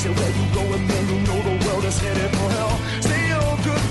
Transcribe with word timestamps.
someone 0.00 0.32
you 0.40 0.46
going 0.54 0.86
man? 0.88 1.08
You 1.08 1.18
know 1.26 1.40
the 1.42 1.66
world 1.66 1.84
is 1.84 1.98
headed 1.98 2.30
for 2.36 2.48
hell. 2.56 2.76
They 3.02 3.32
all 3.32 3.56
good 3.56 3.84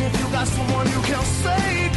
if 0.00 0.12
you 0.20 0.26
gasp 0.30 0.52
for 0.54 0.84
you 0.88 1.00
can 1.08 1.24
say 1.24 1.93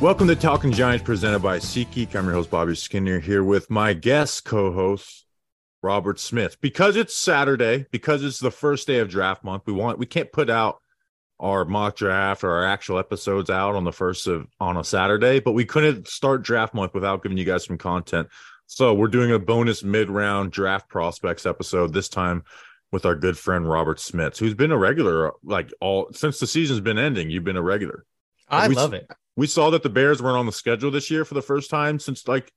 Welcome 0.00 0.28
to 0.28 0.36
Talking 0.36 0.70
Giants 0.70 1.04
presented 1.04 1.40
by 1.40 1.58
SeatGeek. 1.58 2.14
I'm 2.14 2.26
your 2.26 2.34
host, 2.34 2.50
Bobby 2.50 2.76
Skinner, 2.76 3.18
here 3.18 3.42
with 3.42 3.68
my 3.68 3.94
guest 3.94 4.44
co 4.44 4.72
host, 4.72 5.26
Robert 5.82 6.20
Schmitz. 6.20 6.54
Because 6.54 6.94
it's 6.94 7.16
Saturday, 7.16 7.84
because 7.90 8.22
it's 8.22 8.38
the 8.38 8.52
first 8.52 8.86
day 8.86 9.00
of 9.00 9.08
draft 9.08 9.42
month, 9.42 9.64
we 9.66 9.72
want 9.72 9.98
we 9.98 10.06
can't 10.06 10.30
put 10.30 10.50
out 10.50 10.80
our 11.40 11.64
mock 11.64 11.96
draft 11.96 12.44
or 12.44 12.50
our 12.50 12.64
actual 12.64 13.00
episodes 13.00 13.50
out 13.50 13.74
on 13.74 13.82
the 13.82 13.92
first 13.92 14.28
of 14.28 14.46
on 14.60 14.76
a 14.76 14.84
Saturday, 14.84 15.40
but 15.40 15.52
we 15.52 15.64
couldn't 15.64 16.06
start 16.06 16.42
draft 16.42 16.74
month 16.74 16.94
without 16.94 17.24
giving 17.24 17.36
you 17.36 17.44
guys 17.44 17.64
some 17.64 17.78
content. 17.78 18.28
So 18.66 18.94
we're 18.94 19.08
doing 19.08 19.32
a 19.32 19.38
bonus 19.40 19.82
mid-round 19.82 20.52
draft 20.52 20.88
prospects 20.88 21.44
episode 21.44 21.92
this 21.92 22.08
time 22.08 22.44
with 22.92 23.04
our 23.04 23.16
good 23.16 23.36
friend 23.36 23.68
Robert 23.68 23.98
Schmitz, 23.98 24.38
who's 24.38 24.54
been 24.54 24.70
a 24.70 24.78
regular 24.78 25.32
like 25.42 25.72
all 25.80 26.08
since 26.12 26.38
the 26.38 26.46
season's 26.46 26.80
been 26.80 26.98
ending. 26.98 27.30
You've 27.30 27.44
been 27.44 27.56
a 27.56 27.62
regular. 27.62 28.04
I 28.48 28.68
We- 28.68 28.76
love 28.76 28.94
it. 28.94 29.10
We 29.38 29.46
saw 29.46 29.70
that 29.70 29.84
the 29.84 29.88
Bears 29.88 30.20
weren't 30.20 30.36
on 30.36 30.46
the 30.46 30.52
schedule 30.52 30.90
this 30.90 31.12
year 31.12 31.24
for 31.24 31.34
the 31.34 31.42
first 31.42 31.70
time 31.70 32.00
since 32.00 32.26
like 32.26 32.52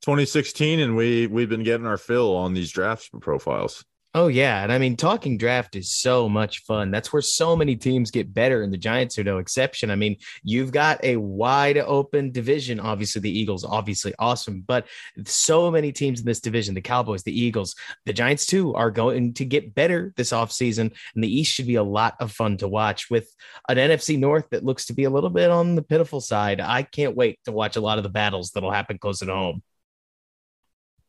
2016, 0.00 0.80
and 0.80 0.96
we 0.96 1.26
we've 1.26 1.50
been 1.50 1.62
getting 1.62 1.86
our 1.86 1.98
fill 1.98 2.34
on 2.34 2.54
these 2.54 2.72
draft 2.72 3.10
profiles. 3.20 3.84
Oh 4.16 4.28
yeah, 4.28 4.62
and 4.62 4.70
I 4.70 4.78
mean, 4.78 4.96
talking 4.96 5.36
draft 5.36 5.74
is 5.74 5.90
so 5.90 6.28
much 6.28 6.62
fun. 6.62 6.92
That's 6.92 7.12
where 7.12 7.20
so 7.20 7.56
many 7.56 7.74
teams 7.74 8.12
get 8.12 8.32
better, 8.32 8.62
and 8.62 8.72
the 8.72 8.78
Giants 8.78 9.18
are 9.18 9.24
no 9.24 9.38
exception. 9.38 9.90
I 9.90 9.96
mean, 9.96 10.18
you've 10.44 10.70
got 10.70 11.02
a 11.02 11.16
wide 11.16 11.78
open 11.78 12.30
division. 12.30 12.78
Obviously, 12.78 13.22
the 13.22 13.36
Eagles, 13.36 13.64
obviously 13.64 14.14
awesome, 14.20 14.60
but 14.60 14.86
so 15.26 15.68
many 15.68 15.90
teams 15.90 16.20
in 16.20 16.26
this 16.26 16.38
division: 16.38 16.76
the 16.76 16.80
Cowboys, 16.80 17.24
the 17.24 17.36
Eagles, 17.36 17.74
the 18.06 18.12
Giants 18.12 18.46
too, 18.46 18.72
are 18.76 18.92
going 18.92 19.34
to 19.34 19.44
get 19.44 19.74
better 19.74 20.12
this 20.16 20.30
offseason, 20.30 20.94
and 21.16 21.24
the 21.24 21.40
East 21.40 21.52
should 21.52 21.66
be 21.66 21.74
a 21.74 21.82
lot 21.82 22.14
of 22.20 22.30
fun 22.30 22.56
to 22.58 22.68
watch 22.68 23.10
with 23.10 23.28
an 23.68 23.78
NFC 23.78 24.16
North 24.16 24.48
that 24.50 24.64
looks 24.64 24.86
to 24.86 24.92
be 24.92 25.04
a 25.04 25.10
little 25.10 25.28
bit 25.28 25.50
on 25.50 25.74
the 25.74 25.82
pitiful 25.82 26.20
side. 26.20 26.60
I 26.60 26.84
can't 26.84 27.16
wait 27.16 27.40
to 27.46 27.52
watch 27.52 27.74
a 27.74 27.80
lot 27.80 27.98
of 27.98 28.04
the 28.04 28.10
battles 28.10 28.52
that'll 28.52 28.70
happen 28.70 28.96
close 28.96 29.22
at 29.22 29.28
home. 29.28 29.64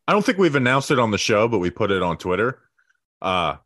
I 0.08 0.11
don't 0.11 0.26
think 0.26 0.39
we've 0.39 0.56
announced 0.56 0.89
it 0.89 0.98
on 0.98 1.11
the 1.11 1.20
show, 1.20 1.48
but 1.48 1.59
we 1.59 1.70
put 1.70 1.92
it 1.92 2.02
on 2.02 2.17
Twitter. 2.17 2.64
Uh, 3.21 3.58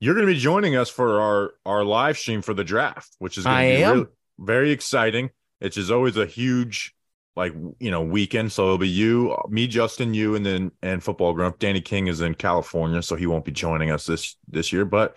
you're 0.00 0.14
going 0.14 0.26
to 0.26 0.32
be 0.32 0.38
joining 0.38 0.76
us 0.76 0.88
for 0.88 1.20
our 1.20 1.52
our 1.66 1.84
live 1.84 2.16
stream 2.18 2.42
for 2.42 2.54
the 2.54 2.64
draft, 2.64 3.14
which 3.18 3.38
is 3.38 3.44
going 3.44 3.56
I 3.56 3.70
to 3.70 3.76
be 3.76 3.82
am. 3.82 3.94
really- 3.94 4.06
very 4.38 4.70
exciting. 4.70 5.30
It's 5.60 5.76
is 5.76 5.90
always 5.90 6.16
a 6.16 6.24
huge 6.24 6.94
like 7.36 7.52
you 7.78 7.90
know 7.90 8.00
weekend. 8.02 8.50
So 8.52 8.64
it'll 8.64 8.78
be 8.78 8.88
you, 8.88 9.36
me, 9.48 9.66
Justin, 9.66 10.14
you, 10.14 10.34
and 10.34 10.44
then 10.44 10.72
and 10.82 11.02
football 11.04 11.34
grump. 11.34 11.58
Danny 11.58 11.80
King 11.82 12.06
is 12.06 12.20
in 12.22 12.34
California, 12.34 13.02
so 13.02 13.16
he 13.16 13.26
won't 13.26 13.44
be 13.44 13.52
joining 13.52 13.90
us 13.90 14.06
this 14.06 14.36
this 14.48 14.72
year. 14.72 14.84
But 14.86 15.16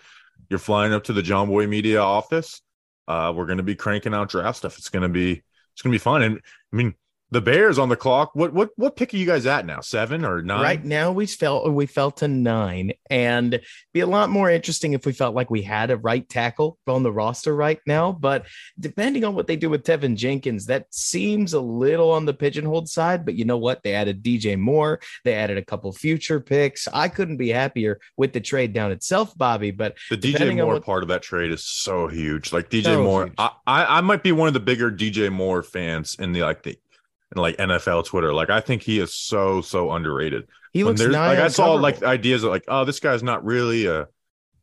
you're 0.50 0.58
flying 0.58 0.92
up 0.92 1.04
to 1.04 1.12
the 1.14 1.22
Jomboy 1.22 1.68
Media 1.68 2.00
office. 2.00 2.60
Uh, 3.08 3.32
we're 3.34 3.46
going 3.46 3.56
to 3.58 3.62
be 3.64 3.74
cranking 3.74 4.12
out 4.14 4.28
draft 4.28 4.58
stuff. 4.58 4.76
It's 4.78 4.90
going 4.90 5.02
to 5.02 5.08
be 5.08 5.42
it's 5.72 5.82
going 5.82 5.90
to 5.92 5.94
be 5.94 5.98
fun. 5.98 6.22
And 6.22 6.40
I 6.72 6.76
mean, 6.76 6.94
the 7.34 7.40
Bears 7.40 7.78
on 7.78 7.88
the 7.88 7.96
clock. 7.96 8.30
What 8.34 8.52
what 8.54 8.70
what 8.76 8.94
pick 8.96 9.12
are 9.12 9.16
you 9.16 9.26
guys 9.26 9.44
at 9.44 9.66
now? 9.66 9.80
Seven 9.80 10.24
or 10.24 10.40
nine? 10.40 10.62
Right 10.62 10.84
now, 10.84 11.10
we 11.10 11.26
felt 11.26 11.70
we 11.72 11.84
fell 11.86 12.12
to 12.12 12.28
nine, 12.28 12.92
and 13.10 13.60
be 13.92 14.00
a 14.00 14.06
lot 14.06 14.30
more 14.30 14.48
interesting 14.48 14.92
if 14.92 15.04
we 15.04 15.12
felt 15.12 15.34
like 15.34 15.50
we 15.50 15.60
had 15.60 15.90
a 15.90 15.96
right 15.96 16.26
tackle 16.28 16.78
on 16.86 17.02
the 17.02 17.10
roster 17.12 17.54
right 17.54 17.80
now. 17.86 18.12
But 18.12 18.46
depending 18.78 19.24
on 19.24 19.34
what 19.34 19.48
they 19.48 19.56
do 19.56 19.68
with 19.68 19.82
Teven 19.82 20.16
Jenkins, 20.16 20.66
that 20.66 20.86
seems 20.94 21.54
a 21.54 21.60
little 21.60 22.12
on 22.12 22.24
the 22.24 22.32
pigeonholed 22.32 22.88
side. 22.88 23.24
But 23.24 23.34
you 23.34 23.44
know 23.44 23.58
what? 23.58 23.82
They 23.82 23.94
added 23.94 24.22
DJ 24.22 24.56
Moore, 24.56 25.00
they 25.24 25.34
added 25.34 25.58
a 25.58 25.64
couple 25.64 25.92
future 25.92 26.38
picks. 26.38 26.86
I 26.92 27.08
couldn't 27.08 27.36
be 27.36 27.48
happier 27.50 27.98
with 28.16 28.32
the 28.32 28.40
trade 28.40 28.72
down 28.72 28.92
itself, 28.92 29.36
Bobby. 29.36 29.72
But 29.72 29.96
The 30.08 30.16
DJ 30.16 30.54
Moore 30.56 30.74
what- 30.74 30.84
part 30.84 31.02
of 31.02 31.08
that 31.08 31.22
trade 31.22 31.50
is 31.50 31.64
so 31.64 32.06
huge. 32.06 32.52
Like 32.52 32.70
DJ 32.70 32.84
So 32.84 33.02
Moore. 33.02 33.30
I, 33.36 33.50
I 33.66 33.98
I 33.98 34.00
might 34.02 34.22
be 34.22 34.30
one 34.30 34.46
of 34.46 34.54
the 34.54 34.60
bigger 34.60 34.90
DJ 34.90 35.32
Moore 35.32 35.64
fans 35.64 36.14
in 36.18 36.32
the 36.32 36.42
like 36.42 36.62
the 36.62 36.78
in 37.36 37.42
like 37.42 37.56
NFL 37.56 38.04
Twitter. 38.06 38.32
Like 38.32 38.50
I 38.50 38.60
think 38.60 38.82
he 38.82 38.98
is 39.00 39.14
so 39.14 39.60
so 39.60 39.90
underrated. 39.92 40.46
he 40.72 40.82
When 40.84 40.90
looks 40.92 41.00
there's- 41.00 41.14
like 41.14 41.38
I 41.38 41.48
saw 41.48 41.74
like 41.74 42.02
ideas 42.02 42.42
of 42.44 42.50
like 42.50 42.64
oh 42.68 42.84
this 42.84 43.00
guy's 43.00 43.22
not 43.22 43.44
really 43.44 43.86
a 43.86 44.08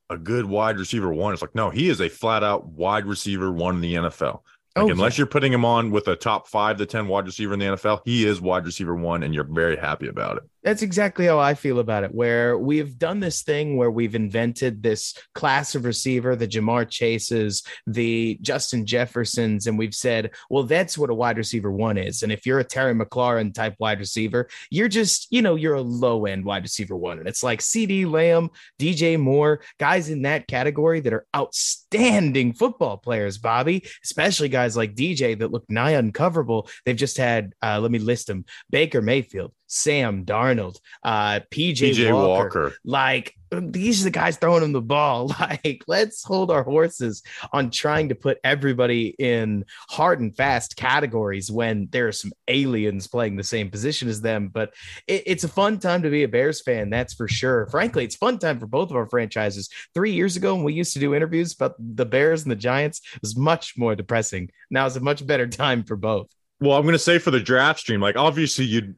a 0.10 0.18
good 0.18 0.46
wide 0.46 0.78
receiver 0.78 1.12
one. 1.14 1.34
It's 1.34 1.42
like 1.42 1.56
no 1.56 1.70
he 1.70 1.88
is 1.90 2.02
a 2.02 2.10
flat 2.10 2.44
out 2.44 2.68
wide 2.68 3.06
receiver 3.06 3.52
one 3.52 3.76
in 3.76 3.82
the 3.82 3.96
NFL. 3.96 4.42
Like 4.76 4.86
Oh, 4.86 4.90
unless 4.90 5.18
you're 5.18 5.28
putting 5.28 5.52
him 5.52 5.66
on 5.66 5.92
with 5.92 6.08
a 6.08 6.16
top 6.16 6.48
five 6.48 6.78
to 6.78 6.86
ten 6.86 7.08
wide 7.08 7.26
receiver 7.26 7.54
in 7.54 7.60
the 7.60 7.66
NFL, 7.66 8.02
he 8.06 8.26
is 8.26 8.40
wide 8.40 8.66
receiver 8.66 8.96
one, 8.96 9.24
and 9.24 9.34
you're 9.34 9.44
very 9.44 9.76
happy 9.76 10.08
about 10.08 10.38
it. 10.38 10.44
That's 10.64 10.84
exactly 10.84 11.26
how 11.26 11.40
I 11.40 11.56
feel 11.56 11.80
about 11.80 12.04
it. 12.04 12.14
Where 12.14 12.58
we've 12.58 12.98
done 12.98 13.20
this 13.20 13.42
thing 13.42 13.78
where 13.78 13.90
we've 13.90 14.14
invented 14.14 14.84
this 14.84 15.16
class 15.34 15.74
of 15.74 15.86
receiver, 15.86 16.36
the 16.36 16.48
Ja'Marr 16.48 16.88
Chases, 16.88 17.64
the 17.88 18.38
Justin 18.42 18.86
Jeffersons, 18.86 19.66
and 19.66 19.78
we've 19.78 19.96
said, 19.96 20.32
well, 20.50 20.64
that's 20.64 20.98
what 20.98 21.10
a 21.10 21.16
wide 21.16 21.38
receiver 21.38 21.72
one 21.72 21.98
is. 21.98 22.22
And 22.22 22.32
if 22.32 22.46
you're 22.46 22.60
a 22.60 22.64
Terry 22.64 22.94
McLaurin 22.94 23.54
type 23.54 23.76
wide 23.80 24.00
receiver, 24.00 24.50
you're 24.70 24.88
just, 24.88 25.28
you 25.32 25.42
know, 25.42 25.56
you're 25.56 25.74
a 25.74 25.82
low 25.82 26.26
end 26.26 26.46
wide 26.46 26.64
receiver 26.64 26.96
one. 26.96 27.18
And 27.18 27.28
it's 27.28 27.44
like 27.44 27.60
CeeDee 27.60 28.10
Lamb, 28.10 28.50
DJ 28.80 29.20
Moore, 29.20 29.62
guys 29.80 30.10
in 30.10 30.24
that 30.24 30.48
category 30.48 31.00
that 31.00 31.14
are 31.14 31.26
outstanding 31.36 32.54
football 32.54 32.98
players, 32.98 33.40
Bobby, 33.40 33.84
especially 34.04 34.50
guys 34.50 34.78
like 34.78 34.96
DJ 34.96 35.40
that 35.40 35.52
look 35.52 35.66
nigh 35.70 35.94
uncoverable. 35.94 36.70
They've 36.86 36.96
just 36.96 37.18
had, 37.18 37.54
uh, 37.64 37.80
let 37.80 37.90
me 37.90 38.00
list 38.00 38.28
them 38.28 38.46
Baker 38.70 39.02
Mayfield, 39.02 39.54
Sam 39.74 40.26
Darnold, 40.26 40.78
uh, 41.04 41.40
PJ, 41.50 41.78
PJ 41.94 42.14
Walker. 42.14 42.44
Walker. 42.44 42.76
Like 42.84 43.34
these 43.52 44.02
are 44.02 44.06
the 44.06 44.12
guys 44.12 44.38
throwing 44.38 44.64
him 44.64 44.72
the 44.74 44.82
ball. 44.82 45.34
Like, 45.40 45.84
let's 45.88 46.24
hold 46.24 46.52
our 46.52 46.64
horses 46.64 47.22
on 47.52 47.70
trying 47.70 48.10
to 48.10 48.16
put 48.16 48.38
everybody 48.44 49.08
in 49.20 49.66
hard 49.90 50.20
and 50.22 50.36
fast 50.36 50.76
categories 50.78 51.52
when 51.52 51.88
there 51.92 52.08
are 52.08 52.12
some 52.14 52.32
aliens 52.48 53.08
playing 53.08 53.36
the 53.36 53.44
same 53.44 53.70
position 53.70 54.08
as 54.08 54.22
them. 54.22 54.50
But 54.50 54.74
it- 55.08 55.24
it's 55.26 55.44
a 55.44 55.50
fun 55.50 55.80
time 55.80 56.02
to 56.04 56.10
be 56.10 56.24
a 56.24 56.28
Bears 56.28 56.62
fan, 56.62 56.90
that's 56.90 57.14
for 57.14 57.28
sure. 57.28 57.68
Frankly, 57.68 58.04
it's 58.06 58.16
fun 58.16 58.40
time 58.40 58.60
for 58.60 58.68
both 58.68 58.90
of 58.90 58.96
our 58.96 59.08
franchises. 59.10 59.70
Three 59.94 60.12
years 60.12 60.36
ago, 60.38 60.56
when 60.56 60.64
we 60.64 60.74
used 60.74 60.94
to 60.94 61.00
do 61.00 61.14
interviews 61.16 61.54
about 61.54 61.76
the 61.80 62.06
Bears 62.06 62.44
and 62.44 62.52
the 62.52 62.56
Giants, 62.56 63.02
it 63.16 63.22
was 63.22 63.36
much 63.38 63.78
more 63.78 63.96
depressing. 63.96 64.50
Now 64.70 64.86
it's 64.86 64.96
a 64.96 65.02
much 65.02 65.26
better 65.26 65.48
time 65.64 65.84
for 65.84 65.96
both. 65.98 66.28
Well, 66.62 66.78
I'm 66.78 66.84
going 66.84 66.94
to 66.94 67.00
say 67.00 67.18
for 67.18 67.32
the 67.32 67.40
draft 67.40 67.80
stream, 67.80 68.00
like 68.02 68.16
obviously 68.16 68.66
you'd 68.66 68.96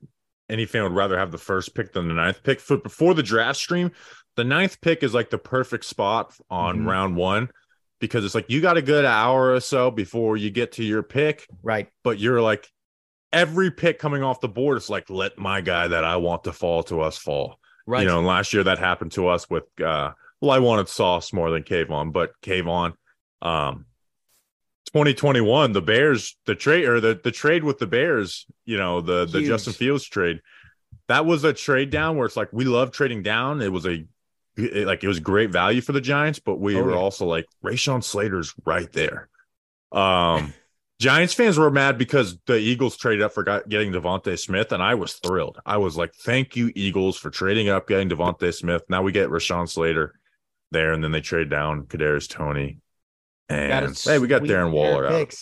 any 0.49 0.65
fan 0.65 0.83
would 0.83 0.91
rather 0.93 1.17
have 1.17 1.31
the 1.31 1.37
first 1.37 1.73
pick 1.75 1.93
than 1.93 2.07
the 2.07 2.13
ninth 2.13 2.43
pick. 2.43 2.59
For 2.59 2.77
before 2.77 3.13
the 3.13 3.23
draft 3.23 3.59
stream, 3.59 3.91
the 4.35 4.43
ninth 4.43 4.81
pick 4.81 5.03
is 5.03 5.13
like 5.13 5.29
the 5.29 5.37
perfect 5.37 5.85
spot 5.85 6.33
on 6.49 6.79
Mhm. 6.79 6.87
round 6.87 7.15
one 7.15 7.49
because 7.99 8.25
it's 8.25 8.35
like 8.35 8.49
you 8.49 8.59
got 8.61 8.77
a 8.77 8.81
good 8.81 9.05
hour 9.05 9.53
or 9.53 9.59
so 9.59 9.89
before 9.91 10.35
you 10.37 10.49
get 10.49 10.73
to 10.73 10.83
your 10.83 11.03
pick, 11.03 11.47
Right. 11.61 11.87
but 12.03 12.19
you're 12.19 12.41
like 12.41 12.67
every 13.31 13.71
pick 13.71 13.97
coming 13.99 14.21
off 14.21 14.41
the 14.41 14.47
board, 14.47 14.77
it's 14.77 14.89
like 14.89 15.09
let 15.09 15.37
my 15.37 15.61
guy 15.61 15.87
that 15.87 16.03
I 16.03 16.17
want 16.17 16.43
to 16.43 16.53
fall 16.53 16.83
to 16.83 17.01
us 17.01 17.17
fall. 17.17 17.57
Right. 17.87 18.01
You 18.01 18.07
know, 18.07 18.17
and 18.19 18.27
last 18.27 18.53
year 18.53 18.63
that 18.65 18.79
happened 18.79 19.11
to 19.13 19.27
us 19.27 19.49
with 19.49 19.63
uh 19.81 20.11
well, 20.41 20.51
I 20.51 20.59
wanted 20.59 20.89
Sauce 20.89 21.31
more 21.31 21.49
than 21.51 21.63
Kayvon, 21.63 22.11
but 22.11 22.31
Kayvon, 22.41 22.93
um 23.41 23.85
2021, 24.93 25.71
the 25.73 25.81
Bears, 25.81 26.37
the 26.45 26.55
trade 26.55 26.85
or 26.85 26.99
the 27.01 27.19
the 27.23 27.31
trade 27.31 27.63
with 27.63 27.79
the 27.79 27.87
Bears, 27.87 28.45
you 28.65 28.77
know, 28.77 29.01
the 29.01 29.25
the 29.25 29.39
Huge. 29.39 29.47
Justin 29.47 29.73
Fields 29.73 30.05
trade. 30.05 30.39
That 31.07 31.25
was 31.25 31.43
a 31.43 31.51
trade 31.53 31.89
down 31.89 32.15
where 32.15 32.25
it's 32.27 32.37
like 32.37 32.49
we 32.53 32.65
love 32.65 32.91
trading 32.91 33.23
down. 33.23 33.61
It 33.61 33.71
was 33.71 33.85
a 33.85 34.05
it- 34.55 34.85
like 34.85 35.03
it 35.03 35.07
was 35.07 35.19
great 35.19 35.49
value 35.49 35.81
for 35.81 35.93
the 35.93 36.01
Giants, 36.01 36.39
but 36.39 36.59
we 36.59 36.77
Oh, 36.77 36.83
were 36.83 36.91
yeah. 36.91 36.97
also 36.97 37.25
like 37.25 37.45
Rashawn 37.63 38.03
Slater's 38.03 38.53
right 38.65 38.91
there. 38.91 39.29
Um 39.91 40.53
Giants 40.99 41.33
fans 41.33 41.57
were 41.57 41.71
mad 41.71 41.97
because 41.97 42.37
the 42.45 42.57
Eagles 42.57 42.95
traded 42.95 43.23
up 43.23 43.33
for 43.33 43.43
got- 43.43 43.67
getting 43.67 43.91
DeVonta 43.91 44.39
Smith, 44.39 44.71
and 44.71 44.81
I 44.81 44.93
was 44.93 45.13
thrilled. 45.13 45.59
I 45.65 45.77
was 45.77 45.97
like, 45.97 46.13
"Thank 46.13 46.55
you, 46.55 46.71
Eagles, 46.75 47.17
for 47.17 47.29
trading 47.31 47.67
up, 47.67 47.87
getting 47.87 48.09
DeVonta 48.09 48.53
Smith." 48.53 48.83
Now 48.89 49.01
we 49.01 49.11
get 49.11 49.29
Rashawn 49.29 49.67
Slater 49.67 50.13
there, 50.71 50.93
and 50.93 51.03
then 51.03 51.11
they 51.11 51.19
trade 51.19 51.49
down 51.49 51.87
Kadarius 51.87 52.29
Toney. 52.29 52.77
And 53.49 53.97
hey, 53.97 54.19
we 54.19 54.27
got 54.27 54.41
Darren 54.43 54.71
Waller 54.71 55.05
out. 55.07 55.33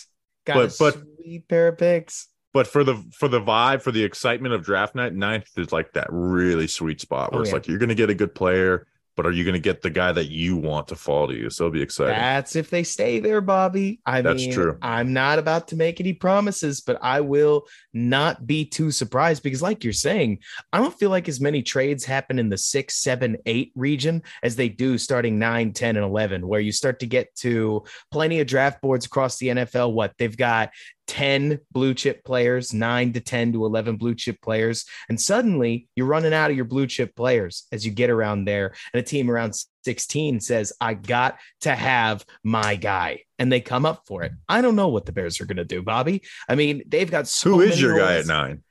Got 0.44 0.54
But- 0.54 0.74
a 0.74 0.76
but- 0.78 1.02
sweet 1.22 1.48
pair 1.48 1.68
of 1.68 1.78
picks. 1.78 2.28
But 2.54 2.66
for 2.66 2.84
the 2.84 3.02
for 3.18 3.28
the 3.28 3.40
vibe, 3.40 3.80
for 3.80 3.92
the 3.92 4.04
excitement 4.04 4.52
of 4.52 4.62
draft 4.62 4.94
night, 4.94 5.14
ninth 5.14 5.48
is 5.56 5.72
like 5.72 5.94
that 5.94 6.08
really 6.10 6.66
sweet 6.66 7.00
spot 7.00 7.32
where 7.32 7.38
Oh, 7.38 7.42
it's 7.42 7.48
yeah. 7.50 7.54
like 7.54 7.66
you're 7.66 7.78
gonna 7.78 7.94
get 7.94 8.10
a 8.10 8.14
good 8.14 8.34
player, 8.34 8.86
but 9.16 9.26
are 9.26 9.30
you 9.32 9.44
gonna 9.44 9.58
get 9.58 9.82
the 9.82 9.90
guy 9.90 10.12
that 10.12 10.30
you 10.30 10.56
want 10.56 10.88
to 10.88 10.96
fall 10.96 11.28
to 11.28 11.34
you? 11.34 11.50
So 11.50 11.64
it'll 11.64 11.72
be 11.72 11.82
exciting. 11.82 12.14
That's 12.14 12.56
if 12.56 12.70
they 12.70 12.82
stay 12.82 13.20
there, 13.20 13.40
Bobby. 13.40 14.00
I 14.06 14.22
That's 14.22 14.42
mean, 14.42 14.52
true. 14.52 14.78
I'm 14.82 15.12
not 15.12 15.38
about 15.38 15.68
to 15.68 15.76
make 15.76 16.00
any 16.00 16.12
promises, 16.12 16.80
but 16.80 16.98
I 17.02 17.20
will 17.20 17.66
not 17.92 18.46
be 18.46 18.64
too 18.64 18.90
surprised 18.90 19.42
because, 19.42 19.62
like 19.62 19.84
you're 19.84 19.92
saying, 19.92 20.38
I 20.72 20.78
don't 20.78 20.98
feel 20.98 21.10
like 21.10 21.28
as 21.28 21.40
many 21.40 21.62
trades 21.62 22.04
happen 22.04 22.38
in 22.38 22.48
the 22.48 22.58
six, 22.58 22.96
seven, 22.96 23.36
eight 23.46 23.72
region 23.74 24.22
as 24.42 24.56
they 24.56 24.68
do 24.68 24.98
starting 24.98 25.38
nine, 25.38 25.72
10, 25.72 25.96
and 25.96 26.04
11, 26.04 26.46
where 26.46 26.60
you 26.60 26.72
start 26.72 27.00
to 27.00 27.06
get 27.06 27.34
to 27.36 27.84
plenty 28.10 28.40
of 28.40 28.46
draft 28.46 28.80
boards 28.80 29.06
across 29.06 29.38
the 29.38 29.48
NFL. 29.48 29.92
What 29.92 30.14
they've 30.18 30.36
got 30.36 30.70
10 31.12 31.60
blue 31.70 31.92
chip 31.92 32.24
players, 32.24 32.72
nine 32.72 33.12
to 33.12 33.20
10 33.20 33.52
to 33.52 33.66
11 33.66 33.96
blue 33.96 34.14
chip 34.14 34.40
players. 34.40 34.86
And 35.10 35.20
suddenly 35.20 35.86
you're 35.94 36.06
running 36.06 36.32
out 36.32 36.50
of 36.50 36.56
your 36.56 36.64
blue 36.64 36.86
chip 36.86 37.14
players 37.14 37.66
as 37.70 37.84
you 37.84 37.92
get 37.92 38.08
around 38.08 38.46
there. 38.46 38.72
And 38.94 39.00
a 39.00 39.04
team 39.04 39.30
around 39.30 39.54
16 39.84 40.40
says, 40.40 40.72
I 40.80 40.94
got 40.94 41.38
to 41.60 41.74
have 41.74 42.24
my 42.42 42.76
guy. 42.76 43.24
And 43.38 43.52
they 43.52 43.60
come 43.60 43.84
up 43.84 44.04
for 44.06 44.22
it. 44.22 44.32
I 44.48 44.62
don't 44.62 44.74
know 44.74 44.88
what 44.88 45.04
the 45.04 45.12
Bears 45.12 45.38
are 45.42 45.44
going 45.44 45.58
to 45.58 45.66
do, 45.66 45.82
Bobby. 45.82 46.22
I 46.48 46.54
mean, 46.54 46.82
they've 46.86 47.10
got 47.10 47.28
so 47.28 47.50
Who 47.50 47.60
is 47.60 47.78
your 47.78 47.98
guy 47.98 48.16
at 48.16 48.26
nine? 48.26 48.62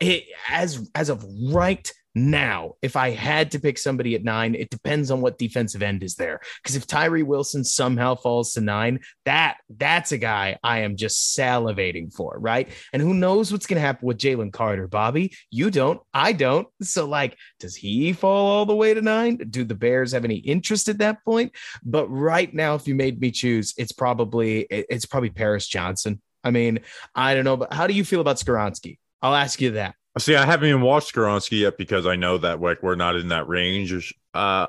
It, 0.00 0.24
as 0.48 0.88
as 0.94 1.10
of 1.10 1.22
right 1.52 1.92
now, 2.14 2.74
if 2.82 2.96
I 2.96 3.10
had 3.10 3.52
to 3.52 3.60
pick 3.60 3.78
somebody 3.78 4.14
at 4.14 4.24
nine, 4.24 4.54
it 4.54 4.70
depends 4.70 5.10
on 5.10 5.20
what 5.20 5.38
defensive 5.38 5.82
end 5.82 6.02
is 6.02 6.16
there. 6.16 6.40
Because 6.62 6.76
if 6.76 6.86
Tyree 6.86 7.22
Wilson 7.22 7.62
somehow 7.64 8.16
falls 8.16 8.52
to 8.54 8.60
nine, 8.60 9.00
that 9.24 9.58
that's 9.68 10.12
a 10.12 10.18
guy 10.18 10.58
I 10.64 10.80
am 10.80 10.96
just 10.96 11.36
salivating 11.36 12.12
for, 12.12 12.36
right? 12.38 12.68
And 12.92 13.00
who 13.00 13.14
knows 13.14 13.52
what's 13.52 13.66
gonna 13.66 13.80
happen 13.80 14.06
with 14.06 14.18
Jalen 14.18 14.52
Carter, 14.52 14.88
Bobby? 14.88 15.32
You 15.50 15.70
don't, 15.70 16.00
I 16.12 16.32
don't. 16.32 16.66
So, 16.82 17.06
like, 17.06 17.36
does 17.60 17.76
he 17.76 18.12
fall 18.12 18.46
all 18.46 18.66
the 18.66 18.74
way 18.74 18.92
to 18.94 19.02
nine? 19.02 19.36
Do 19.36 19.64
the 19.64 19.74
Bears 19.74 20.12
have 20.12 20.24
any 20.24 20.36
interest 20.36 20.88
at 20.88 20.98
that 20.98 21.24
point? 21.24 21.52
But 21.84 22.08
right 22.08 22.52
now, 22.52 22.74
if 22.74 22.88
you 22.88 22.94
made 22.94 23.20
me 23.20 23.30
choose, 23.30 23.74
it's 23.76 23.92
probably 23.92 24.66
it's 24.70 25.06
probably 25.06 25.30
Paris 25.30 25.66
Johnson. 25.66 26.20
I 26.42 26.50
mean, 26.50 26.80
I 27.14 27.34
don't 27.34 27.44
know, 27.44 27.56
but 27.56 27.72
how 27.72 27.86
do 27.86 27.94
you 27.94 28.04
feel 28.04 28.20
about 28.20 28.36
Skoronski? 28.36 28.98
I'll 29.22 29.34
ask 29.34 29.60
you 29.60 29.72
that. 29.72 29.94
See, 30.18 30.34
I 30.34 30.44
haven't 30.44 30.68
even 30.68 30.80
watched 30.80 31.14
Skoronski 31.14 31.60
yet 31.60 31.78
because 31.78 32.04
I 32.06 32.16
know 32.16 32.38
that 32.38 32.60
like 32.60 32.82
we're 32.82 32.96
not 32.96 33.16
in 33.16 33.28
that 33.28 33.48
range 33.48 34.14
uh 34.34 34.66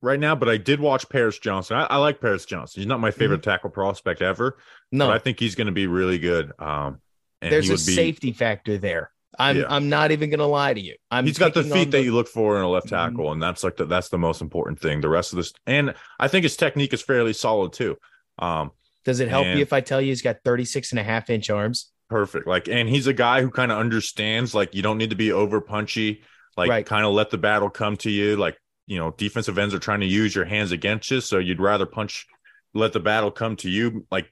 right 0.00 0.18
now, 0.20 0.34
but 0.34 0.48
I 0.48 0.56
did 0.56 0.80
watch 0.80 1.08
Paris 1.08 1.38
Johnson. 1.38 1.76
I, 1.76 1.84
I 1.84 1.96
like 1.98 2.20
Paris 2.20 2.44
Johnson. 2.44 2.80
He's 2.80 2.86
not 2.88 3.00
my 3.00 3.10
favorite 3.10 3.40
Mm-hmm. 3.40 3.50
tackle 3.50 3.70
prospect 3.70 4.22
ever, 4.22 4.58
No, 4.92 5.08
but 5.08 5.14
I 5.14 5.18
think 5.18 5.40
he's 5.40 5.54
gonna 5.54 5.72
be 5.72 5.86
really 5.86 6.18
good. 6.18 6.52
Um 6.58 7.00
and 7.40 7.52
there's 7.52 7.66
he 7.66 7.72
a 7.72 7.76
be 7.76 7.78
safety 7.96 8.32
factor 8.32 8.78
there. 8.78 9.10
I'm 9.38 9.56
Yeah. 9.56 9.64
I'm 9.68 9.88
not 9.88 10.12
even 10.12 10.30
gonna 10.30 10.46
lie 10.46 10.74
to 10.74 10.80
you. 10.80 10.94
I'm 11.10 11.26
he's 11.26 11.38
got 11.38 11.54
the 11.54 11.64
feet 11.64 11.90
that 11.90 12.04
you 12.04 12.14
look 12.14 12.28
for 12.28 12.56
in 12.56 12.62
a 12.62 12.68
left 12.68 12.88
tackle, 12.88 13.32
and 13.32 13.42
that's 13.42 13.64
like 13.64 13.76
the, 13.76 13.84
that's 13.86 14.10
the 14.10 14.18
most 14.18 14.42
important 14.42 14.78
thing. 14.80 15.00
The 15.00 15.08
rest 15.08 15.32
of 15.32 15.38
this, 15.38 15.52
and 15.66 15.94
I 16.20 16.28
think 16.28 16.44
his 16.44 16.56
technique 16.56 16.92
is 16.92 17.02
fairly 17.02 17.32
solid 17.32 17.72
too. 17.72 17.96
Um, 18.38 18.70
Does 19.04 19.18
it 19.20 19.28
help 19.28 19.46
and- 19.46 19.58
you 19.58 19.62
if 19.62 19.72
I 19.72 19.80
tell 19.80 20.00
you 20.00 20.08
he's 20.08 20.22
got 20.22 20.36
36 20.44 20.92
and 20.92 21.00
a 21.00 21.02
half 21.02 21.30
inch 21.30 21.50
arms? 21.50 21.90
Perfect. 22.08 22.46
Like, 22.46 22.68
and 22.68 22.88
he's 22.88 23.06
a 23.06 23.12
guy 23.12 23.42
who 23.42 23.50
kind 23.50 23.72
of 23.72 23.78
understands 23.78 24.54
like 24.54 24.74
you 24.74 24.82
don't 24.82 24.98
need 24.98 25.10
to 25.10 25.16
be 25.16 25.32
over 25.32 25.60
punchy. 25.60 26.22
Like, 26.56 26.68
Right. 26.70 26.86
kind 26.86 27.06
of 27.06 27.12
let 27.12 27.30
the 27.30 27.38
battle 27.38 27.70
come 27.70 27.96
to 27.98 28.10
you. 28.10 28.36
Like, 28.36 28.58
you 28.86 28.98
know, 28.98 29.12
defensive 29.16 29.58
ends 29.58 29.74
are 29.74 29.78
trying 29.78 30.00
to 30.00 30.06
use 30.06 30.34
your 30.34 30.44
hands 30.44 30.72
against 30.72 31.10
you, 31.10 31.20
so 31.20 31.38
you'd 31.38 31.60
rather 31.60 31.86
punch, 31.86 32.26
let 32.74 32.92
the 32.92 33.00
battle 33.00 33.30
come 33.30 33.56
to 33.56 33.70
you. 33.70 34.06
Like, 34.10 34.30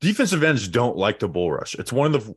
defensive 0.00 0.42
ends 0.42 0.66
don't 0.68 0.96
like 0.96 1.20
to 1.20 1.28
bull 1.28 1.52
rush. 1.52 1.74
It's 1.74 1.92
one 1.92 2.14
of 2.14 2.24
the 2.26 2.34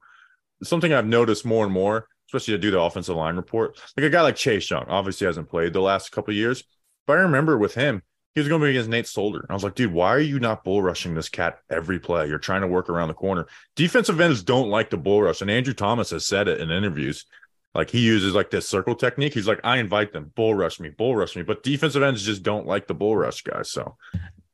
something 0.63 0.93
I've 0.93 1.05
noticed 1.05 1.45
more 1.45 1.65
and 1.65 1.73
more, 1.73 2.07
especially 2.27 2.53
to 2.53 2.57
do 2.57 2.71
the 2.71 2.79
offensive 2.79 3.15
line 3.15 3.35
report. 3.35 3.79
Like 3.95 4.05
a 4.05 4.09
guy 4.09 4.21
like 4.21 4.35
Chase 4.35 4.69
Young, 4.69 4.85
obviously 4.87 5.27
hasn't 5.27 5.49
played 5.49 5.73
the 5.73 5.81
last 5.81 6.11
couple 6.11 6.31
of 6.31 6.35
years, 6.37 6.63
but 7.05 7.17
I 7.17 7.21
remember 7.21 7.57
with 7.57 7.75
him, 7.75 8.01
he 8.37 8.39
was 8.39 8.49
going 8.49 8.61
to 8.61 8.65
be 8.67 8.69
against 8.69 8.91
Nate 8.91 9.07
Solder. 9.07 9.39
And 9.39 9.49
I 9.49 9.55
was 9.55 9.63
like, 9.63 9.73
dude, 9.73 9.91
why 9.91 10.09
are 10.09 10.19
you 10.19 10.39
not 10.39 10.63
bull 10.63 10.83
rushing 10.83 11.15
this 11.15 11.27
cat 11.27 11.57
every 11.71 11.97
play? 11.97 12.27
You're 12.27 12.37
trying 12.37 12.61
to 12.61 12.67
work 12.67 12.87
around 12.87 13.07
the 13.07 13.15
corner. 13.15 13.47
Defensive 13.75 14.21
ends 14.21 14.43
don't 14.43 14.69
like 14.69 14.91
to 14.91 14.97
bull 14.97 15.23
rush, 15.23 15.41
and 15.41 15.49
Andrew 15.49 15.73
Thomas 15.73 16.11
has 16.11 16.27
said 16.27 16.47
it 16.47 16.61
in 16.61 16.69
interviews. 16.69 17.25
Like 17.73 17.89
he 17.89 17.99
uses 17.99 18.35
like 18.35 18.51
this 18.51 18.69
circle 18.69 18.93
technique. 18.93 19.33
He's 19.33 19.47
like, 19.47 19.61
I 19.63 19.77
invite 19.77 20.13
them, 20.13 20.31
bull 20.35 20.53
rush 20.53 20.79
me, 20.79 20.89
bull 20.89 21.15
rush 21.15 21.35
me. 21.35 21.41
But 21.41 21.63
defensive 21.63 22.03
ends 22.03 22.23
just 22.23 22.43
don't 22.43 22.67
like 22.67 22.85
the 22.85 22.93
bull 22.93 23.17
rush 23.17 23.41
guys. 23.41 23.71
So 23.71 23.97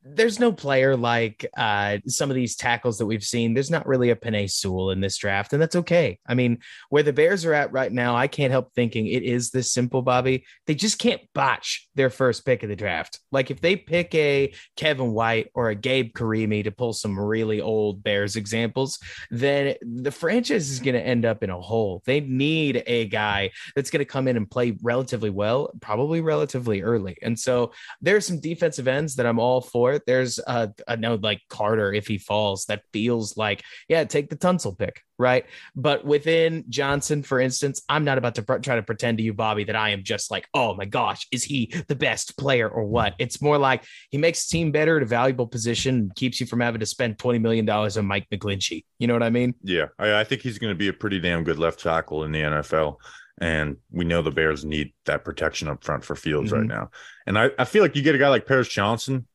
There's 0.05 0.39
no 0.39 0.51
player 0.51 0.97
like 0.97 1.45
uh, 1.55 1.97
some 2.07 2.29
of 2.29 2.35
these 2.35 2.57
tackles 2.57 2.97
that 2.97 3.05
we've 3.05 3.23
seen. 3.23 3.53
There's 3.53 3.71
not 3.71 3.87
really 3.87 4.09
a 4.09 4.15
Penei 4.17 4.51
Sewell 4.51 4.91
in 4.91 4.99
this 4.99 5.17
draft, 5.17 5.53
and 5.53 5.61
that's 5.61 5.77
okay. 5.77 6.19
I 6.27 6.33
mean, 6.33 6.59
where 6.89 7.03
the 7.03 7.13
Bears 7.13 7.45
are 7.45 7.53
at 7.53 7.71
right 7.71 7.91
now, 7.91 8.15
I 8.15 8.27
can't 8.27 8.51
help 8.51 8.73
thinking 8.73 9.07
it 9.07 9.23
is 9.23 9.51
this 9.51 9.71
simple, 9.71 10.01
Bobby. 10.01 10.45
They 10.67 10.75
just 10.75 10.99
can't 10.99 11.21
botch 11.33 11.87
their 11.95 12.09
first 12.09 12.45
pick 12.45 12.63
of 12.63 12.69
the 12.69 12.75
draft. 12.75 13.19
Like 13.31 13.51
if 13.51 13.61
they 13.61 13.75
pick 13.75 14.13
a 14.15 14.53
Kevin 14.75 15.13
White 15.13 15.49
or 15.53 15.69
a 15.69 15.75
Gabe 15.75 16.13
Carimi 16.13 16.63
to 16.63 16.71
pull 16.71 16.93
some 16.93 17.19
really 17.19 17.61
old 17.61 18.03
Bears 18.03 18.35
examples, 18.35 18.99
then 19.29 19.75
the 19.81 20.11
franchise 20.11 20.69
is 20.69 20.79
going 20.79 20.95
to 20.95 21.05
end 21.05 21.25
up 21.25 21.43
in 21.43 21.49
a 21.49 21.59
hole. 21.59 22.01
They 22.05 22.19
need 22.19 22.83
a 22.87 23.07
guy 23.07 23.51
that's 23.75 23.89
going 23.89 23.99
to 23.99 24.05
come 24.05 24.27
in 24.27 24.37
and 24.37 24.49
play 24.49 24.77
relatively 24.81 25.29
well, 25.29 25.71
probably 25.81 26.21
relatively 26.21 26.81
early. 26.81 27.17
And 27.21 27.39
so 27.39 27.71
there's 28.01 28.25
some 28.25 28.39
defensive 28.39 28.87
ends 28.87 29.15
that 29.15 29.25
I'm 29.25 29.39
all 29.39 29.61
for. 29.61 29.99
There's 30.05 30.39
a, 30.39 30.73
I 30.87 30.95
know 30.95 31.15
like 31.15 31.41
Carter 31.49 31.93
if 31.93 32.07
he 32.07 32.17
falls, 32.17 32.65
that 32.65 32.83
feels 32.91 33.37
like 33.37 33.63
yeah, 33.87 34.03
take 34.03 34.29
the 34.29 34.35
Tunsil 34.35 34.77
pick, 34.77 35.01
right? 35.23 35.45
But 35.75 36.05
within 36.05 36.65
Johnson, 36.69 37.23
for 37.23 37.39
instance, 37.39 37.81
I'm 37.89 38.03
not 38.03 38.17
about 38.17 38.35
to 38.35 38.43
pr- 38.43 38.57
try 38.57 38.75
to 38.75 38.83
pretend 38.83 39.17
to 39.17 39.23
you, 39.23 39.33
Bobby, 39.33 39.63
that 39.63 39.75
I 39.75 39.89
am 39.89 40.03
just 40.03 40.29
like, 40.29 40.47
oh 40.53 40.75
my 40.75 40.85
gosh, 40.85 41.25
is 41.31 41.43
he 41.43 41.73
the 41.87 41.95
best 41.95 42.37
player 42.37 42.69
or 42.69 42.83
what? 42.83 43.15
It's 43.17 43.41
more 43.41 43.57
like 43.57 43.83
he 44.11 44.17
makes 44.17 44.45
the 44.45 44.51
team 44.57 44.71
better 44.71 44.97
at 44.97 45.03
a 45.03 45.05
valuable 45.07 45.47
position, 45.47 46.11
keeps 46.15 46.39
you 46.39 46.45
from 46.45 46.59
having 46.59 46.81
to 46.81 46.85
spend 46.85 47.17
twenty 47.17 47.39
million 47.39 47.65
dollars 47.65 47.97
on 47.97 48.05
Mike 48.05 48.27
McGlinchey. 48.31 48.83
You 48.99 49.07
know 49.07 49.13
what 49.13 49.23
I 49.23 49.29
mean? 49.29 49.55
yeah, 49.63 49.85
I, 49.97 50.19
I 50.19 50.23
think 50.25 50.41
he's 50.41 50.59
going 50.59 50.71
to 50.71 50.77
be 50.77 50.89
a 50.89 50.93
pretty 50.93 51.19
damn 51.19 51.43
good 51.43 51.57
left 51.57 51.79
tackle 51.79 52.23
in 52.25 52.31
the 52.31 52.41
NFL. 52.41 52.97
And 53.41 53.77
we 53.91 54.05
know 54.05 54.21
the 54.21 54.29
Bears 54.29 54.63
need 54.63 54.93
that 55.05 55.25
protection 55.25 55.67
up 55.67 55.83
front 55.83 56.05
for 56.05 56.15
Fields 56.15 56.51
right 56.51 56.61
Mhm. 56.61 56.67
now. 56.67 56.91
And 57.25 57.37
I, 57.39 57.49
I 57.57 57.65
feel 57.65 57.81
like 57.81 57.95
you 57.95 58.03
get 58.03 58.13
a 58.13 58.19
guy 58.19 58.29
like 58.29 58.45
Paris 58.45 58.67
Johnson. 58.67 59.25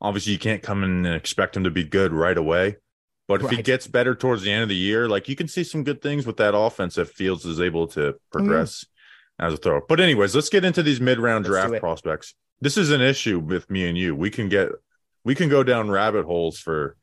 Obviously, 0.00 0.32
you 0.32 0.38
can't 0.38 0.62
come 0.62 0.84
in 0.84 1.04
and 1.04 1.14
expect 1.16 1.56
him 1.56 1.64
to 1.64 1.70
be 1.70 1.82
good 1.84 2.12
right 2.12 2.38
away. 2.38 2.76
But 3.30 3.44
if 3.44 3.50
he 3.50 3.62
gets 3.62 3.86
better 3.86 4.16
towards 4.16 4.42
the 4.42 4.50
end 4.50 4.64
of 4.64 4.68
the 4.68 4.74
year, 4.74 5.08
like 5.08 5.28
you 5.28 5.36
can 5.36 5.46
see 5.46 5.62
some 5.62 5.84
good 5.84 6.02
things 6.02 6.26
with 6.26 6.36
that 6.38 6.52
offense 6.56 6.98
if 6.98 7.10
Fields 7.10 7.44
is 7.44 7.60
able 7.60 7.86
to 7.88 8.16
progress 8.32 8.84
as 9.38 9.54
a 9.54 9.56
thrower. 9.56 9.82
But 9.88 10.00
anyways, 10.00 10.34
let's 10.34 10.48
get 10.48 10.64
into 10.64 10.82
these 10.82 11.00
mid-round 11.00 11.46
Let's 11.46 11.68
draft 11.68 11.80
prospects. 11.80 12.34
This 12.60 12.76
is 12.76 12.90
an 12.90 13.00
issue 13.00 13.38
with 13.38 13.70
me 13.70 13.88
and 13.88 13.96
you. 13.96 14.16
We 14.16 14.30
can 14.30 14.48
get 14.48 14.70
we 15.24 15.36
can 15.36 15.48
go 15.48 15.62
down 15.62 15.88
rabbit 15.90 16.24
holes 16.24 16.58
for 16.58 16.96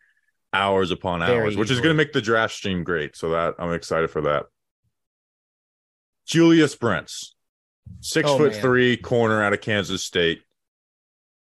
hours 0.51 0.91
upon 0.91 1.21
Very 1.21 1.37
hours, 1.39 1.55
which 1.55 1.71
is 1.71 1.79
going 1.79 1.95
to 1.95 1.97
make 1.97 2.11
the 2.11 2.21
draft 2.21 2.53
stream 2.53 2.83
great. 2.83 3.15
So 3.15 3.29
that 3.29 3.55
I'm 3.57 3.71
excited 3.71 4.09
for 4.09 4.21
that. 4.23 4.47
Julius 6.25 6.75
Brents, 6.75 7.35
six 8.01 8.29
Oh, 8.29 8.37
foot 8.37 8.51
man. 8.51 8.61
three 8.61 8.97
corner 8.97 9.41
out 9.41 9.53
of 9.53 9.61
Kansas 9.61 10.03
State. 10.03 10.41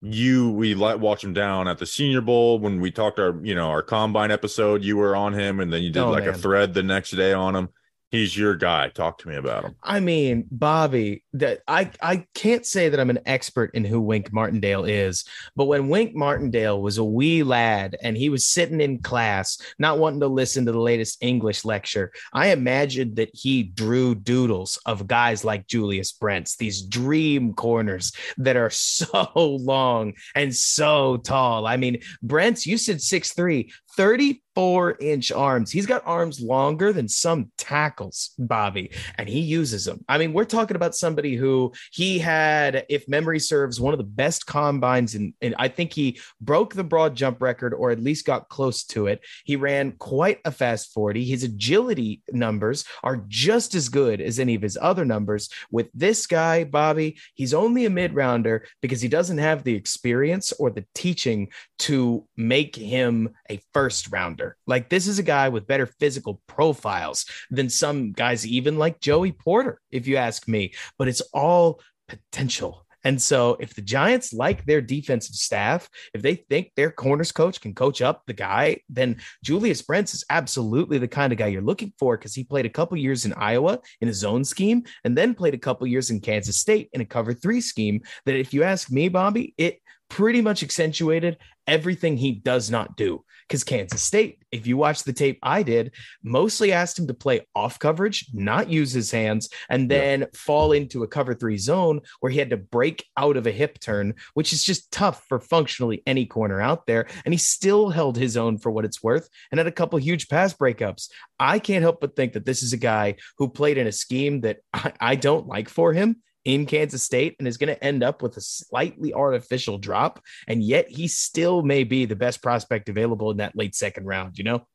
You 0.02 0.50
we 0.50 0.74
let 0.74 1.00
watch 1.00 1.24
him 1.24 1.32
down 1.32 1.68
at 1.68 1.78
the 1.78 1.86
Senior 1.86 2.20
Bowl 2.20 2.58
when 2.58 2.80
we 2.80 2.90
talked 2.90 3.18
our 3.18 3.38
you 3.42 3.54
know 3.54 3.68
our 3.68 3.82
combine 3.82 4.30
episode. 4.30 4.84
You 4.84 4.96
were 4.96 5.16
on 5.16 5.32
him, 5.32 5.58
and 5.60 5.72
then 5.72 5.82
you 5.82 5.90
did 5.90 6.00
Oh, 6.02 6.10
like 6.10 6.26
a 6.26 6.34
thread 6.34 6.74
the 6.74 6.82
next 6.82 7.12
day 7.12 7.32
on 7.32 7.56
him. 7.56 7.70
He's 8.10 8.36
your 8.36 8.54
guy. 8.54 8.88
Talk 8.90 9.18
to 9.18 9.28
me 9.28 9.36
about 9.36 9.64
him. 9.64 9.74
I 9.82 10.00
mean, 10.00 10.46
Bobby, 10.50 11.24
that 11.38 11.60
I 11.68 11.90
I 12.00 12.26
can't 12.34 12.64
say 12.64 12.88
that 12.88 13.00
I'm 13.00 13.10
an 13.10 13.20
expert 13.26 13.70
in 13.74 13.84
who 13.84 14.00
Wink 14.00 14.32
Martindale 14.32 14.84
is, 14.84 15.24
but 15.54 15.66
when 15.66 15.88
Wink 15.88 16.14
Martindale 16.14 16.80
was 16.80 16.98
a 16.98 17.04
wee 17.04 17.42
lad 17.42 17.96
and 18.02 18.16
he 18.16 18.28
was 18.28 18.46
sitting 18.46 18.80
in 18.80 18.98
class, 18.98 19.58
not 19.78 19.98
wanting 19.98 20.20
to 20.20 20.28
listen 20.28 20.66
to 20.66 20.72
the 20.72 20.80
latest 20.80 21.18
English 21.20 21.64
lecture, 21.64 22.12
I 22.32 22.48
imagined 22.48 23.16
that 23.16 23.30
he 23.34 23.62
drew 23.62 24.14
doodles 24.14 24.78
of 24.86 25.06
guys 25.06 25.44
like 25.44 25.66
Julius 25.66 26.12
Brents, 26.12 26.56
these 26.56 26.82
dream 26.82 27.54
corners 27.54 28.12
that 28.38 28.56
are 28.56 28.70
so 28.70 29.32
long 29.34 30.14
and 30.34 30.54
so 30.54 31.18
tall. 31.18 31.66
I 31.66 31.76
mean, 31.76 32.00
Brents, 32.22 32.66
you 32.66 32.78
said 32.78 32.96
6'3, 32.96 33.70
34 33.96 34.96
inch 35.00 35.32
arms. 35.32 35.70
He's 35.70 35.86
got 35.86 36.06
arms 36.06 36.40
longer 36.40 36.92
than 36.92 37.08
some 37.08 37.50
tackles, 37.56 38.32
Bobby, 38.38 38.90
and 39.16 39.28
he 39.28 39.40
uses 39.40 39.86
them. 39.86 40.04
I 40.08 40.18
mean, 40.18 40.32
we're 40.32 40.44
talking 40.44 40.76
about 40.76 40.94
somebody 40.94 41.25
somebody 41.26 41.36
who 41.36 41.72
he 41.92 42.18
had, 42.18 42.86
if 42.88 43.08
memory 43.08 43.40
serves, 43.40 43.80
one 43.80 43.94
of 43.94 43.98
the 43.98 44.04
best 44.04 44.46
combines. 44.46 45.14
And 45.14 45.34
I 45.58 45.68
think 45.68 45.92
he 45.92 46.20
broke 46.40 46.74
the 46.74 46.84
broad 46.84 47.14
jump 47.14 47.42
record 47.42 47.74
or 47.74 47.90
at 47.90 48.00
least 48.00 48.26
got 48.26 48.48
close 48.48 48.84
to 48.84 49.06
it. 49.08 49.20
He 49.44 49.56
ran 49.56 49.92
quite 49.92 50.40
a 50.44 50.50
fast 50.50 50.92
40. 50.92 51.24
His 51.24 51.42
agility 51.42 52.22
numbers 52.30 52.84
are 53.02 53.24
just 53.28 53.74
as 53.74 53.88
good 53.88 54.20
as 54.20 54.38
any 54.38 54.54
of 54.54 54.62
his 54.62 54.78
other 54.80 55.04
numbers. 55.04 55.48
With 55.70 55.88
this 55.94 56.26
guy, 56.26 56.64
Bobby, 56.64 57.18
he's 57.34 57.54
only 57.54 57.86
a 57.86 57.90
mid 57.90 58.14
rounder 58.14 58.66
because 58.80 59.00
he 59.00 59.08
doesn't 59.08 59.38
have 59.38 59.64
the 59.64 59.74
experience 59.74 60.52
or 60.52 60.70
the 60.70 60.84
teaching 60.94 61.48
to 61.78 62.26
make 62.36 62.76
him 62.76 63.30
a 63.50 63.60
first 63.72 64.12
rounder. 64.12 64.56
Like 64.66 64.88
this 64.88 65.06
is 65.06 65.18
a 65.18 65.22
guy 65.22 65.48
with 65.48 65.66
better 65.66 65.86
physical 65.86 66.40
profiles 66.46 67.26
than 67.50 67.68
some 67.68 68.12
guys, 68.12 68.46
even 68.46 68.78
like 68.78 69.00
Joey 69.00 69.32
Porter, 69.32 69.80
if 69.90 70.06
you 70.06 70.16
ask 70.16 70.46
me. 70.48 70.72
But 70.98 71.08
it's 71.08 71.15
all 71.32 71.80
potential. 72.08 72.86
And 73.06 73.22
so, 73.22 73.56
if 73.60 73.72
the 73.72 73.82
Giants 73.82 74.32
like 74.32 74.64
their 74.64 74.80
defensive 74.80 75.36
staff, 75.36 75.88
if 76.12 76.22
they 76.22 76.34
think 76.34 76.72
their 76.74 76.90
corners 76.90 77.30
coach 77.30 77.60
can 77.60 77.72
coach 77.72 78.02
up 78.02 78.22
the 78.26 78.32
guy, 78.32 78.78
then 78.88 79.18
Julius 79.44 79.80
Brents 79.80 80.12
is 80.12 80.24
absolutely 80.28 80.98
the 80.98 81.06
kind 81.06 81.32
of 81.32 81.38
guy 81.38 81.46
you're 81.46 81.62
looking 81.62 81.92
for 82.00 82.16
because 82.16 82.34
he 82.34 82.42
played 82.42 82.66
a 82.66 82.70
couple 82.70 82.96
years 82.96 83.24
in 83.24 83.32
Iowa 83.34 83.78
in 84.00 84.08
a 84.08 84.12
zone 84.12 84.44
scheme 84.44 84.82
and 85.04 85.16
then 85.16 85.34
played 85.34 85.54
a 85.54 85.58
couple 85.58 85.86
years 85.86 86.10
in 86.10 86.20
Kansas 86.20 86.58
State 86.58 86.90
in 86.94 87.00
a 87.00 87.04
cover 87.04 87.32
three 87.32 87.60
scheme. 87.60 88.00
That, 88.24 88.34
if 88.34 88.52
you 88.52 88.64
ask 88.64 88.90
me, 88.90 89.08
Bobby, 89.08 89.54
it 89.56 89.78
pretty 90.08 90.40
much 90.40 90.62
accentuated 90.62 91.38
everything 91.66 92.16
he 92.16 92.32
does 92.32 92.70
not 92.70 92.96
do. 92.96 93.24
Because 93.48 93.62
Kansas 93.62 94.02
State, 94.02 94.40
if 94.50 94.66
you 94.66 94.76
watch 94.76 95.04
the 95.04 95.12
tape 95.12 95.38
I 95.40 95.62
did, 95.62 95.92
mostly 96.22 96.72
asked 96.72 96.98
him 96.98 97.06
to 97.06 97.14
play 97.14 97.46
off 97.54 97.78
coverage, 97.78 98.26
not 98.32 98.68
use 98.68 98.92
his 98.92 99.10
hands, 99.12 99.48
and 99.68 99.88
then 99.88 100.20
yeah. 100.20 100.26
fall 100.34 100.72
into 100.72 101.04
a 101.04 101.08
cover 101.08 101.32
three 101.32 101.56
zone 101.56 102.00
where 102.18 102.32
he 102.32 102.40
had 102.40 102.50
to 102.50 102.56
break 102.56 103.04
out 103.16 103.36
of 103.36 103.46
a 103.46 103.52
hip 103.52 103.78
turn, 103.78 104.14
which 104.34 104.52
is 104.52 104.64
just 104.64 104.90
tough 104.90 105.24
for 105.28 105.38
functionally 105.38 106.02
any 106.06 106.26
corner 106.26 106.60
out 106.60 106.86
there. 106.86 107.06
And 107.24 107.32
he 107.32 107.38
still 107.38 107.90
held 107.90 108.16
his 108.16 108.36
own 108.36 108.58
for 108.58 108.72
what 108.72 108.84
it's 108.84 109.02
worth 109.02 109.28
and 109.52 109.58
had 109.58 109.68
a 109.68 109.72
couple 109.72 109.98
huge 109.98 110.28
pass 110.28 110.52
breakups. 110.52 111.08
I 111.38 111.60
can't 111.60 111.82
help 111.82 112.00
but 112.00 112.16
think 112.16 112.32
that 112.32 112.46
this 112.46 112.64
is 112.64 112.72
a 112.72 112.78
guy 112.78 113.14
who 113.38 113.48
played 113.48 113.78
in 113.78 113.86
a 113.86 113.92
scheme 113.92 114.40
that 114.40 114.58
I, 114.72 114.92
I 115.00 115.14
don't 115.14 115.46
like 115.46 115.68
for 115.68 115.92
him 115.92 116.16
in 116.46 116.64
Kansas 116.64 117.02
State 117.02 117.34
and 117.38 117.46
is 117.46 117.56
going 117.56 117.74
to 117.74 117.84
end 117.84 118.04
up 118.04 118.22
with 118.22 118.36
a 118.36 118.40
slightly 118.40 119.12
artificial 119.12 119.78
drop. 119.78 120.22
And 120.46 120.62
yet 120.62 120.88
he 120.88 121.08
still 121.08 121.62
may 121.62 121.82
be 121.82 122.06
the 122.06 122.16
best 122.16 122.40
prospect 122.40 122.88
available 122.88 123.32
in 123.32 123.38
that 123.38 123.56
late 123.56 123.74
second 123.74 124.06
round, 124.06 124.38
you 124.38 124.44
know? 124.44 124.66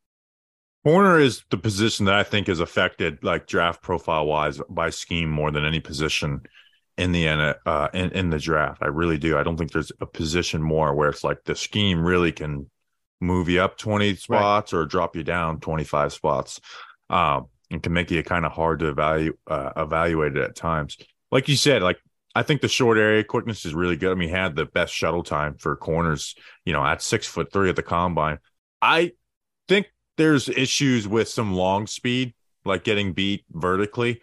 Corner 0.84 1.18
is 1.20 1.44
the 1.50 1.58
position 1.58 2.06
that 2.08 2.16
I 2.16 2.24
think 2.24 2.50
is 2.50 2.60
affected, 2.60 3.24
like 3.24 3.48
draft 3.48 3.82
profile 3.82 4.26
wise, 4.26 4.60
by 4.70 4.90
scheme 4.90 5.30
more 5.30 5.50
than 5.50 5.64
any 5.64 5.80
position 5.80 6.42
in 6.98 7.14
the 7.14 7.28
uh, 7.66 7.88
in, 7.94 8.12
in 8.12 8.30
the 8.32 8.40
draft. 8.40 8.82
I 8.82 8.88
really 8.88 9.18
do. 9.18 9.38
I 9.38 9.44
don't 9.44 9.58
think 9.58 9.72
there's 9.72 9.92
a 10.02 10.06
position 10.06 10.62
more 10.62 10.94
where 10.94 11.10
it's 11.10 11.24
like 11.24 11.44
the 11.46 11.56
scheme 11.56 12.04
really 12.04 12.32
can 12.32 12.70
move 13.22 13.48
you 13.48 13.62
up 13.62 13.78
20 13.78 14.16
spots 14.16 14.74
right. 14.74 14.80
or 14.80 14.86
drop 14.86 15.16
you 15.16 15.24
down 15.24 15.60
25 15.60 16.12
spots. 16.12 16.60
Um, 17.10 17.48
and 17.72 17.82
can 17.82 17.94
make 17.94 18.12
you 18.12 18.22
kind 18.22 18.46
of 18.46 18.52
hard 18.52 18.80
to 18.80 18.90
evaluate 18.90 19.40
uh, 19.48 19.72
evaluate 19.78 20.36
it 20.36 20.44
at 20.44 20.56
times 20.56 20.98
like 21.32 21.48
you 21.48 21.56
said, 21.56 21.82
like 21.82 22.00
I 22.36 22.44
think 22.44 22.62
the 22.62 22.68
short 22.68 22.98
area 22.98 23.24
quickness 23.24 23.66
is 23.66 23.74
really 23.74 23.98
good. 23.98 24.12
I 24.12 24.16
mean, 24.16 24.30
he 24.30 24.36
had 24.36 24.56
the 24.56 24.66
best 24.66 24.94
shuttle 24.94 25.24
time 25.24 25.56
for 25.56 25.76
corners, 25.76 26.36
you 26.66 26.74
know, 26.74 26.86
at 26.86 27.02
six 27.02 27.28
foot 27.28 27.52
three 27.52 27.70
at 27.70 27.76
the 27.76 27.84
combine. 27.84 28.40
I 28.82 29.14
think 29.68 29.88
there's 30.18 30.50
issues 30.50 31.08
with 31.08 31.28
some 31.28 31.54
long 31.54 31.88
speed, 31.88 32.34
like 32.66 32.84
getting 32.84 33.14
beat 33.14 33.46
vertically, 33.52 34.22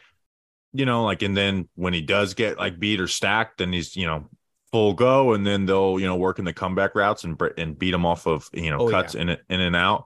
you 0.72 0.86
know, 0.86 1.04
like, 1.04 1.22
and 1.22 1.36
then 1.36 1.68
when 1.74 1.92
he 1.92 2.00
does 2.00 2.34
get 2.34 2.58
like 2.58 2.78
beat 2.78 3.00
or 3.00 3.08
stacked, 3.08 3.58
then 3.58 3.72
he's, 3.72 3.96
you 3.96 4.06
know, 4.06 4.28
full 4.70 4.94
go, 4.94 5.32
and 5.32 5.46
then 5.46 5.66
they'll, 5.66 5.98
you 5.98 6.06
know, 6.06 6.16
work 6.16 6.38
in 6.38 6.44
the 6.44 6.52
comeback 6.52 6.94
routes 6.94 7.24
and 7.24 7.40
and 7.56 7.78
beat 7.78 7.94
him 7.94 8.06
off 8.06 8.26
of, 8.26 8.48
you 8.52 8.70
know, 8.70 8.78
oh, 8.78 8.90
cuts 8.90 9.14
yeah. 9.14 9.22
in 9.22 9.28
in 9.48 9.60
and 9.60 9.76
out. 9.76 10.04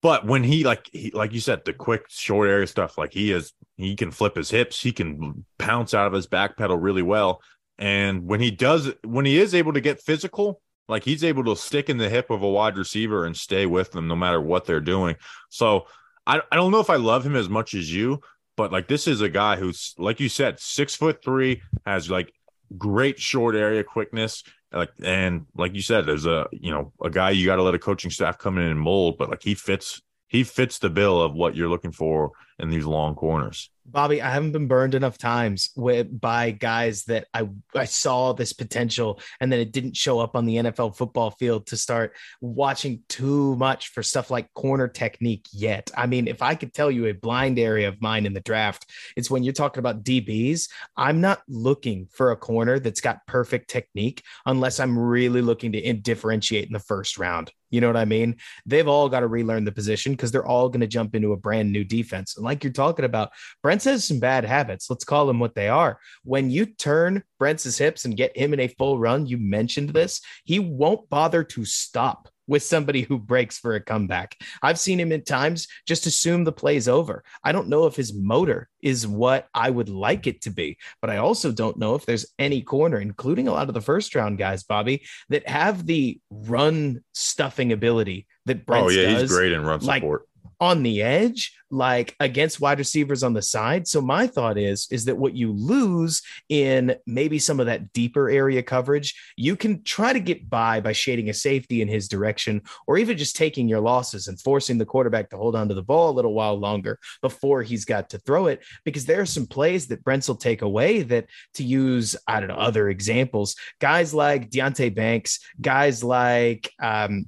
But 0.00 0.26
when 0.26 0.44
he 0.44 0.64
like 0.64 0.88
he 0.92 1.10
like 1.12 1.32
you 1.32 1.40
said, 1.40 1.64
the 1.64 1.72
quick 1.72 2.06
short 2.08 2.48
area 2.48 2.66
stuff, 2.66 2.98
like 2.98 3.12
he 3.12 3.32
is 3.32 3.52
he 3.78 3.96
can 3.96 4.10
flip 4.10 4.36
his 4.36 4.50
hips, 4.50 4.82
he 4.82 4.92
can 4.92 5.44
pounce 5.58 5.94
out 5.94 6.06
of 6.06 6.12
his 6.12 6.26
back 6.26 6.56
pedal 6.56 6.76
really 6.76 7.02
well. 7.02 7.40
And 7.78 8.26
when 8.26 8.40
he 8.40 8.50
does 8.50 8.92
when 9.04 9.24
he 9.24 9.38
is 9.38 9.54
able 9.54 9.72
to 9.72 9.80
get 9.80 10.02
physical, 10.02 10.60
like 10.88 11.04
he's 11.04 11.24
able 11.24 11.44
to 11.44 11.56
stick 11.56 11.88
in 11.88 11.98
the 11.98 12.10
hip 12.10 12.30
of 12.30 12.42
a 12.42 12.48
wide 12.48 12.76
receiver 12.76 13.24
and 13.24 13.36
stay 13.36 13.66
with 13.66 13.92
them 13.92 14.08
no 14.08 14.16
matter 14.16 14.40
what 14.40 14.64
they're 14.64 14.80
doing. 14.80 15.16
So 15.48 15.86
I, 16.26 16.40
I 16.50 16.56
don't 16.56 16.72
know 16.72 16.80
if 16.80 16.90
I 16.90 16.96
love 16.96 17.24
him 17.24 17.36
as 17.36 17.48
much 17.48 17.74
as 17.74 17.92
you, 17.92 18.20
but 18.56 18.72
like 18.72 18.88
this 18.88 19.06
is 19.06 19.20
a 19.20 19.28
guy 19.28 19.56
who's 19.56 19.94
like 19.96 20.18
you 20.18 20.28
said, 20.28 20.58
six 20.58 20.94
foot 20.96 21.22
three, 21.22 21.62
has 21.86 22.10
like 22.10 22.32
great 22.76 23.18
short 23.18 23.54
area 23.54 23.82
quickness 23.82 24.42
like 24.72 24.90
and 25.02 25.46
like 25.56 25.74
you 25.74 25.80
said 25.80 26.04
there's 26.04 26.26
a 26.26 26.46
you 26.52 26.70
know 26.70 26.92
a 27.02 27.08
guy 27.08 27.30
you 27.30 27.46
got 27.46 27.56
to 27.56 27.62
let 27.62 27.74
a 27.74 27.78
coaching 27.78 28.10
staff 28.10 28.36
come 28.36 28.58
in 28.58 28.64
and 28.64 28.78
mold 28.78 29.16
but 29.18 29.30
like 29.30 29.42
he 29.42 29.54
fits 29.54 30.02
he 30.28 30.44
fits 30.44 30.78
the 30.78 30.90
bill 30.90 31.22
of 31.22 31.32
what 31.34 31.56
you're 31.56 31.70
looking 31.70 31.92
for 31.92 32.32
in 32.58 32.70
these 32.70 32.84
long 32.84 33.14
corners 33.14 33.70
Bobby, 33.90 34.20
I 34.20 34.30
haven't 34.30 34.52
been 34.52 34.66
burned 34.66 34.94
enough 34.94 35.16
times 35.16 35.70
with 35.74 36.20
by 36.20 36.50
guys 36.50 37.04
that 37.04 37.26
I 37.32 37.48
I 37.74 37.86
saw 37.86 38.32
this 38.32 38.52
potential 38.52 39.20
and 39.40 39.50
then 39.50 39.60
it 39.60 39.72
didn't 39.72 39.96
show 39.96 40.20
up 40.20 40.36
on 40.36 40.44
the 40.44 40.56
NFL 40.56 40.96
football 40.96 41.30
field 41.30 41.66
to 41.68 41.76
start 41.76 42.14
watching 42.40 43.02
too 43.08 43.56
much 43.56 43.88
for 43.88 44.02
stuff 44.02 44.30
like 44.30 44.52
corner 44.52 44.88
technique 44.88 45.46
yet. 45.52 45.90
I 45.96 46.06
mean, 46.06 46.28
if 46.28 46.42
I 46.42 46.54
could 46.54 46.74
tell 46.74 46.90
you 46.90 47.06
a 47.06 47.14
blind 47.14 47.58
area 47.58 47.88
of 47.88 48.02
mine 48.02 48.26
in 48.26 48.34
the 48.34 48.40
draft, 48.40 48.86
it's 49.16 49.30
when 49.30 49.42
you're 49.42 49.54
talking 49.54 49.80
about 49.80 50.04
DBs. 50.04 50.68
I'm 50.96 51.20
not 51.20 51.40
looking 51.48 52.08
for 52.12 52.30
a 52.30 52.36
corner 52.36 52.78
that's 52.78 53.00
got 53.00 53.26
perfect 53.26 53.70
technique 53.70 54.22
unless 54.44 54.80
I'm 54.80 54.98
really 54.98 55.40
looking 55.40 55.72
to 55.72 55.92
differentiate 55.94 56.66
in 56.66 56.74
the 56.74 56.78
first 56.78 57.16
round. 57.16 57.52
You 57.70 57.80
know 57.82 57.86
what 57.86 57.96
I 57.96 58.06
mean? 58.06 58.36
They've 58.64 58.88
all 58.88 59.08
got 59.08 59.20
to 59.20 59.26
relearn 59.26 59.64
the 59.64 59.72
position 59.72 60.12
because 60.12 60.32
they're 60.32 60.46
all 60.46 60.68
going 60.68 60.80
to 60.80 60.86
jump 60.86 61.14
into 61.14 61.32
a 61.32 61.36
brand 61.36 61.70
new 61.70 61.84
defense. 61.84 62.38
Like 62.48 62.64
you're 62.64 62.72
talking 62.72 63.04
about, 63.04 63.30
Brent 63.62 63.84
has 63.84 64.06
some 64.06 64.20
bad 64.20 64.46
habits. 64.46 64.88
Let's 64.88 65.04
call 65.04 65.26
them 65.26 65.38
what 65.38 65.54
they 65.54 65.68
are. 65.68 65.98
When 66.24 66.50
you 66.50 66.64
turn 66.64 67.22
Brent's 67.38 67.76
hips 67.76 68.06
and 68.06 68.16
get 68.16 68.34
him 68.34 68.54
in 68.54 68.60
a 68.60 68.68
full 68.68 68.98
run, 68.98 69.26
you 69.26 69.36
mentioned 69.36 69.90
this, 69.90 70.22
he 70.44 70.58
won't 70.58 71.10
bother 71.10 71.44
to 71.44 71.66
stop 71.66 72.30
with 72.46 72.62
somebody 72.62 73.02
who 73.02 73.18
breaks 73.18 73.58
for 73.58 73.74
a 73.74 73.80
comeback. 73.80 74.34
I've 74.62 74.78
seen 74.78 74.98
him 74.98 75.12
at 75.12 75.26
times 75.26 75.68
just 75.86 76.06
assume 76.06 76.44
the 76.44 76.52
play's 76.52 76.88
over. 76.88 77.22
I 77.44 77.52
don't 77.52 77.68
know 77.68 77.86
if 77.86 77.94
his 77.94 78.14
motor 78.14 78.68
is 78.80 79.06
what 79.06 79.46
I 79.54 79.68
would 79.68 79.90
like 79.90 80.26
it 80.26 80.40
to 80.42 80.50
be, 80.50 80.78
but 81.02 81.10
I 81.10 81.18
also 81.18 81.52
don't 81.52 81.76
know 81.76 81.94
if 81.94 82.06
there's 82.06 82.32
any 82.38 82.62
corner, 82.62 82.98
including 82.98 83.46
a 83.46 83.52
lot 83.52 83.68
of 83.68 83.74
the 83.74 83.82
first 83.82 84.14
round 84.14 84.38
guys, 84.38 84.64
Bobby, 84.64 85.02
that 85.28 85.46
have 85.46 85.86
the 85.86 86.18
run 86.30 87.04
stuffing 87.12 87.72
ability 87.72 88.26
that 88.46 88.64
Brent 88.64 88.86
oh 88.86 88.88
yeah, 88.88 89.12
does. 89.12 89.22
he's 89.22 89.30
great 89.30 89.52
in 89.52 89.62
run 89.62 89.80
support. 89.82 90.22
Like, 90.22 90.27
on 90.60 90.82
the 90.82 91.02
edge 91.02 91.54
like 91.70 92.16
against 92.20 92.60
wide 92.60 92.78
receivers 92.78 93.22
on 93.22 93.34
the 93.34 93.42
side. 93.42 93.86
So 93.86 94.00
my 94.00 94.26
thought 94.26 94.56
is 94.56 94.88
is 94.90 95.04
that 95.04 95.18
what 95.18 95.34
you 95.34 95.52
lose 95.52 96.22
in 96.48 96.96
maybe 97.06 97.38
some 97.38 97.60
of 97.60 97.66
that 97.66 97.92
deeper 97.92 98.30
area 98.30 98.62
coverage 98.62 99.14
you 99.36 99.56
can 99.56 99.82
try 99.82 100.12
to 100.12 100.20
get 100.20 100.48
by 100.48 100.80
by 100.80 100.92
shading 100.92 101.28
a 101.28 101.34
safety 101.34 101.82
in 101.82 101.88
his 101.88 102.08
direction 102.08 102.62
or 102.86 102.96
even 102.96 103.18
just 103.18 103.36
taking 103.36 103.68
your 103.68 103.80
losses 103.80 104.28
and 104.28 104.40
forcing 104.40 104.78
the 104.78 104.86
quarterback 104.86 105.28
to 105.30 105.36
hold 105.36 105.54
on 105.54 105.68
to 105.68 105.74
the 105.74 105.82
ball 105.82 106.10
a 106.10 106.12
little 106.12 106.32
while 106.32 106.54
longer 106.54 106.98
before 107.22 107.62
he's 107.62 107.84
got 107.84 108.10
to 108.10 108.18
throw 108.18 108.46
it. 108.46 108.64
Because 108.84 109.04
there 109.04 109.20
are 109.20 109.26
some 109.26 109.46
plays 109.46 109.88
that 109.88 110.04
Brents 110.04 110.28
will 110.28 110.36
take 110.36 110.62
away 110.62 111.02
that 111.02 111.26
to 111.54 111.64
use 111.64 112.16
I 112.26 112.40
don't 112.40 112.48
know 112.48 112.54
other 112.54 112.88
examples 112.88 113.56
guys 113.78 114.14
like 114.14 114.50
Deonte 114.50 114.94
Banks 114.94 115.40
guys 115.60 116.02
like 116.02 116.70
um 116.80 117.26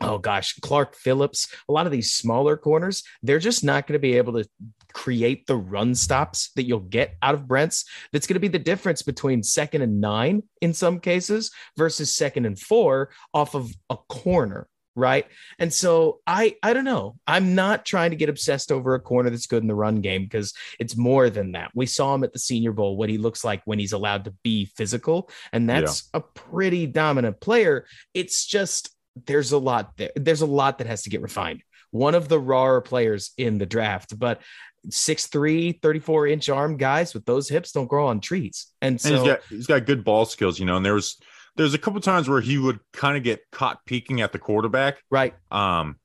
oh 0.00 0.18
gosh, 0.18 0.58
Clark 0.60 0.94
Phillips, 0.94 1.48
a 1.68 1.72
lot 1.72 1.86
of 1.86 1.92
these 1.92 2.12
smaller 2.12 2.56
corners, 2.56 3.02
they're 3.22 3.38
just 3.38 3.64
not 3.64 3.86
going 3.86 3.94
to 3.94 3.98
be 3.98 4.16
able 4.16 4.34
to 4.34 4.48
create 4.92 5.46
the 5.46 5.56
run 5.56 5.94
stops 5.94 6.50
that 6.56 6.64
you'll 6.64 6.80
get 6.80 7.16
out 7.22 7.34
of 7.34 7.48
Brents. 7.48 7.84
That's 8.12 8.26
going 8.26 8.34
to 8.34 8.40
be 8.40 8.48
the 8.48 8.58
difference 8.58 9.02
between 9.02 9.42
second 9.42 9.82
and 9.82 10.00
nine 10.00 10.42
in 10.60 10.72
some 10.74 11.00
cases 11.00 11.50
versus 11.76 12.14
second 12.14 12.46
and 12.46 12.58
four 12.58 13.10
off 13.34 13.54
of 13.54 13.70
a 13.90 13.96
corner. 14.08 14.68
Right. 14.96 15.26
And 15.60 15.72
so 15.72 16.18
I 16.26 16.56
I 16.60 16.72
don't 16.72 16.84
know. 16.84 17.18
I'm 17.24 17.54
not 17.54 17.86
trying 17.86 18.10
to 18.10 18.16
get 18.16 18.28
obsessed 18.28 18.72
over 18.72 18.94
a 18.94 19.00
corner 19.00 19.30
that's 19.30 19.46
good 19.46 19.62
in 19.62 19.68
the 19.68 19.74
run 19.74 20.00
game 20.00 20.24
because 20.24 20.52
it's 20.80 20.96
more 20.96 21.30
than 21.30 21.52
that. 21.52 21.70
We 21.72 21.86
saw 21.86 22.16
him 22.16 22.24
at 22.24 22.32
the 22.32 22.40
senior 22.40 22.72
bowl, 22.72 22.96
what 22.96 23.08
he 23.08 23.16
looks 23.16 23.44
like 23.44 23.62
when 23.64 23.78
he's 23.78 23.92
allowed 23.92 24.24
to 24.24 24.34
be 24.42 24.64
physical. 24.64 25.30
And 25.52 25.70
that's 25.70 26.10
yeah. 26.12 26.18
a 26.18 26.22
pretty 26.22 26.88
dominant 26.88 27.40
player. 27.40 27.86
It's 28.12 28.44
just 28.44 28.90
there's 29.26 29.52
a 29.52 29.58
lot 29.58 29.96
there. 29.96 30.10
There's 30.16 30.42
a 30.42 30.46
lot 30.46 30.78
that 30.78 30.86
has 30.86 31.02
to 31.02 31.10
get 31.10 31.22
refined. 31.22 31.62
One 31.90 32.14
of 32.14 32.28
the 32.28 32.38
rawer 32.38 32.82
players 32.82 33.32
in 33.38 33.58
the 33.58 33.66
draft, 33.66 34.18
but 34.18 34.42
6'3, 34.88 35.80
34 35.80 36.26
inch 36.28 36.48
arm 36.48 36.76
guys 36.76 37.14
with 37.14 37.24
those 37.24 37.48
hips 37.48 37.72
don't 37.72 37.86
grow 37.86 38.06
on 38.08 38.20
trees. 38.20 38.68
And 38.80 39.00
so 39.00 39.08
and 39.08 39.18
he's 39.18 39.26
got 39.26 39.40
he's 39.48 39.66
got 39.66 39.86
good 39.86 40.04
ball 40.04 40.24
skills, 40.24 40.58
you 40.58 40.66
know. 40.66 40.76
And 40.76 40.84
there 40.84 40.94
was 40.94 41.18
there's 41.56 41.74
a 41.74 41.78
couple 41.78 42.00
times 42.00 42.28
where 42.28 42.40
he 42.40 42.58
would 42.58 42.78
kind 42.92 43.16
of 43.16 43.22
get 43.22 43.40
caught 43.50 43.84
peeking 43.84 44.20
at 44.20 44.32
the 44.32 44.38
quarterback. 44.38 44.98
Right. 45.10 45.34
Um 45.50 45.96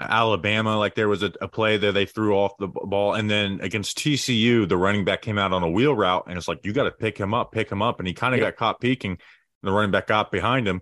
Alabama, 0.00 0.78
like 0.78 0.94
there 0.94 1.08
was 1.08 1.22
a, 1.22 1.32
a, 1.42 1.48
play 1.48 1.76
there 1.76 1.92
they 1.92 2.06
threw 2.06 2.34
off 2.34 2.52
the 2.58 2.68
ball, 2.68 3.14
and 3.14 3.28
then 3.28 3.60
against 3.60 3.98
TCU, 3.98 4.66
the 4.66 4.76
running 4.76 5.04
back 5.04 5.20
came 5.20 5.36
out 5.36 5.52
on 5.52 5.62
a 5.62 5.70
wheel 5.70 5.94
route, 5.94 6.24
and 6.26 6.38
it's 6.38 6.48
like 6.48 6.64
you 6.64 6.72
got 6.72 6.84
to 6.84 6.90
pick 6.90 7.18
him 7.18 7.34
up, 7.34 7.52
pick 7.52 7.70
him 7.70 7.82
up, 7.82 7.98
and 7.98 8.08
he 8.08 8.14
kind 8.14 8.34
of 8.34 8.40
got 8.40 8.56
caught 8.56 8.80
peeking. 8.80 9.18
The 9.62 9.70
running 9.70 9.90
back 9.90 10.06
got 10.06 10.32
behind 10.32 10.66
him. 10.66 10.80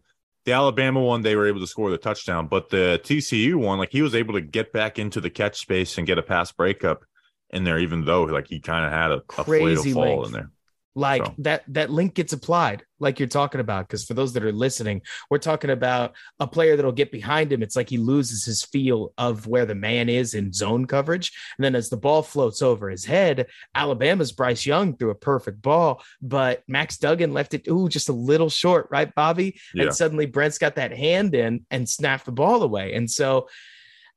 The 0.48 0.54
Alabama 0.54 1.02
one, 1.02 1.20
they 1.20 1.36
were 1.36 1.46
able 1.46 1.60
to 1.60 1.66
score 1.66 1.90
the 1.90 1.98
touchdown, 1.98 2.46
but 2.48 2.70
the 2.70 2.98
TCU 3.04 3.56
one, 3.56 3.78
like 3.78 3.92
he 3.92 4.00
was 4.00 4.14
able 4.14 4.32
to 4.32 4.40
get 4.40 4.72
back 4.72 4.98
into 4.98 5.20
the 5.20 5.28
catch 5.28 5.58
space 5.58 5.98
and 5.98 6.06
get 6.06 6.16
a 6.16 6.22
pass 6.22 6.52
breakup 6.52 7.04
in 7.50 7.64
there, 7.64 7.78
even 7.78 8.06
though 8.06 8.22
like 8.22 8.48
he 8.48 8.58
kind 8.58 8.86
of 8.86 8.90
had 8.90 9.10
a, 9.10 9.16
a 9.16 9.44
crazy 9.44 9.92
fall 9.92 10.24
in 10.24 10.32
there 10.32 10.50
like 10.98 11.24
so. 11.24 11.34
that 11.38 11.62
that 11.68 11.90
link 11.90 12.14
gets 12.14 12.32
applied 12.32 12.82
like 12.98 13.20
you're 13.20 13.28
talking 13.28 13.60
about 13.60 13.86
because 13.86 14.04
for 14.04 14.14
those 14.14 14.32
that 14.32 14.42
are 14.42 14.52
listening 14.52 15.00
we're 15.30 15.38
talking 15.38 15.70
about 15.70 16.16
a 16.40 16.46
player 16.46 16.74
that'll 16.74 16.90
get 16.90 17.12
behind 17.12 17.52
him 17.52 17.62
it's 17.62 17.76
like 17.76 17.88
he 17.88 17.98
loses 17.98 18.44
his 18.44 18.64
feel 18.64 19.12
of 19.16 19.46
where 19.46 19.64
the 19.64 19.74
man 19.74 20.08
is 20.08 20.34
in 20.34 20.52
zone 20.52 20.86
coverage 20.86 21.32
and 21.56 21.64
then 21.64 21.76
as 21.76 21.88
the 21.88 21.96
ball 21.96 22.20
floats 22.20 22.62
over 22.62 22.90
his 22.90 23.04
head 23.04 23.46
alabama's 23.76 24.32
bryce 24.32 24.66
young 24.66 24.96
threw 24.96 25.10
a 25.10 25.14
perfect 25.14 25.62
ball 25.62 26.02
but 26.20 26.64
max 26.66 26.98
duggan 26.98 27.32
left 27.32 27.54
it 27.54 27.68
ooh 27.68 27.88
just 27.88 28.08
a 28.08 28.12
little 28.12 28.50
short 28.50 28.88
right 28.90 29.14
bobby 29.14 29.58
yeah. 29.74 29.84
and 29.84 29.94
suddenly 29.94 30.26
brent's 30.26 30.58
got 30.58 30.74
that 30.74 30.90
hand 30.90 31.32
in 31.34 31.64
and 31.70 31.88
snapped 31.88 32.26
the 32.26 32.32
ball 32.32 32.64
away 32.64 32.94
and 32.94 33.08
so 33.08 33.48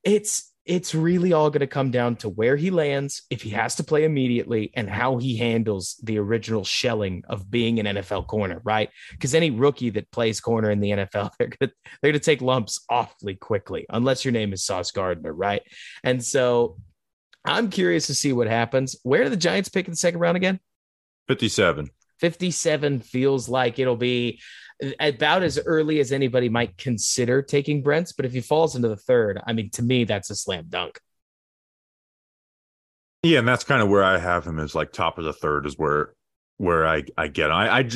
it's 0.04 0.51
it's 0.72 0.96
really 0.96 1.34
all 1.34 1.50
going 1.50 1.60
to 1.60 1.68
come 1.68 1.92
down 1.92 2.16
to 2.16 2.30
where 2.30 2.56
he 2.56 2.72
lands, 2.72 3.24
if 3.30 3.42
he 3.42 3.50
has 3.50 3.76
to 3.76 3.84
play 3.84 4.06
immediately, 4.06 4.72
and 4.74 4.90
how 4.90 5.18
he 5.18 5.36
handles 5.36 6.00
the 6.02 6.18
original 6.18 6.64
shelling 6.64 7.24
of 7.28 7.52
being 7.52 7.78
an 7.78 7.98
NFL 7.98 8.28
corner, 8.28 8.62
right? 8.64 8.90
Because 9.12 9.36
any 9.36 9.52
rookie 9.52 9.90
that 9.90 10.10
plays 10.12 10.40
corner 10.40 10.72
in 10.72 10.80
the 10.80 10.92
NFL, 10.92 11.32
they're 11.38 11.50
going 11.50 11.70
to 11.70 11.74
they're 12.02 12.12
going 12.14 12.22
to 12.22 12.26
take 12.26 12.42
lumps 12.42 12.86
awfully 12.90 13.36
quickly, 13.36 13.86
unless 13.90 14.24
your 14.24 14.32
name 14.32 14.54
is 14.54 14.64
Sauce 14.64 14.92
Gardner, 14.92 15.34
right? 15.34 15.62
And 16.06 16.24
so 16.24 16.78
I'm 17.44 17.70
curious 17.70 18.08
to 18.08 18.16
see 18.16 18.32
what 18.32 18.48
happens. 18.48 18.96
Where 19.04 19.26
do 19.26 19.30
the 19.30 19.36
Giants 19.36 19.68
pick 19.68 19.88
in 19.88 19.92
the 19.92 19.98
second 19.98 20.22
round 20.22 20.38
again? 20.38 20.62
57. 21.28 21.90
57 22.22 23.02
feels 23.02 23.50
like 23.50 23.78
it'll 23.78 23.98
be 23.98 24.40
about 25.00 25.44
as 25.44 25.60
early 25.66 26.00
as 26.00 26.12
anybody 26.12 26.50
might 26.50 26.78
consider 26.78 27.42
taking 27.42 27.84
Brents. 27.84 28.14
But 28.14 28.26
if 28.26 28.34
he 28.34 28.42
falls 28.42 28.76
into 28.76 28.88
the 28.88 28.96
third, 28.96 29.40
I 29.46 29.54
mean, 29.54 29.70
to 29.72 29.84
me, 29.84 30.04
that's 30.04 30.30
a 30.30 30.36
slam 30.36 30.66
dunk. 30.70 31.00
Yeah, 33.24 33.40
and 33.40 33.48
that's 33.48 33.64
kind 33.64 33.82
of 33.82 33.90
where 33.90 34.04
I 34.04 34.18
have 34.18 34.46
him 34.46 34.60
as 34.60 34.74
like 34.74 34.92
top 34.92 35.18
of 35.18 35.26
the 35.26 35.34
third 35.34 35.66
is 35.66 35.78
where 35.78 36.14
where 36.58 36.88
I 36.88 37.04
I 37.18 37.28
get 37.28 37.52
I 37.52 37.80
I, 37.80 37.90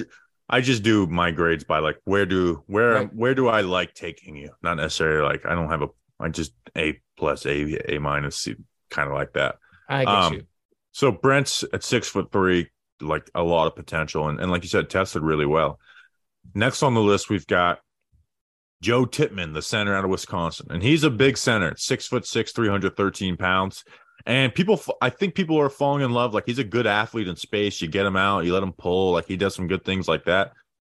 I 0.49 0.61
just 0.61 0.83
do 0.83 1.07
my 1.07 1.31
grades 1.31 1.63
by 1.63 1.79
like 1.79 1.97
where 2.03 2.27
do 2.27 2.63
where 2.67 2.93
right. 2.93 3.13
where 3.13 3.33
do 3.33 3.47
I 3.47 3.61
like 3.61 3.93
taking 3.95 4.35
you? 4.35 4.51
Not 4.61 4.75
necessarily 4.75 5.27
like 5.27 5.45
I 5.45 5.55
don't 5.55 5.69
have 5.69 5.81
a 5.81 5.87
I 6.19 6.29
just 6.29 6.53
A 6.77 7.01
plus 7.17 7.45
A 7.47 7.95
A 7.95 7.99
minus 7.99 8.37
C 8.37 8.55
kind 8.91 9.09
of 9.09 9.15
like 9.15 9.33
that. 9.33 9.55
I 9.89 10.05
get 10.05 10.13
um, 10.13 10.33
you. 10.33 10.41
So 10.91 11.11
Brent's 11.11 11.63
at 11.73 11.83
six 11.83 12.07
foot 12.07 12.31
three, 12.31 12.69
like 13.01 13.29
a 13.33 13.43
lot 13.43 13.67
of 13.67 13.75
potential, 13.75 14.29
and, 14.29 14.39
and 14.39 14.51
like 14.51 14.63
you 14.63 14.69
said, 14.69 14.89
tested 14.89 15.23
really 15.23 15.45
well. 15.45 15.79
Next 16.53 16.83
on 16.83 16.93
the 16.93 17.01
list, 17.01 17.29
we've 17.29 17.47
got 17.47 17.79
Joe 18.81 19.05
Tippmann, 19.05 19.53
the 19.53 19.61
center 19.61 19.95
out 19.95 20.05
of 20.05 20.11
Wisconsin, 20.11 20.67
and 20.69 20.83
he's 20.83 21.03
a 21.03 21.09
big 21.09 21.37
center, 21.37 21.73
six 21.77 22.07
foot 22.07 22.25
six, 22.25 22.51
three 22.51 22.69
hundred 22.69 22.95
thirteen 22.95 23.37
pounds. 23.37 23.83
And 24.25 24.53
people, 24.53 24.81
I 25.01 25.09
think 25.09 25.35
people 25.35 25.59
are 25.59 25.69
falling 25.69 26.03
in 26.03 26.11
love. 26.11 26.33
Like 26.33 26.45
he's 26.45 26.59
a 26.59 26.63
good 26.63 26.87
athlete 26.87 27.27
in 27.27 27.35
space. 27.35 27.81
You 27.81 27.87
get 27.87 28.05
him 28.05 28.15
out, 28.15 28.45
you 28.45 28.53
let 28.53 28.63
him 28.63 28.73
pull. 28.73 29.11
Like 29.11 29.27
he 29.27 29.37
does 29.37 29.55
some 29.55 29.67
good 29.67 29.83
things 29.83 30.07
like 30.07 30.25
that. 30.25 30.53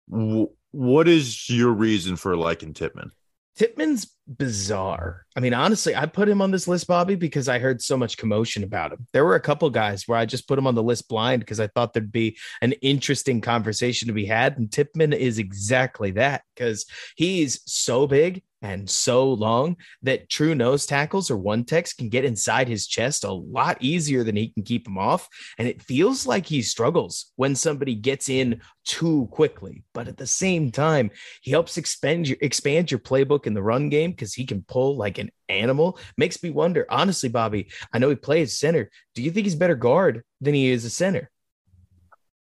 what 0.07 1.07
is 1.07 1.49
your 1.49 1.71
reason 1.71 2.15
for 2.15 2.35
liking 2.35 2.73
Tippmann? 2.73 3.11
Tippmann's 3.57 4.16
bizarre. 4.27 5.25
I 5.35 5.39
mean, 5.39 5.53
honestly, 5.53 5.95
I 5.95 6.05
put 6.05 6.27
him 6.27 6.41
on 6.41 6.51
this 6.51 6.67
list, 6.67 6.87
Bobby, 6.87 7.15
because 7.15 7.47
I 7.47 7.59
heard 7.59 7.81
so 7.81 7.97
much 7.97 8.17
commotion 8.17 8.63
about 8.63 8.91
him. 8.91 9.07
There 9.13 9.25
were 9.25 9.35
a 9.35 9.39
couple 9.39 9.69
guys 9.69 10.07
where 10.07 10.17
I 10.17 10.25
just 10.25 10.47
put 10.47 10.57
him 10.57 10.67
on 10.67 10.75
the 10.75 10.83
list 10.83 11.07
blind 11.07 11.41
because 11.41 11.59
I 11.59 11.67
thought 11.67 11.93
there'd 11.93 12.11
be 12.11 12.37
an 12.61 12.73
interesting 12.73 13.41
conversation 13.41 14.07
to 14.07 14.13
be 14.13 14.25
had. 14.25 14.57
And 14.57 14.69
Tippmann 14.69 15.13
is 15.13 15.39
exactly 15.39 16.11
that 16.11 16.43
because 16.55 16.85
he's 17.15 17.61
so 17.65 18.07
big 18.07 18.41
and 18.61 18.89
so 18.89 19.31
long 19.31 19.77
that 20.01 20.29
true 20.29 20.55
nose 20.55 20.85
tackles 20.85 21.29
or 21.29 21.37
one 21.37 21.63
techs 21.63 21.93
can 21.93 22.09
get 22.09 22.25
inside 22.25 22.67
his 22.67 22.87
chest 22.87 23.23
a 23.23 23.31
lot 23.31 23.77
easier 23.81 24.23
than 24.23 24.35
he 24.35 24.49
can 24.49 24.63
keep 24.63 24.87
him 24.87 24.97
off. 24.97 25.27
And 25.57 25.67
it 25.67 25.81
feels 25.81 26.25
like 26.25 26.45
he 26.45 26.61
struggles 26.61 27.31
when 27.35 27.55
somebody 27.55 27.93
gets 27.95 28.29
in 28.29 28.61
too 28.85 29.27
quickly. 29.31 29.83
But 29.93 30.07
at 30.07 30.17
the 30.17 30.27
same 30.27 30.71
time, 30.71 31.11
he 31.41 31.51
helps 31.51 31.77
expand 31.77 32.27
your 32.27 32.37
expand 32.41 32.89
your 32.89 32.99
playbook 32.99 33.45
in 33.45 33.53
the 33.53 33.61
run 33.61 33.89
game 33.89 34.11
because 34.17 34.33
he 34.33 34.45
can 34.45 34.63
pull 34.63 34.97
like 34.97 35.17
an 35.17 35.29
animal. 35.47 35.99
Makes 36.17 36.41
me 36.43 36.49
wonder, 36.49 36.85
honestly, 36.89 37.29
Bobby. 37.29 37.69
I 37.93 37.99
know 37.99 38.09
he 38.09 38.15
plays 38.15 38.57
center. 38.57 38.89
Do 39.15 39.21
you 39.21 39.31
think 39.31 39.45
he's 39.45 39.55
better 39.55 39.75
guard 39.75 40.23
than 40.41 40.53
he 40.53 40.71
is 40.71 40.83
a 40.85 40.89
center? 40.89 41.29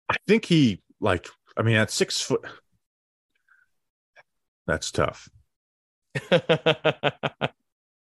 I 0.08 0.16
think 0.26 0.44
he 0.44 0.82
like. 1.00 1.28
I 1.56 1.62
mean, 1.62 1.76
at 1.76 1.90
six 1.90 2.20
foot, 2.20 2.44
that's 4.66 4.90
tough. 4.90 5.28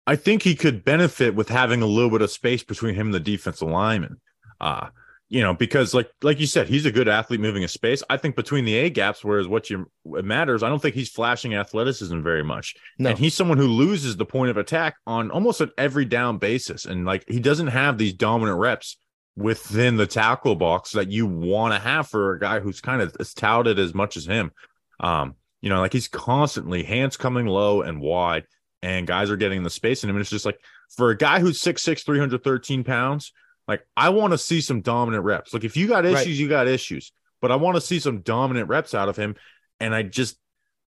I 0.05 0.15
think 0.15 0.43
he 0.43 0.55
could 0.55 0.83
benefit 0.83 1.33
with 1.33 1.49
having 1.49 1.81
a 1.81 1.87
little 1.87 2.09
bit 2.09 2.21
of 2.21 2.31
space 2.31 2.63
between 2.63 2.95
him 2.95 3.07
and 3.07 3.13
the 3.13 3.19
defensive 3.19 3.69
lineman. 3.69 4.19
Uh, 4.59 4.89
you 5.33 5.41
know, 5.41 5.55
because 5.55 5.95
like 5.95 6.11
like 6.21 6.39
you 6.39 6.45
said, 6.45 6.69
he's 6.69 6.85
a 6.85 6.91
good 6.91 7.07
athlete 7.07 7.39
moving 7.39 7.63
a 7.63 7.67
space. 7.67 8.03
I 8.07 8.17
think 8.17 8.35
between 8.35 8.65
the 8.65 8.75
A 8.75 8.91
gaps, 8.91 9.23
whereas 9.23 9.47
what 9.47 9.67
you 9.67 9.89
what 10.03 10.23
matters, 10.23 10.61
I 10.61 10.69
don't 10.69 10.79
think 10.79 10.93
he's 10.93 11.09
flashing 11.09 11.55
athleticism 11.55 12.21
very 12.21 12.43
much. 12.43 12.75
No. 12.99 13.09
And 13.09 13.17
he's 13.17 13.33
someone 13.33 13.57
who 13.57 13.65
loses 13.65 14.15
the 14.15 14.27
point 14.27 14.51
of 14.51 14.57
attack 14.57 14.95
on 15.07 15.31
almost 15.31 15.59
an 15.59 15.71
every 15.75 16.05
down 16.05 16.37
basis. 16.37 16.85
And 16.85 17.03
like 17.03 17.25
he 17.27 17.39
doesn't 17.39 17.69
have 17.69 17.97
these 17.97 18.13
dominant 18.13 18.59
reps 18.59 18.97
within 19.35 19.97
the 19.97 20.05
tackle 20.05 20.55
box 20.55 20.91
that 20.91 21.09
you 21.09 21.25
want 21.25 21.73
to 21.73 21.79
have 21.79 22.07
for 22.07 22.33
a 22.33 22.39
guy 22.39 22.59
who's 22.59 22.79
kind 22.79 23.01
of 23.01 23.17
as 23.19 23.33
touted 23.33 23.79
as 23.79 23.95
much 23.95 24.17
as 24.17 24.27
him. 24.27 24.51
Um, 24.99 25.33
you 25.61 25.69
know, 25.69 25.79
like 25.79 25.93
he's 25.93 26.07
constantly 26.07 26.83
hands 26.83 27.17
coming 27.17 27.47
low 27.47 27.81
and 27.81 27.99
wide, 27.99 28.43
and 28.83 29.07
guys 29.07 29.31
are 29.31 29.37
getting 29.37 29.63
the 29.63 29.71
space 29.71 30.03
in 30.03 30.11
him. 30.11 30.15
And 30.15 30.21
it's 30.21 30.29
just 30.29 30.45
like 30.45 30.59
for 30.95 31.09
a 31.09 31.17
guy 31.17 31.39
who's 31.39 31.59
6'6, 31.59 32.05
313 32.05 32.83
pounds, 32.83 33.33
like 33.67 33.85
I 33.95 34.09
want 34.09 34.33
to 34.33 34.37
see 34.37 34.61
some 34.61 34.81
dominant 34.81 35.23
reps. 35.23 35.53
Like 35.53 35.63
if 35.63 35.77
you 35.77 35.87
got 35.87 36.05
issues, 36.05 36.27
right. 36.27 36.35
you 36.35 36.49
got 36.49 36.67
issues, 36.67 37.11
but 37.41 37.51
I 37.51 37.55
want 37.55 37.75
to 37.75 37.81
see 37.81 37.99
some 37.99 38.21
dominant 38.21 38.69
reps 38.69 38.93
out 38.93 39.09
of 39.09 39.15
him. 39.15 39.35
And 39.79 39.93
I 39.93 40.03
just, 40.03 40.37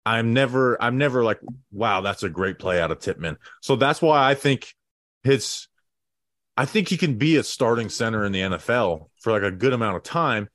I'm 0.05 0.33
never, 0.33 0.81
I'm 0.81 0.97
never 0.97 1.23
like, 1.23 1.39
wow, 1.71 2.01
that's 2.01 2.23
a 2.23 2.29
great 2.29 2.59
play 2.59 2.79
out 2.79 2.91
of 2.91 2.99
Tippmann. 2.99 3.37
So 3.61 3.75
that's 3.75 4.01
why 4.01 4.29
I 4.29 4.35
think 4.35 4.73
his, 5.23 5.67
I 6.55 6.65
think 6.65 6.87
he 6.87 6.97
can 6.97 7.17
be 7.17 7.37
a 7.37 7.43
starting 7.43 7.89
center 7.89 8.23
in 8.25 8.31
the 8.31 8.41
NFL 8.41 9.09
for 9.19 9.31
like 9.31 9.43
a 9.43 9.51
good 9.51 9.73
amount 9.73 9.97
of 9.97 10.03
time 10.03 10.49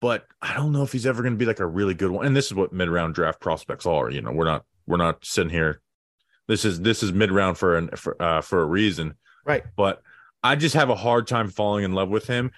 but 0.00 0.26
I 0.40 0.54
don't 0.54 0.72
know 0.72 0.82
if 0.82 0.92
he's 0.92 1.06
ever 1.06 1.22
going 1.22 1.34
to 1.34 1.38
be 1.38 1.44
like 1.44 1.60
a 1.60 1.66
really 1.66 1.94
good 1.94 2.10
one. 2.10 2.26
And 2.26 2.34
this 2.34 2.46
is 2.46 2.54
what 2.54 2.72
mid 2.72 2.88
round 2.88 3.14
draft 3.14 3.40
prospects 3.40 3.86
are. 3.86 4.10
You 4.10 4.22
know, 4.22 4.32
we're 4.32 4.46
not 4.46 4.64
we're 4.86 4.96
not 4.96 5.24
sitting 5.24 5.50
here. 5.50 5.80
This 6.48 6.64
is 6.64 6.80
this 6.80 7.02
is 7.02 7.12
mid 7.12 7.30
round 7.30 7.58
for 7.58 7.76
an 7.76 7.90
for 7.96 8.20
uh, 8.20 8.40
for 8.40 8.62
a 8.62 8.66
reason, 8.66 9.14
right? 9.44 9.62
But 9.76 10.02
I 10.42 10.56
just 10.56 10.74
have 10.74 10.90
a 10.90 10.94
hard 10.94 11.26
time 11.26 11.48
falling 11.48 11.84
in 11.84 11.92
love 11.92 12.08
with 12.08 12.26
him. 12.26 12.52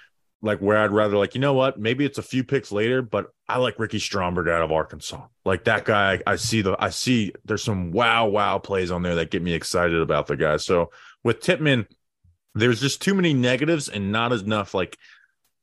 Like 0.45 0.59
where 0.59 0.79
I'd 0.79 0.90
rather 0.90 1.16
like 1.16 1.37
you 1.37 1.40
know 1.40 1.55
what 1.55 1.79
maybe 1.79 2.05
it's 2.05 2.18
a 2.18 2.23
few 2.23 2.42
picks 2.42 2.73
later, 2.73 3.01
but 3.01 3.29
I 3.49 3.59
like 3.59 3.79
Ricky 3.79 4.01
Stromberg 4.01 4.49
out 4.49 4.62
of 4.62 4.73
Arkansas. 4.73 5.25
Like 5.45 5.64
that 5.64 5.85
guy, 5.85 6.21
I 6.27 6.35
see 6.35 6.62
the 6.62 6.75
I 6.81 6.90
see 6.90 7.33
there's 7.45 7.62
some 7.62 7.92
wow 7.92 8.27
wow 8.27 8.59
plays 8.59 8.90
on 8.90 9.03
there 9.03 9.14
that 9.14 9.31
get 9.31 9.42
me 9.42 9.53
excited 9.53 10.01
about 10.01 10.27
the 10.27 10.37
guy. 10.37 10.57
So 10.57 10.90
with 11.23 11.40
Tippmann, 11.40 11.87
there's 12.57 12.81
just 12.81 13.01
too 13.01 13.14
many 13.14 13.35
negatives 13.35 13.88
and 13.88 14.11
not 14.11 14.33
enough 14.33 14.75
like 14.75 14.99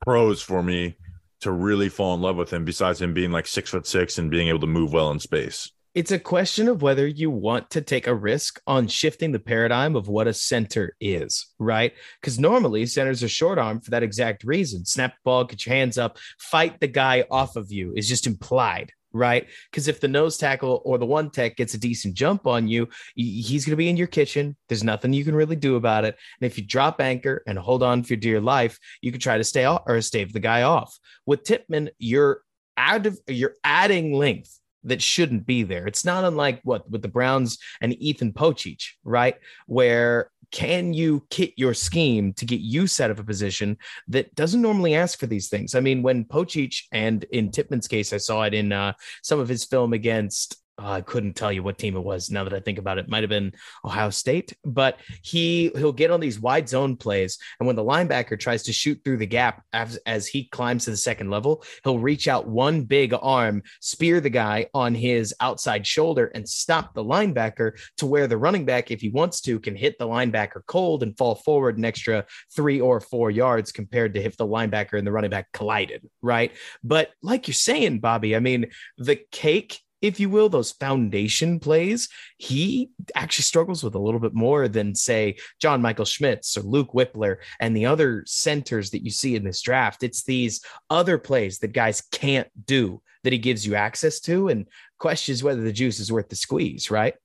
pros 0.05 0.41
for 0.41 0.63
me 0.63 0.95
to 1.41 1.51
really 1.51 1.89
fall 1.89 2.15
in 2.15 2.21
love 2.21 2.37
with 2.37 2.51
him 2.51 2.63
besides 2.63 3.01
him 3.01 3.13
being 3.13 3.31
like 3.31 3.47
six 3.47 3.69
foot 3.69 3.85
six 3.85 4.17
and 4.17 4.31
being 4.31 4.47
able 4.47 4.59
to 4.59 4.67
move 4.67 4.93
well 4.93 5.11
in 5.11 5.19
space 5.19 5.71
it's 5.95 6.11
a 6.11 6.19
question 6.19 6.67
of 6.67 6.81
whether 6.81 7.07
you 7.07 7.31
want 7.31 7.71
to 7.71 7.81
take 7.81 8.05
a 8.05 8.13
risk 8.13 8.61
on 8.67 8.87
shifting 8.87 9.31
the 9.31 9.39
paradigm 9.39 9.95
of 9.95 10.07
what 10.07 10.27
a 10.27 10.33
center 10.33 10.95
is, 11.01 11.47
right? 11.57 11.93
Because 12.21 12.39
normally 12.39 12.85
centers 12.85 13.23
are 13.23 13.29
short 13.29 13.57
arm 13.57 13.81
for 13.81 13.91
that 13.91 14.03
exact 14.03 14.43
reason. 14.43 14.85
Snap 14.85 15.13
the 15.13 15.19
ball, 15.23 15.43
get 15.45 15.65
your 15.65 15.75
hands 15.75 15.97
up, 15.97 16.17
fight 16.37 16.79
the 16.79 16.87
guy 16.87 17.25
off 17.31 17.55
of 17.55 17.71
you 17.71 17.93
is 17.95 18.07
just 18.07 18.27
implied, 18.27 18.91
right? 19.13 19.47
Because 19.71 19.87
if 19.87 19.99
the 19.99 20.07
nose 20.07 20.37
tackle 20.37 20.81
or 20.85 20.99
the 20.99 21.07
one 21.07 21.31
tech 21.31 21.55
gets 21.55 21.73
a 21.73 21.79
decent 21.79 22.13
jump 22.13 22.45
on 22.45 22.67
you, 22.67 22.87
he's 23.15 23.65
going 23.65 23.73
to 23.73 23.77
be 23.77 23.89
in 23.89 23.97
your 23.97 24.07
kitchen. 24.07 24.55
There's 24.67 24.83
nothing 24.83 25.11
you 25.11 25.25
can 25.25 25.35
really 25.35 25.55
do 25.55 25.75
about 25.75 26.05
it. 26.05 26.15
And 26.39 26.51
if 26.51 26.57
you 26.57 26.65
drop 26.65 27.01
anchor 27.01 27.41
and 27.47 27.57
hold 27.57 27.81
on 27.81 28.03
for 28.03 28.15
dear 28.15 28.39
life, 28.39 28.77
you 29.01 29.11
can 29.11 29.19
try 29.19 29.37
to 29.37 29.43
stay 29.43 29.65
off 29.65 29.81
or 29.87 29.99
stave 30.01 30.33
the 30.33 30.39
guy 30.39 30.61
off. 30.61 30.95
With 31.25 31.43
Tippmann, 31.43 31.89
you're 31.97 32.41
out 32.77 33.07
of 33.07 33.19
you're 33.27 33.55
adding 33.63 34.13
length 34.13 34.58
that 34.83 35.01
shouldn't 35.01 35.45
be 35.45 35.63
there. 35.63 35.87
It's 35.87 36.05
not 36.05 36.23
unlike 36.23 36.61
what 36.63 36.89
with 36.89 37.01
the 37.01 37.07
Browns 37.07 37.57
and 37.81 37.93
Ethan 38.01 38.33
Pocic, 38.33 38.83
right? 39.03 39.35
Where 39.67 40.31
can 40.51 40.93
you 40.93 41.25
kit 41.29 41.53
your 41.57 41.73
scheme 41.73 42.33
to 42.33 42.45
get 42.45 42.59
you 42.59 42.87
set 42.87 43.11
of 43.11 43.19
a 43.19 43.23
position 43.23 43.77
that 44.07 44.33
doesn't 44.35 44.61
normally 44.61 44.95
ask 44.95 45.19
for 45.19 45.27
these 45.27 45.49
things? 45.49 45.75
I 45.75 45.79
mean, 45.79 46.01
when 46.01 46.25
Pocic 46.25 46.83
and 46.91 47.23
in 47.25 47.51
Tippmann's 47.51 47.87
case, 47.87 48.13
I 48.13 48.17
saw 48.17 48.43
it 48.43 48.53
in 48.53 48.71
uh, 48.71 48.93
some 49.21 49.39
of 49.39 49.49
his 49.49 49.65
film 49.65 49.93
against 49.93 50.57
oh, 50.79 50.91
I 50.91 51.01
couldn't 51.01 51.35
tell 51.35 51.51
you 51.51 51.63
what 51.63 51.77
team 51.77 51.95
it 51.95 52.01
was 52.01 52.29
now 52.29 52.43
that 52.43 52.53
I 52.53 52.59
think 52.59 52.79
about 52.79 52.97
it. 52.97 53.05
it 53.05 53.09
might 53.09 53.23
have 53.23 53.29
been 53.29 53.53
Ohio 53.83 54.09
State, 54.09 54.55
but 54.63 54.97
he 55.21 55.71
he'll 55.75 55.91
get 55.91 56.11
on 56.11 56.19
these 56.19 56.39
wide 56.39 56.69
zone 56.69 56.95
plays, 56.95 57.37
and 57.59 57.67
when 57.67 57.75
the 57.75 57.83
linebacker 57.83 58.39
tries 58.39 58.63
to 58.63 58.73
shoot 58.73 58.99
through 59.03 59.17
the 59.17 59.25
gap 59.25 59.63
as, 59.73 59.97
as 60.05 60.27
he 60.27 60.45
climbs 60.45 60.85
to 60.85 60.91
the 60.91 60.97
second 60.97 61.29
level, 61.29 61.63
he'll 61.83 61.99
reach 61.99 62.27
out 62.27 62.47
one 62.47 62.83
big 62.83 63.13
arm, 63.21 63.61
spear 63.81 64.19
the 64.21 64.29
guy 64.29 64.67
on 64.73 64.95
his 64.95 65.33
outside 65.39 65.85
shoulder, 65.85 66.31
and 66.33 66.47
stop 66.47 66.93
the 66.93 67.03
linebacker 67.03 67.79
to 67.97 68.05
where 68.05 68.27
the 68.27 68.37
running 68.37 68.65
back, 68.65 68.91
if 68.91 69.01
he 69.01 69.09
wants 69.09 69.41
to, 69.41 69.59
can 69.59 69.75
hit 69.75 69.97
the 69.99 70.07
linebacker 70.07 70.61
cold 70.65 71.03
and 71.03 71.17
fall 71.17 71.35
forward 71.35 71.77
an 71.77 71.85
extra 71.85 72.25
three 72.55 72.79
or 72.79 72.99
four 72.99 73.31
yards 73.31 73.71
compared 73.71 74.13
to 74.13 74.23
if 74.23 74.37
the 74.37 74.47
linebacker 74.47 74.97
and 74.97 75.05
the 75.05 75.11
running 75.11 75.29
back 75.29 75.51
collided, 75.51 76.07
right? 76.21 76.51
But 76.83 77.11
like 77.21 77.47
you're 77.47 77.53
saying, 77.53 77.99
Bobby, 77.99 78.35
I 78.35 78.39
mean, 78.39 78.67
the 78.97 79.19
cake 79.31 79.79
if 80.01 80.19
you 80.19 80.29
will, 80.29 80.49
those 80.49 80.71
foundation 80.71 81.59
plays, 81.59 82.09
he 82.37 82.89
actually 83.15 83.43
struggles 83.43 83.83
with 83.83 83.95
a 83.95 83.99
little 83.99 84.19
bit 84.19 84.33
more 84.33 84.67
than, 84.67 84.95
say, 84.95 85.37
John 85.59 85.81
Michael 85.81 86.05
Schmitz 86.05 86.57
or 86.57 86.61
Luke 86.61 86.93
Wypler 86.93 87.37
and 87.59 87.75
the 87.75 87.85
other 87.85 88.23
centers 88.25 88.91
that 88.91 89.03
you 89.03 89.11
see 89.11 89.35
in 89.35 89.43
this 89.43 89.61
draft. 89.61 90.03
It's 90.03 90.23
these 90.23 90.61
other 90.89 91.17
plays 91.17 91.59
that 91.59 91.73
guys 91.73 92.01
can't 92.11 92.47
do 92.65 93.01
that 93.23 93.33
he 93.33 93.39
gives 93.39 93.65
you 93.65 93.75
access 93.75 94.19
to 94.21 94.47
and 94.47 94.67
questions 94.97 95.43
whether 95.43 95.61
the 95.61 95.73
juice 95.73 95.99
is 95.99 96.11
worth 96.11 96.29
the 96.29 96.35
squeeze, 96.35 96.89
right? 96.89 97.15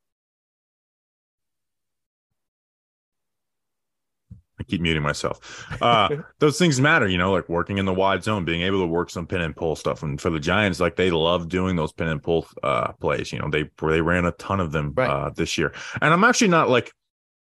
I 4.58 4.62
keep 4.62 4.80
muting 4.80 5.02
myself. 5.02 5.66
Uh, 5.82 6.16
those 6.38 6.58
things 6.58 6.80
matter, 6.80 7.08
you 7.08 7.18
know, 7.18 7.32
like 7.32 7.48
working 7.48 7.78
in 7.78 7.86
the 7.86 7.94
wide 7.94 8.22
zone, 8.22 8.44
being 8.44 8.62
able 8.62 8.80
to 8.80 8.86
work 8.86 9.10
some 9.10 9.26
pin 9.26 9.40
and 9.40 9.54
pull 9.54 9.74
stuff. 9.74 10.02
And 10.02 10.20
for 10.20 10.30
the 10.30 10.38
Giants, 10.38 10.80
like 10.80 10.96
they 10.96 11.10
love 11.10 11.48
doing 11.48 11.76
those 11.76 11.92
pin 11.92 12.08
and 12.08 12.22
pull 12.22 12.46
uh, 12.62 12.92
plays. 12.92 13.32
You 13.32 13.40
know, 13.40 13.50
they 13.50 13.68
they 13.82 14.00
ran 14.00 14.24
a 14.24 14.32
ton 14.32 14.60
of 14.60 14.72
them 14.72 14.92
right. 14.96 15.10
uh, 15.10 15.30
this 15.30 15.58
year. 15.58 15.72
And 16.00 16.12
I'm 16.12 16.24
actually 16.24 16.48
not 16.48 16.70
like 16.70 16.92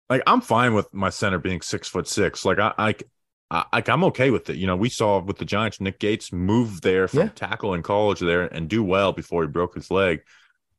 like 0.10 0.24
I'm 0.28 0.42
fine 0.42 0.74
with 0.74 0.94
my 0.94 1.10
center 1.10 1.40
being 1.40 1.62
six 1.62 1.88
foot 1.88 2.08
six. 2.08 2.44
Like 2.44 2.60
I, 2.60 2.74
I 2.78 2.96
I, 3.52 3.84
I'm 3.88 4.04
okay 4.06 4.30
with 4.30 4.50
it. 4.50 4.58
You 4.58 4.68
know, 4.68 4.76
we 4.76 4.90
saw 4.90 5.20
with 5.20 5.38
the 5.38 5.46
Giants, 5.46 5.82
Nick 5.82 6.00
Gates 6.00 6.32
move 6.32 6.82
there 6.82 7.08
from 7.08 7.20
yeah. 7.20 7.30
tackle 7.30 7.74
in 7.74 7.82
college 7.82 8.20
there 8.20 8.44
and 8.44 8.70
do 8.70 8.84
well 8.84 9.12
before 9.12 9.42
he 9.42 9.48
broke 9.48 9.74
his 9.76 9.90
leg. 9.90 10.22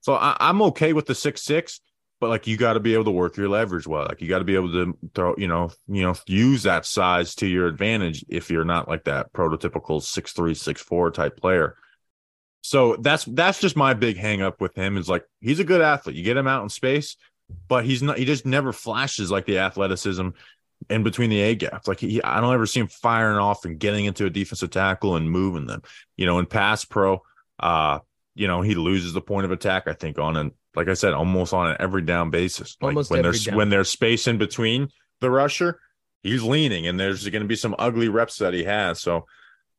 So 0.03 0.15
I, 0.15 0.37
I'm 0.39 0.63
okay 0.63 0.93
with 0.93 1.07
the 1.07 1.15
six 1.15 1.43
six 1.43 1.81
but 2.21 2.29
like 2.29 2.47
you 2.47 2.57
got 2.57 2.75
to 2.75 2.81
be 2.81 2.93
able 2.93 3.05
to 3.05 3.11
work 3.11 3.37
your 3.37 3.49
leverage 3.49 3.87
well. 3.87 4.05
Like 4.05 4.21
you 4.21 4.29
got 4.29 4.41
to 4.41 4.45
be 4.45 4.55
able 4.55 4.71
to 4.73 4.97
throw, 5.15 5.35
you 5.39 5.49
know, 5.49 5.71
you 5.89 6.03
know, 6.03 6.15
use 6.27 6.63
that 6.65 6.85
size 6.85 7.35
to 7.37 7.47
your 7.47 7.67
advantage 7.67 8.25
if 8.29 8.51
you're 8.51 8.65
not 8.65 8.89
like 8.89 9.05
that 9.05 9.33
prototypical 9.33 10.03
six 10.03 10.33
three, 10.33 10.55
six 10.55 10.83
four 10.83 11.11
type 11.11 11.41
player. 11.41 11.77
So 12.63 12.97
that's 12.97 13.25
that's 13.25 13.59
just 13.59 13.75
my 13.75 13.95
big 13.95 14.19
hang 14.19 14.43
up 14.43 14.61
with 14.61 14.75
him 14.75 14.99
is 14.99 15.09
like 15.09 15.25
he's 15.41 15.61
a 15.61 15.65
good 15.65 15.81
athlete. 15.81 16.17
You 16.17 16.23
get 16.23 16.37
him 16.37 16.47
out 16.47 16.63
in 16.63 16.69
space, 16.69 17.17
but 17.69 17.87
he's 17.87 18.03
not 18.03 18.19
he 18.19 18.27
just 18.27 18.45
never 18.45 18.73
flashes 18.73 19.31
like 19.31 19.47
the 19.47 19.59
athleticism 19.59 20.29
in 20.91 21.03
between 21.03 21.31
the 21.31 21.41
A 21.41 21.55
gaps. 21.55 21.89
Like 21.89 22.01
he, 22.01 22.23
I 22.23 22.41
don't 22.43 22.53
ever 22.53 22.67
see 22.67 22.81
him 22.81 22.89
firing 22.89 23.39
off 23.39 23.65
and 23.65 23.79
getting 23.79 24.05
into 24.05 24.27
a 24.27 24.31
defensive 24.31 24.71
tackle 24.71 25.17
and 25.17 25.31
moving 25.31 25.67
them. 25.67 25.83
You 26.19 26.27
know, 26.27 26.39
in 26.39 26.45
pass 26.45 26.85
pro, 26.85 27.23
uh, 27.59 28.01
you 28.35 28.47
know, 28.47 28.61
he 28.61 28.75
loses 28.75 29.15
the 29.15 29.21
point 29.23 29.47
of 29.47 29.53
attack, 29.53 29.89
I 29.89 29.95
think, 29.95 30.19
on 30.19 30.37
an 30.37 30.53
like 30.75 30.89
I 30.89 30.95
said, 30.95 31.13
almost 31.13 31.53
on 31.53 31.71
an 31.71 31.77
every 31.81 32.03
down 32.03 32.31
basis. 32.31 32.77
Like 32.81 32.91
almost 32.91 33.11
when 33.11 33.23
there's 33.23 33.45
down. 33.45 33.57
when 33.57 33.71
there's 33.71 33.91
space 33.91 34.27
in 34.27 34.39
between 34.39 34.89
the 35.21 35.31
rusher, 35.31 35.81
he's 36.23 36.43
leaning, 36.43 36.87
and 36.87 36.99
there's 36.99 37.29
going 37.29 37.43
to 37.43 37.49
be 37.49 37.57
some 37.57 37.75
ugly 37.79 38.09
reps 38.09 38.39
that 38.39 38.55
he 38.55 38.65
has. 38.65 39.01
So 39.01 39.27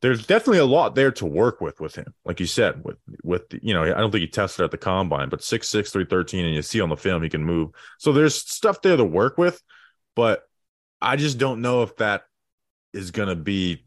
there's 0.01 0.25
definitely 0.25 0.59
a 0.59 0.65
lot 0.65 0.95
there 0.95 1.11
to 1.11 1.25
work 1.25 1.61
with 1.61 1.79
with 1.79 1.95
him. 1.95 2.13
Like 2.25 2.39
you 2.39 2.45
said, 2.45 2.83
with 2.83 2.97
with 3.23 3.43
you 3.61 3.73
know, 3.73 3.83
I 3.83 3.99
don't 3.99 4.11
think 4.11 4.21
he 4.21 4.27
tested 4.27 4.65
at 4.65 4.71
the 4.71 4.77
combine, 4.77 5.29
but 5.29 5.43
six 5.43 5.69
six 5.69 5.91
three 5.91 6.05
thirteen, 6.05 6.45
and 6.45 6.55
you 6.55 6.61
see 6.61 6.81
on 6.81 6.89
the 6.89 6.97
film 6.97 7.23
he 7.23 7.29
can 7.29 7.43
move. 7.43 7.69
So 7.99 8.11
there's 8.11 8.35
stuff 8.35 8.81
there 8.81 8.97
to 8.97 9.05
work 9.05 9.37
with, 9.37 9.61
but 10.15 10.43
I 11.01 11.15
just 11.15 11.37
don't 11.37 11.61
know 11.61 11.83
if 11.83 11.95
that 11.97 12.23
is 12.93 13.11
going 13.11 13.29
to 13.29 13.35
be 13.35 13.85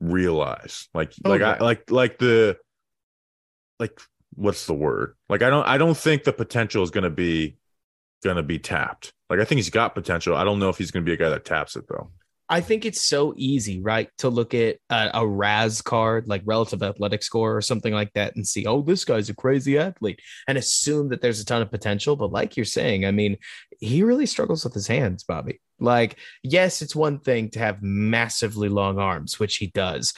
realized. 0.00 0.88
Like 0.94 1.12
okay. 1.24 1.30
like 1.30 1.40
oh, 1.42 1.44
I 1.44 1.64
like 1.64 1.90
like 1.90 2.18
the 2.18 2.58
like 3.78 4.00
what's 4.36 4.66
the 4.66 4.74
word? 4.74 5.14
Like 5.28 5.42
I 5.42 5.50
don't 5.50 5.66
I 5.66 5.78
don't 5.78 5.96
think 5.96 6.24
the 6.24 6.32
potential 6.32 6.82
is 6.82 6.90
going 6.90 7.04
to 7.04 7.10
be 7.10 7.56
going 8.22 8.36
to 8.36 8.42
be 8.42 8.58
tapped. 8.58 9.12
Like 9.30 9.40
I 9.40 9.44
think 9.44 9.58
he's 9.58 9.70
got 9.70 9.94
potential. 9.94 10.36
I 10.36 10.44
don't 10.44 10.58
know 10.58 10.68
if 10.68 10.78
he's 10.78 10.90
going 10.90 11.04
to 11.04 11.08
be 11.08 11.14
a 11.14 11.16
guy 11.16 11.30
that 11.30 11.44
taps 11.44 11.76
it 11.76 11.84
though. 11.88 12.10
I 12.48 12.60
think 12.60 12.84
it's 12.84 13.00
so 13.00 13.32
easy, 13.36 13.80
right, 13.80 14.10
to 14.18 14.28
look 14.28 14.52
at 14.52 14.76
a, 14.90 15.10
a, 15.14 15.70
card, 15.82 16.28
like 16.28 16.42
relative 16.44 16.82
athletic 16.82 17.22
score 17.22 17.56
or 17.56 17.62
something 17.62 17.94
like 17.94 18.12
that, 18.12 18.36
and 18.36 18.46
see, 18.46 18.66
oh, 18.66 18.82
this 18.82 19.04
guy's 19.04 19.30
a 19.30 19.34
crazy 19.34 19.78
athlete, 19.78 20.20
and 20.46 20.58
assume 20.58 21.08
that 21.08 21.22
there's 21.22 21.40
a 21.40 21.44
ton 21.44 21.62
of 21.62 21.70
potential. 21.70 22.16
But 22.16 22.32
like 22.32 22.56
you're 22.56 22.66
saying, 22.66 23.06
I 23.06 23.12
mean, 23.12 23.38
he 23.80 24.02
really 24.02 24.26
struggles 24.26 24.62
with 24.62 24.74
his 24.74 24.86
hands, 24.86 25.24
Bobby. 25.24 25.60
Like, 25.80 26.18
yes, 26.42 26.82
it's 26.82 26.94
one 26.94 27.18
thing 27.18 27.50
to 27.50 27.58
have 27.58 27.82
massively 27.82 28.68
long 28.68 28.98
arms, 28.98 29.40
which 29.40 29.56
he 29.56 29.68
does, 29.68 30.12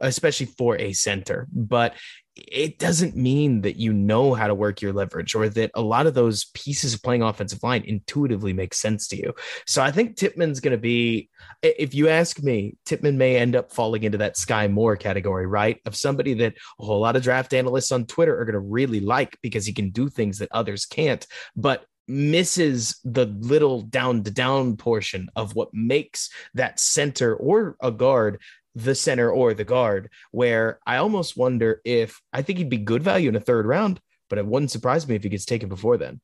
especially 0.00 0.46
for 0.46 0.76
a 0.76 0.92
center, 0.92 1.48
but 1.52 1.94
it 2.36 2.78
doesn't 2.78 3.16
mean 3.16 3.62
that 3.62 3.76
you 3.76 3.92
know 3.92 4.34
how 4.34 4.46
to 4.46 4.54
work 4.54 4.80
your 4.80 4.92
leverage 4.92 5.34
or 5.34 5.48
that 5.48 5.70
a 5.74 5.82
lot 5.82 6.06
of 6.06 6.14
those 6.14 6.46
pieces 6.54 6.94
of 6.94 7.02
playing 7.02 7.22
offensive 7.22 7.62
line 7.62 7.82
intuitively 7.84 8.52
make 8.52 8.72
sense 8.72 9.08
to 9.08 9.16
you. 9.16 9.34
So 9.66 9.82
I 9.82 9.90
think 9.90 10.16
Tippmann's 10.16 10.60
going 10.60 10.72
to 10.72 10.78
be, 10.78 11.28
if 11.62 11.94
you 11.94 12.08
ask 12.08 12.42
me, 12.42 12.76
Tippmann 12.86 13.18
may 13.18 13.36
end 13.36 13.56
up 13.56 13.72
falling 13.72 14.04
into 14.04 14.18
that 14.18 14.36
Skyy 14.36 14.70
Moore 14.70 14.96
category, 14.96 15.46
right? 15.46 15.78
Of 15.86 15.96
somebody 15.96 16.34
that 16.34 16.54
a 16.78 16.84
whole 16.84 17.00
lot 17.00 17.16
of 17.16 17.22
draft 17.22 17.52
analysts 17.52 17.92
on 17.92 18.06
Twitter 18.06 18.38
are 18.38 18.44
going 18.44 18.54
to 18.54 18.60
really 18.60 19.00
like 19.00 19.36
because 19.42 19.66
he 19.66 19.72
can 19.72 19.90
do 19.90 20.08
things 20.08 20.38
that 20.38 20.48
others 20.52 20.86
can't. 20.86 21.26
But 21.56 21.84
misses 22.10 22.98
the 23.04 23.26
little 23.26 23.82
down 23.82 24.24
to 24.24 24.30
down 24.30 24.76
portion 24.76 25.28
of 25.36 25.54
what 25.54 25.68
makes 25.72 26.28
that 26.54 26.80
center 26.80 27.36
or 27.36 27.76
a 27.80 27.92
guard 27.92 28.40
the 28.74 28.94
center 28.94 29.30
or 29.30 29.54
the 29.54 29.64
guard, 29.64 30.10
where 30.30 30.78
I 30.86 30.96
almost 30.96 31.36
wonder 31.36 31.80
if 31.84 32.20
I 32.32 32.42
think 32.42 32.58
he'd 32.58 32.70
be 32.70 32.78
good 32.78 33.02
value 33.02 33.28
in 33.28 33.36
a 33.36 33.40
third 33.40 33.66
round, 33.66 34.00
but 34.28 34.38
it 34.38 34.46
wouldn't 34.46 34.70
surprise 34.70 35.06
me 35.08 35.16
if 35.16 35.22
he 35.22 35.28
gets 35.28 35.44
taken 35.44 35.68
before 35.68 35.96
then. 35.96 36.20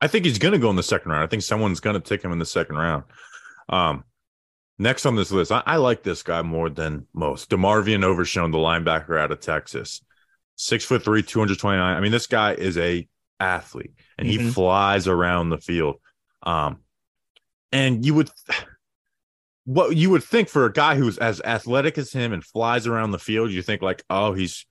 I 0.00 0.06
think 0.06 0.24
he's 0.24 0.38
going 0.38 0.52
to 0.52 0.58
go 0.58 0.70
in 0.70 0.76
the 0.76 0.82
second 0.82 1.10
round. 1.12 1.24
I 1.24 1.26
think 1.26 1.42
someone's 1.42 1.80
going 1.80 1.94
to 1.94 2.00
take 2.00 2.22
him 2.22 2.32
in 2.32 2.38
the 2.38 2.46
second 2.46 2.76
round. 2.76 3.04
Um, 3.68 4.04
next 4.78 5.04
on 5.04 5.14
this 5.14 5.30
list, 5.30 5.52
I, 5.52 5.62
I 5.66 5.76
like 5.76 6.02
this 6.02 6.22
guy 6.22 6.40
more 6.42 6.70
than 6.70 7.06
most. 7.12 7.50
DeMarvion 7.50 8.02
Overshown, 8.02 8.50
the 8.50 8.58
linebacker 8.58 9.20
out 9.20 9.30
of 9.30 9.40
Texas, 9.40 10.02
six 10.56 10.84
foot 10.84 11.04
three, 11.04 11.22
229. 11.22 11.78
I 11.96 12.00
mean, 12.00 12.12
this 12.12 12.26
guy 12.26 12.54
is 12.54 12.78
a 12.78 13.06
athlete 13.38 13.92
and 14.18 14.28
mm-hmm. 14.28 14.46
he 14.46 14.50
flies 14.50 15.06
around 15.06 15.50
the 15.50 15.58
field. 15.58 15.96
Um, 16.42 16.78
and 17.72 18.04
you 18.04 18.14
would 18.14 18.30
what 19.70 19.96
you 19.96 20.10
would 20.10 20.24
think 20.24 20.48
for 20.48 20.64
a 20.64 20.72
guy 20.72 20.96
who's 20.96 21.16
as 21.18 21.40
athletic 21.42 21.96
as 21.96 22.12
him 22.12 22.32
and 22.32 22.44
flies 22.44 22.88
around 22.88 23.12
the 23.12 23.20
field, 23.20 23.52
you 23.52 23.62
think 23.62 23.82
like, 23.82 24.02
oh, 24.10 24.32
he's 24.32 24.66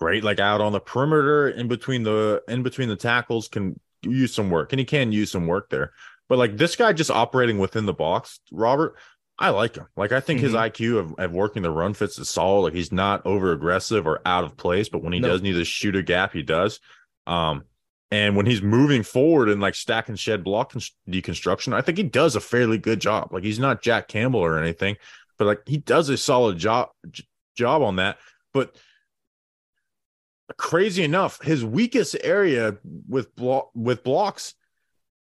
great, 0.00 0.24
like 0.24 0.40
out 0.40 0.62
on 0.62 0.72
the 0.72 0.80
perimeter 0.80 1.50
in 1.50 1.68
between 1.68 2.02
the 2.02 2.42
in 2.48 2.62
between 2.62 2.88
the 2.88 2.96
tackles, 2.96 3.48
can 3.48 3.78
use 4.00 4.32
some 4.32 4.48
work, 4.48 4.72
and 4.72 4.80
he 4.80 4.86
can 4.86 5.12
use 5.12 5.30
some 5.30 5.46
work 5.46 5.68
there. 5.68 5.92
But 6.30 6.38
like 6.38 6.56
this 6.56 6.76
guy 6.76 6.94
just 6.94 7.10
operating 7.10 7.58
within 7.58 7.84
the 7.84 7.92
box, 7.92 8.40
Robert, 8.50 8.96
I 9.38 9.50
like 9.50 9.76
him. 9.76 9.86
Like 9.98 10.12
I 10.12 10.20
think 10.20 10.38
mm-hmm. 10.38 10.46
his 10.46 10.54
IQ 10.54 10.98
of, 10.98 11.14
of, 11.18 11.32
working 11.32 11.62
the 11.62 11.70
run 11.70 11.92
fits 11.92 12.18
is 12.18 12.30
solid. 12.30 12.62
Like 12.62 12.74
he's 12.74 12.90
not 12.90 13.26
over 13.26 13.52
aggressive 13.52 14.06
or 14.06 14.22
out 14.24 14.44
of 14.44 14.56
place, 14.56 14.88
but 14.88 15.02
when 15.02 15.12
he 15.12 15.20
no. 15.20 15.28
does 15.28 15.42
need 15.42 15.54
to 15.54 15.64
shoot 15.66 15.94
a 15.94 16.02
gap, 16.02 16.32
he 16.32 16.42
does. 16.42 16.80
Um, 17.26 17.64
and 18.10 18.36
when 18.36 18.46
he's 18.46 18.62
moving 18.62 19.02
forward 19.02 19.48
and 19.48 19.60
like 19.60 19.74
stack 19.74 20.08
and 20.08 20.18
shed 20.18 20.42
block 20.42 20.72
deconstruction, 21.08 21.74
I 21.74 21.82
think 21.82 21.98
he 21.98 22.04
does 22.04 22.36
a 22.36 22.40
fairly 22.40 22.78
good 22.78 23.00
job. 23.00 23.32
Like 23.32 23.44
he's 23.44 23.58
not 23.58 23.82
Jack 23.82 24.08
Campbell 24.08 24.40
or 24.40 24.58
anything, 24.58 24.96
but 25.36 25.46
like 25.46 25.60
he 25.66 25.76
does 25.76 26.08
a 26.08 26.16
solid 26.16 26.56
job 26.58 26.88
job 27.54 27.82
on 27.82 27.96
that. 27.96 28.18
But 28.54 28.76
crazy 30.56 31.04
enough, 31.04 31.42
his 31.42 31.64
weakest 31.64 32.16
area 32.22 32.78
with 33.08 33.34
block 33.36 33.70
with 33.74 34.02
blocks 34.02 34.54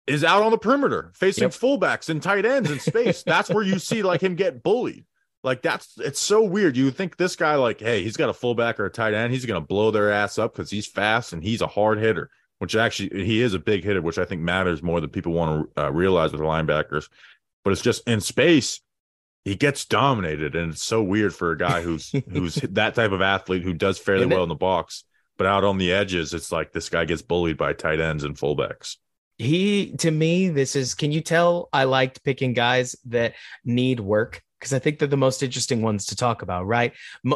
is 0.07 0.23
out 0.23 0.45
on 0.45 0.53
the 0.53 0.59
perimeter, 0.59 1.11
facing 1.17 1.43
yep. 1.43 1.51
fullbacks 1.51 2.09
and 2.09 2.23
tight 2.23 2.47
ends 2.47 2.71
in 2.71 2.79
space. 2.79 3.23
that's 3.27 3.51
where 3.51 3.65
you 3.65 3.81
see 3.81 4.05
like 4.05 4.21
him 4.21 4.37
get 4.37 4.63
bullied. 4.63 5.05
Like 5.43 5.61
that's 5.61 5.99
it's 5.99 6.21
so 6.21 6.45
weird. 6.45 6.77
You 6.77 6.93
think 6.93 7.17
this 7.17 7.35
guy 7.35 7.57
like, 7.57 7.81
hey, 7.81 8.05
he's 8.05 8.17
got 8.17 8.29
a 8.29 8.35
fullback 8.35 8.79
or 8.79 8.87
a 8.87 8.91
tight 8.91 9.15
end, 9.15 9.33
he's 9.33 9.45
gonna 9.45 9.61
blow 9.61 9.91
their 9.91 10.13
ass 10.13 10.39
up 10.39 10.55
because 10.55 10.71
he's 10.71 10.87
fast 10.87 11.33
and 11.33 11.43
he's 11.43 11.63
a 11.63 11.67
hard 11.67 11.99
hitter 11.99 12.31
which 12.59 12.77
actually 12.77 13.25
he 13.25 13.41
is 13.43 13.55
a 13.55 13.59
big 13.59 13.85
hitter, 13.85 14.03
which 14.03 14.19
I 14.19 14.25
think 14.25 14.43
matters 14.43 14.83
more 14.83 15.01
than 15.01 15.11
people 15.11 15.33
want 15.33 15.75
to 15.75 15.85
uh, 15.85 15.93
realize 15.93 16.33
with 16.33 16.41
linebackers. 16.41 17.09
But 17.65 17.73
it's 17.73 17.83
just 17.83 18.07
in 18.09 18.21
space, 18.21 18.81
he 19.45 19.55
gets 19.55 19.85
dominated, 19.85 20.57
and 20.57 20.73
it's 20.73 20.85
so 20.85 21.03
weird 21.03 21.35
for 21.35 21.53
a 21.53 21.59
guy 21.59 21.83
who's 21.83 22.11
who's 22.33 22.55
that 22.57 22.95
type 22.95 23.13
of 23.13 23.23
athlete 23.23 23.63
who 23.63 23.75
does 23.75 23.99
fairly 23.99 24.27
well 24.27 24.43
in 24.43 24.49
the 24.49 24.55
box, 24.55 25.05
but 25.37 25.47
out 25.47 25.65
on 25.65 25.79
the 25.79 25.93
edges, 25.93 26.35
it's 26.35 26.53
like 26.53 26.73
this 26.73 26.89
guy 26.89 27.05
gets 27.05 27.23
bullied 27.23 27.57
by 27.57 27.73
tight 27.73 28.01
ends 28.01 28.25
and 28.25 28.37
fullbacks. 28.37 28.97
He 29.39 29.93
to 29.99 30.11
me, 30.11 30.49
this 30.49 30.77
is. 30.77 30.95
Can 30.95 31.13
you 31.13 31.21
tell 31.21 31.69
I 31.73 31.85
liked 31.85 32.25
picking 32.25 32.55
guys 32.55 32.97
that 33.07 33.35
need 33.65 34.01
work? 34.01 34.43
Because 34.67 34.75
I 34.75 34.81
think 34.81 34.99
they're 34.99 35.07
the 35.07 35.17
most 35.17 35.45
interesting 35.45 35.81
ones 35.81 36.07
to 36.07 36.17
talk 36.17 36.43
about, 36.43 36.67
right? 36.67 36.93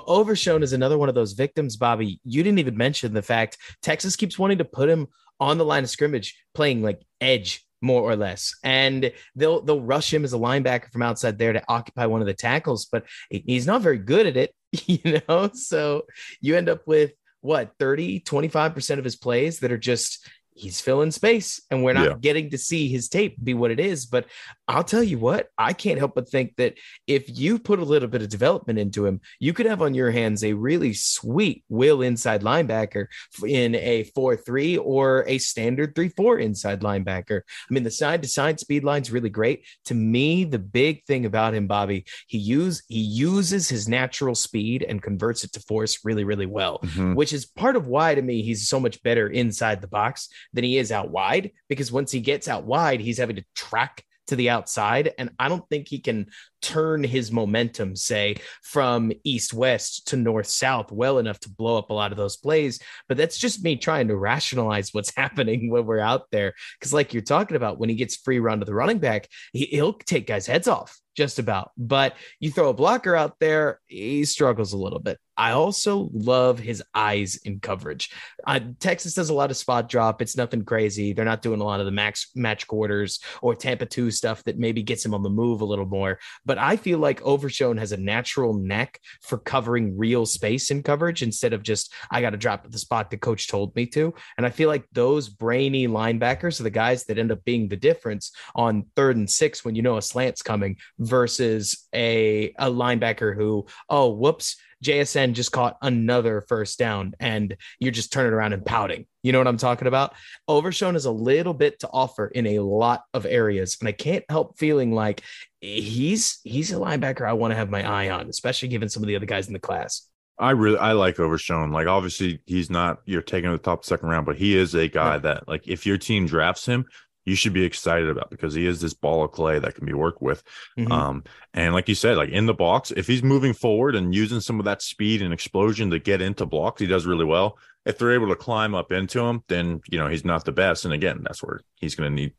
Overshown 0.08 0.64
is 0.64 0.72
another 0.72 0.98
one 0.98 1.08
of 1.08 1.14
those 1.14 1.34
victims, 1.34 1.76
Bobby. 1.76 2.18
You 2.24 2.42
didn't 2.42 2.58
even 2.58 2.76
mention 2.76 3.14
the 3.14 3.22
fact 3.22 3.56
Texas 3.82 4.16
keeps 4.16 4.36
wanting 4.36 4.58
to 4.58 4.64
put 4.64 4.88
him 4.88 5.06
on 5.38 5.56
the 5.56 5.64
line 5.64 5.84
of 5.84 5.90
scrimmage 5.90 6.36
playing 6.54 6.82
like 6.82 7.00
edge 7.20 7.64
more 7.80 8.02
or 8.02 8.16
less. 8.16 8.56
And 8.64 9.12
they'll 9.36 9.62
they'll 9.62 9.80
rush 9.80 10.12
him 10.12 10.24
as 10.24 10.32
a 10.32 10.38
linebacker 10.38 10.90
from 10.90 11.02
outside 11.02 11.38
there 11.38 11.52
to 11.52 11.62
occupy 11.68 12.06
one 12.06 12.20
of 12.20 12.26
the 12.26 12.34
tackles, 12.34 12.86
but 12.86 13.04
he's 13.30 13.66
not 13.66 13.80
very 13.80 13.98
good 13.98 14.26
at 14.26 14.36
it, 14.36 14.52
you 14.86 15.22
know? 15.28 15.50
So 15.54 16.06
you 16.40 16.56
end 16.56 16.68
up 16.68 16.84
with 16.84 17.12
what 17.42 17.74
30 17.78 18.20
25% 18.20 18.98
of 18.98 19.04
his 19.04 19.14
plays 19.14 19.60
that 19.60 19.70
are 19.70 19.78
just 19.78 20.28
he's 20.52 20.80
filling 20.80 21.10
space 21.10 21.62
and 21.70 21.82
we're 21.82 21.94
not 21.94 22.08
yeah. 22.08 22.16
getting 22.20 22.50
to 22.50 22.58
see 22.58 22.88
his 22.88 23.08
tape 23.08 23.42
be 23.42 23.54
what 23.54 23.70
it 23.70 23.80
is. 23.80 24.06
But 24.06 24.26
I'll 24.70 24.84
tell 24.84 25.02
you 25.02 25.18
what, 25.18 25.48
I 25.58 25.72
can't 25.72 25.98
help 25.98 26.14
but 26.14 26.28
think 26.28 26.54
that 26.56 26.74
if 27.08 27.24
you 27.26 27.58
put 27.58 27.80
a 27.80 27.84
little 27.84 28.06
bit 28.06 28.22
of 28.22 28.28
development 28.28 28.78
into 28.78 29.04
him, 29.04 29.20
you 29.40 29.52
could 29.52 29.66
have 29.66 29.82
on 29.82 29.94
your 29.94 30.12
hands 30.12 30.44
a 30.44 30.52
really 30.52 30.92
sweet 30.94 31.64
will 31.68 32.02
inside 32.02 32.42
linebacker 32.42 33.06
in 33.44 33.74
a 33.74 34.04
4 34.04 34.36
3 34.36 34.76
or 34.76 35.24
a 35.26 35.38
standard 35.38 35.96
3 35.96 36.10
4 36.10 36.38
inside 36.38 36.82
linebacker. 36.82 37.40
I 37.68 37.74
mean, 37.74 37.82
the 37.82 37.90
side 37.90 38.22
to 38.22 38.28
side 38.28 38.60
speed 38.60 38.84
line's 38.84 39.10
really 39.10 39.28
great. 39.28 39.66
To 39.86 39.94
me, 39.94 40.44
the 40.44 40.60
big 40.60 41.04
thing 41.04 41.26
about 41.26 41.52
him, 41.52 41.66
Bobby, 41.66 42.04
he 42.28 42.38
use 42.38 42.84
he 42.86 43.00
uses 43.00 43.68
his 43.68 43.88
natural 43.88 44.36
speed 44.36 44.84
and 44.88 45.02
converts 45.02 45.42
it 45.42 45.52
to 45.54 45.60
force 45.60 46.04
really, 46.04 46.22
really 46.22 46.46
well, 46.46 46.78
mm-hmm. 46.78 47.14
which 47.14 47.32
is 47.32 47.44
part 47.44 47.74
of 47.74 47.88
why 47.88 48.14
to 48.14 48.22
me 48.22 48.42
he's 48.42 48.68
so 48.68 48.78
much 48.78 49.02
better 49.02 49.26
inside 49.26 49.80
the 49.80 49.88
box 49.88 50.28
than 50.52 50.62
he 50.62 50.78
is 50.78 50.92
out 50.92 51.10
wide 51.10 51.50
because 51.68 51.90
once 51.90 52.12
he 52.12 52.20
gets 52.20 52.46
out 52.46 52.62
wide, 52.62 53.00
he's 53.00 53.18
having 53.18 53.34
to 53.34 53.44
track 53.56 54.04
to 54.30 54.36
the 54.36 54.50
outside. 54.50 55.12
And 55.18 55.30
I 55.38 55.48
don't 55.48 55.68
think 55.68 55.86
he 55.88 56.00
can 56.00 56.26
turn 56.60 57.02
his 57.04 57.32
momentum, 57.32 57.96
say, 57.96 58.36
from 58.62 59.12
east 59.24 59.52
west 59.52 60.08
to 60.08 60.16
north 60.16 60.46
south 60.46 60.92
well 60.92 61.18
enough 61.18 61.38
to 61.40 61.50
blow 61.50 61.78
up 61.78 61.90
a 61.90 61.94
lot 61.94 62.12
of 62.12 62.18
those 62.18 62.36
plays. 62.36 62.80
But 63.08 63.16
that's 63.16 63.38
just 63.38 63.64
me 63.64 63.76
trying 63.76 64.08
to 64.08 64.16
rationalize 64.16 64.90
what's 64.92 65.14
happening 65.14 65.70
when 65.70 65.86
we're 65.86 66.00
out 66.00 66.30
there. 66.30 66.54
Because, 66.78 66.92
like 66.92 67.14
you're 67.14 67.22
talking 67.22 67.56
about, 67.56 67.78
when 67.78 67.88
he 67.88 67.94
gets 67.94 68.16
free 68.16 68.38
run 68.38 68.60
to 68.60 68.64
the 68.64 68.74
running 68.74 68.98
back, 68.98 69.28
he, 69.52 69.66
he'll 69.66 69.92
take 69.92 70.26
guys' 70.26 70.46
heads 70.46 70.68
off 70.68 70.98
just 71.16 71.38
about. 71.38 71.70
But 71.76 72.14
you 72.38 72.50
throw 72.50 72.68
a 72.68 72.74
blocker 72.74 73.14
out 73.14 73.36
there, 73.40 73.80
he 73.86 74.24
struggles 74.24 74.72
a 74.72 74.78
little 74.78 75.00
bit. 75.00 75.18
I 75.36 75.52
also 75.52 76.10
love 76.12 76.58
his 76.58 76.82
eyes 76.94 77.36
in 77.44 77.60
coverage. 77.60 78.10
Uh, 78.46 78.60
Texas 78.78 79.14
does 79.14 79.30
a 79.30 79.34
lot 79.34 79.50
of 79.50 79.56
spot 79.56 79.88
drop. 79.88 80.20
It's 80.20 80.36
nothing 80.36 80.64
crazy. 80.64 81.12
They're 81.12 81.24
not 81.24 81.42
doing 81.42 81.60
a 81.60 81.64
lot 81.64 81.80
of 81.80 81.86
the 81.86 81.92
max 81.92 82.30
match 82.34 82.66
quarters 82.66 83.20
or 83.40 83.54
Tampa 83.54 83.86
2 83.86 84.10
stuff 84.10 84.44
that 84.44 84.58
maybe 84.58 84.82
gets 84.82 85.04
him 85.04 85.14
on 85.14 85.22
the 85.22 85.30
move 85.30 85.62
a 85.62 85.64
little 85.64 85.86
more. 85.86 86.18
But 86.50 86.58
I 86.58 86.74
feel 86.74 86.98
like 86.98 87.22
Overshown 87.22 87.76
has 87.76 87.92
a 87.92 87.96
natural 87.96 88.54
neck 88.54 88.98
for 89.22 89.38
covering 89.38 89.96
real 89.96 90.26
space 90.26 90.72
in 90.72 90.82
coverage 90.82 91.22
instead 91.22 91.52
of 91.52 91.62
just, 91.62 91.94
I 92.10 92.20
got 92.20 92.30
to 92.30 92.36
drop 92.36 92.64
at 92.64 92.72
the 92.72 92.78
spot 92.78 93.08
the 93.08 93.18
coach 93.18 93.46
told 93.46 93.72
me 93.76 93.86
to. 93.86 94.12
And 94.36 94.44
I 94.44 94.50
feel 94.50 94.68
like 94.68 94.84
those 94.90 95.28
brainy 95.28 95.86
linebackers 95.86 96.58
are 96.58 96.64
the 96.64 96.70
guys 96.70 97.04
that 97.04 97.18
end 97.18 97.30
up 97.30 97.44
being 97.44 97.68
the 97.68 97.76
difference 97.76 98.32
on 98.56 98.86
third 98.96 99.16
and 99.16 99.30
six 99.30 99.64
when 99.64 99.76
you 99.76 99.82
know 99.82 99.96
a 99.96 100.02
slant's 100.02 100.42
coming 100.42 100.78
versus 100.98 101.86
a, 101.94 102.52
a 102.58 102.68
linebacker 102.68 103.36
who, 103.36 103.66
oh, 103.88 104.10
whoops 104.10 104.56
JSN 104.84 105.34
just 105.34 105.52
caught 105.52 105.76
another 105.82 106.40
first 106.48 106.78
down 106.78 107.14
and 107.20 107.56
you're 107.78 107.92
just 107.92 108.12
turning 108.12 108.32
around 108.32 108.52
and 108.52 108.64
pouting. 108.64 109.06
You 109.22 109.32
know 109.32 109.38
what 109.38 109.46
I'm 109.46 109.56
talking 109.56 109.88
about? 109.88 110.14
Overshown 110.48 110.96
is 110.96 111.04
a 111.04 111.10
little 111.10 111.54
bit 111.54 111.80
to 111.80 111.88
offer 111.92 112.26
in 112.26 112.46
a 112.46 112.60
lot 112.60 113.02
of 113.12 113.26
areas. 113.26 113.76
And 113.80 113.88
I 113.88 113.92
can't 113.92 114.24
help 114.28 114.58
feeling 114.58 114.92
like 114.92 115.22
he's 115.60 116.40
he's 116.44 116.72
a 116.72 116.76
linebacker 116.76 117.28
I 117.28 117.34
want 117.34 117.52
to 117.52 117.56
have 117.56 117.70
my 117.70 117.86
eye 117.86 118.10
on, 118.10 118.28
especially 118.28 118.68
given 118.68 118.88
some 118.88 119.02
of 119.02 119.06
the 119.08 119.16
other 119.16 119.26
guys 119.26 119.46
in 119.46 119.52
the 119.52 119.58
class. 119.58 120.06
I 120.38 120.52
really 120.52 120.78
I 120.78 120.92
like 120.92 121.20
Overshown. 121.20 121.70
Like 121.70 121.86
obviously 121.86 122.40
he's 122.46 122.70
not 122.70 123.00
you're 123.04 123.20
taking 123.20 123.52
the 123.52 123.58
top 123.58 123.84
second 123.84 124.08
round, 124.08 124.24
but 124.24 124.36
he 124.36 124.56
is 124.56 124.74
a 124.74 124.88
guy 124.88 125.18
that 125.18 125.46
like 125.46 125.68
if 125.68 125.84
your 125.84 125.98
team 125.98 126.26
drafts 126.26 126.64
him, 126.64 126.86
you 127.24 127.34
should 127.34 127.52
be 127.52 127.64
excited 127.64 128.08
about 128.08 128.30
because 128.30 128.54
he 128.54 128.66
is 128.66 128.80
this 128.80 128.94
ball 128.94 129.24
of 129.24 129.32
clay 129.32 129.58
that 129.58 129.74
can 129.74 129.86
be 129.86 129.92
worked 129.92 130.22
with. 130.22 130.42
Mm-hmm. 130.78 130.92
Um, 130.92 131.24
and 131.54 131.74
like 131.74 131.88
you 131.88 131.94
said, 131.94 132.16
like 132.16 132.30
in 132.30 132.46
the 132.46 132.54
box, 132.54 132.90
if 132.90 133.06
he's 133.06 133.22
moving 133.22 133.52
forward 133.52 133.94
and 133.94 134.14
using 134.14 134.40
some 134.40 134.58
of 134.58 134.64
that 134.64 134.82
speed 134.82 135.22
and 135.22 135.32
explosion 135.32 135.90
to 135.90 135.98
get 135.98 136.22
into 136.22 136.46
blocks, 136.46 136.80
he 136.80 136.86
does 136.86 137.06
really 137.06 137.24
well. 137.24 137.58
If 137.86 137.98
they're 137.98 138.12
able 138.12 138.28
to 138.28 138.36
climb 138.36 138.74
up 138.74 138.92
into 138.92 139.20
him, 139.20 139.42
then 139.48 139.80
you 139.90 139.98
know 139.98 140.08
he's 140.08 140.24
not 140.24 140.44
the 140.44 140.52
best. 140.52 140.84
And 140.84 140.92
again, 140.92 141.20
that's 141.22 141.42
where 141.42 141.60
he's 141.76 141.94
going 141.94 142.10
to 142.10 142.14
need 142.14 142.34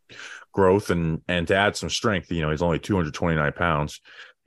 growth 0.52 0.90
and 0.90 1.22
and 1.28 1.48
to 1.48 1.56
add 1.56 1.76
some 1.76 1.90
strength. 1.90 2.32
You 2.32 2.42
know, 2.42 2.52
he's 2.52 2.62
only 2.62 2.80
229 2.80 3.52
pounds. 3.54 4.02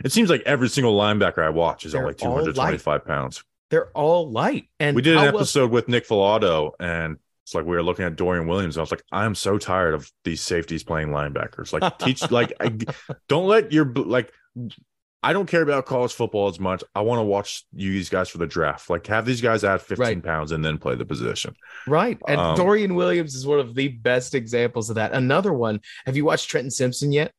It 0.04 0.12
seems 0.12 0.30
like 0.30 0.42
every 0.44 0.68
single 0.68 0.96
linebacker 0.98 1.44
I 1.44 1.50
watch 1.50 1.84
is 1.84 1.92
they're 1.92 2.02
only 2.02 2.14
225 2.14 3.04
pounds. 3.04 3.44
They're 3.70 3.90
all 3.90 4.30
light. 4.30 4.68
And 4.78 4.94
we 4.94 5.02
did 5.02 5.16
an 5.16 5.24
episode 5.24 5.70
with 5.70 5.88
Nick 5.88 6.06
Falato, 6.06 6.72
and 6.78 7.18
it's 7.44 7.54
like 7.54 7.66
we 7.66 7.76
were 7.76 7.82
looking 7.82 8.06
at 8.06 8.16
Dorian 8.16 8.46
Williams. 8.46 8.78
I 8.78 8.80
was 8.80 8.90
like, 8.90 9.04
I'm 9.12 9.34
so 9.34 9.58
tired 9.58 9.92
of 9.92 10.10
these 10.24 10.40
safeties 10.40 10.82
playing 10.82 11.08
linebackers. 11.08 11.74
Like, 11.74 11.98
teach, 11.98 12.30
like, 12.30 12.54
I, 12.58 12.74
don't 13.28 13.46
let 13.46 13.70
your 13.70 13.84
like. 13.92 14.32
I 15.22 15.32
don't 15.32 15.46
care 15.46 15.62
about 15.62 15.86
college 15.86 16.12
football 16.12 16.48
as 16.48 16.58
much. 16.60 16.84
I 16.94 17.00
want 17.02 17.18
to 17.18 17.22
watch 17.22 17.64
you 17.74 17.90
these 17.92 18.10
guys 18.10 18.28
for 18.28 18.38
the 18.38 18.46
draft. 18.46 18.88
Like, 18.88 19.06
have 19.06 19.26
these 19.26 19.40
guys 19.40 19.62
add 19.62 19.80
15 19.80 19.98
right. 19.98 20.22
pounds 20.22 20.52
and 20.52 20.64
then 20.64 20.78
play 20.78 20.96
the 20.96 21.06
position. 21.06 21.54
Right. 21.86 22.18
And 22.28 22.38
um, 22.38 22.56
Dorian 22.56 22.94
Williams 22.94 23.34
is 23.34 23.46
one 23.46 23.58
of 23.58 23.74
the 23.74 23.88
best 23.88 24.34
examples 24.34 24.90
of 24.90 24.96
that. 24.96 25.12
Another 25.12 25.52
one. 25.52 25.80
Have 26.04 26.16
you 26.16 26.26
watched 26.26 26.50
Trenton 26.50 26.70
Simpson 26.70 27.10
yet? 27.10 27.32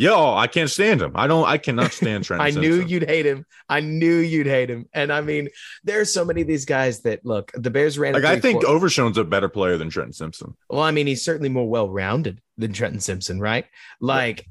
Yo, 0.00 0.14
oh, 0.14 0.34
I 0.34 0.46
can't 0.46 0.70
stand 0.70 1.02
him. 1.02 1.12
I 1.14 1.26
don't. 1.26 1.46
I 1.46 1.58
cannot 1.58 1.92
stand 1.92 2.24
Trent. 2.24 2.40
I 2.40 2.48
knew 2.48 2.80
you'd 2.80 3.06
hate 3.06 3.26
him. 3.26 3.44
I 3.68 3.80
knew 3.80 4.16
you'd 4.16 4.46
hate 4.46 4.70
him. 4.70 4.88
And 4.94 5.12
I 5.12 5.20
mean, 5.20 5.50
there 5.84 6.00
are 6.00 6.06
so 6.06 6.24
many 6.24 6.40
of 6.40 6.46
these 6.46 6.64
guys 6.64 7.00
that 7.02 7.26
look. 7.26 7.52
The 7.52 7.68
Bears 7.68 7.98
ran. 7.98 8.14
Like 8.14 8.24
I 8.24 8.40
think 8.40 8.62
four. 8.62 8.70
Overshown's 8.70 9.18
a 9.18 9.24
better 9.24 9.50
player 9.50 9.76
than 9.76 9.90
Trenton 9.90 10.14
Simpson. 10.14 10.56
Well, 10.70 10.80
I 10.80 10.90
mean, 10.90 11.06
he's 11.06 11.22
certainly 11.22 11.50
more 11.50 11.68
well-rounded 11.68 12.40
than 12.56 12.72
Trenton 12.72 13.00
Simpson, 13.00 13.40
right? 13.40 13.66
Like. 14.00 14.46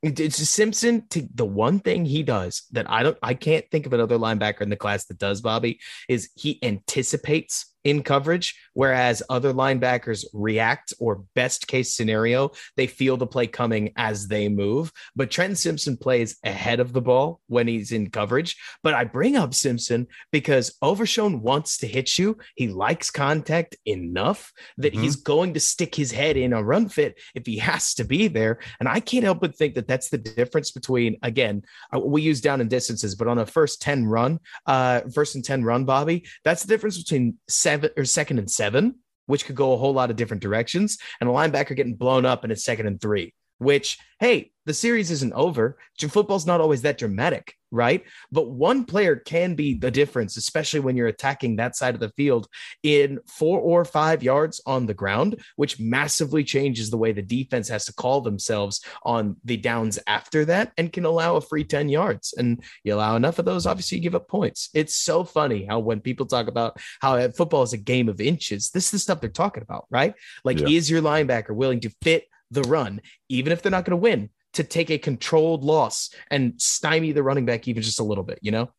It's 0.00 0.36
Simpson 0.48 1.08
to 1.08 1.26
the 1.34 1.44
one 1.44 1.80
thing 1.80 2.04
he 2.04 2.22
does 2.22 2.62
that 2.70 2.88
I 2.88 3.02
don't 3.02 3.18
I 3.20 3.34
can't 3.34 3.68
think 3.68 3.84
of 3.84 3.92
another 3.92 4.16
linebacker 4.16 4.60
in 4.60 4.70
the 4.70 4.76
class 4.76 5.06
that 5.06 5.18
does 5.18 5.40
Bobby 5.40 5.80
is 6.08 6.30
he 6.36 6.60
anticipates 6.62 7.74
in 7.84 8.02
coverage, 8.02 8.54
whereas 8.74 9.22
other 9.30 9.52
linebackers 9.52 10.24
react 10.32 10.92
or 10.98 11.24
best 11.34 11.66
case 11.66 11.94
scenario, 11.94 12.50
they 12.76 12.86
feel 12.86 13.16
the 13.16 13.26
play 13.26 13.46
coming 13.46 13.92
as 13.96 14.28
they 14.28 14.48
move. 14.48 14.92
But 15.14 15.30
Trenton 15.30 15.56
Simpson 15.56 15.96
plays 15.96 16.36
ahead 16.44 16.80
of 16.80 16.92
the 16.92 17.00
ball 17.00 17.40
when 17.46 17.68
he's 17.68 17.92
in 17.92 18.10
coverage. 18.10 18.56
But 18.82 18.94
I 18.94 19.04
bring 19.04 19.36
up 19.36 19.54
Simpson 19.54 20.06
because 20.32 20.76
Overshown 20.82 21.42
wants 21.42 21.78
to 21.78 21.86
hit 21.86 22.18
you. 22.18 22.38
He 22.56 22.68
likes 22.68 23.10
contact 23.10 23.76
enough 23.84 24.52
that 24.76 24.92
mm-hmm. 24.92 25.02
he's 25.02 25.16
going 25.16 25.54
to 25.54 25.60
stick 25.60 25.94
his 25.94 26.12
head 26.12 26.36
in 26.36 26.52
a 26.52 26.62
run 26.62 26.88
fit 26.88 27.18
if 27.34 27.46
he 27.46 27.58
has 27.58 27.94
to 27.94 28.04
be 28.04 28.28
there. 28.28 28.58
And 28.80 28.88
I 28.88 29.00
can't 29.00 29.24
help 29.24 29.40
but 29.40 29.56
think 29.56 29.74
that 29.74 29.88
that's 29.88 30.08
the 30.08 30.18
difference 30.18 30.70
between, 30.70 31.18
again, 31.22 31.62
uh, 31.94 32.00
we 32.00 32.22
use 32.22 32.40
down 32.40 32.60
and 32.60 32.70
distances, 32.70 33.14
but 33.14 33.28
on 33.28 33.38
a 33.38 33.46
first 33.46 33.80
10 33.82 34.06
run, 34.06 34.40
uh, 34.66 35.02
first 35.12 35.34
and 35.34 35.44
10 35.44 35.64
run, 35.64 35.84
Bobby, 35.84 36.26
that's 36.44 36.62
the 36.62 36.68
difference 36.68 36.98
between 36.98 37.38
seven 37.68 37.90
or 37.98 38.04
second 38.06 38.38
and 38.38 38.50
seven, 38.50 38.94
which 39.26 39.44
could 39.44 39.56
go 39.56 39.72
a 39.72 39.76
whole 39.76 39.92
lot 39.92 40.10
of 40.10 40.16
different 40.16 40.42
directions, 40.42 40.96
and 41.20 41.28
a 41.28 41.32
linebacker 41.32 41.76
getting 41.76 41.94
blown 41.94 42.24
up 42.24 42.42
and 42.42 42.52
it's 42.52 42.64
second 42.64 42.86
and 42.86 42.98
three, 42.98 43.34
which, 43.58 43.98
hey, 44.20 44.50
the 44.64 44.72
series 44.72 45.10
isn't 45.10 45.34
over. 45.34 45.76
Football's 45.98 46.46
not 46.46 46.62
always 46.62 46.82
that 46.82 46.96
dramatic 46.96 47.54
right? 47.70 48.04
But 48.32 48.50
one 48.50 48.84
player 48.84 49.16
can 49.16 49.54
be 49.54 49.74
the 49.74 49.90
difference, 49.90 50.36
especially 50.36 50.80
when 50.80 50.96
you're 50.96 51.08
attacking 51.08 51.56
that 51.56 51.76
side 51.76 51.94
of 51.94 52.00
the 52.00 52.10
field 52.10 52.48
in 52.82 53.18
four 53.26 53.60
or 53.60 53.84
five 53.84 54.22
yards 54.22 54.60
on 54.66 54.86
the 54.86 54.94
ground, 54.94 55.40
which 55.56 55.78
massively 55.78 56.44
changes 56.44 56.90
the 56.90 56.96
way 56.96 57.12
the 57.12 57.22
defense 57.22 57.68
has 57.68 57.84
to 57.86 57.94
call 57.94 58.20
themselves 58.20 58.80
on 59.02 59.36
the 59.44 59.56
downs 59.56 59.98
after 60.06 60.44
that 60.46 60.72
and 60.78 60.92
can 60.92 61.04
allow 61.04 61.36
a 61.36 61.40
free 61.40 61.64
10 61.64 61.88
yards. 61.88 62.34
And 62.36 62.62
you 62.84 62.94
allow 62.94 63.16
enough 63.16 63.38
of 63.38 63.44
those, 63.44 63.66
obviously, 63.66 63.98
you 63.98 64.02
give 64.02 64.14
up 64.14 64.28
points. 64.28 64.70
It's 64.74 64.94
so 64.94 65.24
funny 65.24 65.66
how 65.66 65.78
when 65.80 66.00
people 66.00 66.26
talk 66.26 66.48
about 66.48 66.78
how 67.00 67.16
uh, 67.16 67.30
football 67.30 67.62
is 67.62 67.72
a 67.72 67.78
game 67.78 68.08
of 68.08 68.20
inches, 68.20 68.70
this 68.70 68.86
is 68.86 68.90
the 68.90 68.98
stuff 68.98 69.20
they're 69.20 69.30
talking 69.30 69.62
about, 69.62 69.86
right? 69.90 70.14
Like, 70.44 70.60
yeah. 70.60 70.68
is 70.68 70.90
your 70.90 71.02
linebacker 71.02 71.54
willing 71.54 71.80
to 71.80 71.90
fit 72.02 72.24
the 72.50 72.62
run, 72.62 73.00
even 73.28 73.52
if 73.52 73.62
they're 73.62 73.70
not 73.70 73.84
going 73.84 73.92
to 73.92 73.96
win? 73.96 74.30
To 74.58 74.64
take 74.64 74.90
a 74.90 74.98
controlled 74.98 75.64
loss 75.64 76.10
and 76.30 76.60
stymie 76.60 77.12
the 77.12 77.22
running 77.22 77.46
back 77.46 77.68
even 77.68 77.82
just 77.82 78.00
a 78.00 78.04
little 78.04 78.24
bit, 78.24 78.40
you 78.42 78.50
know? 78.50 78.70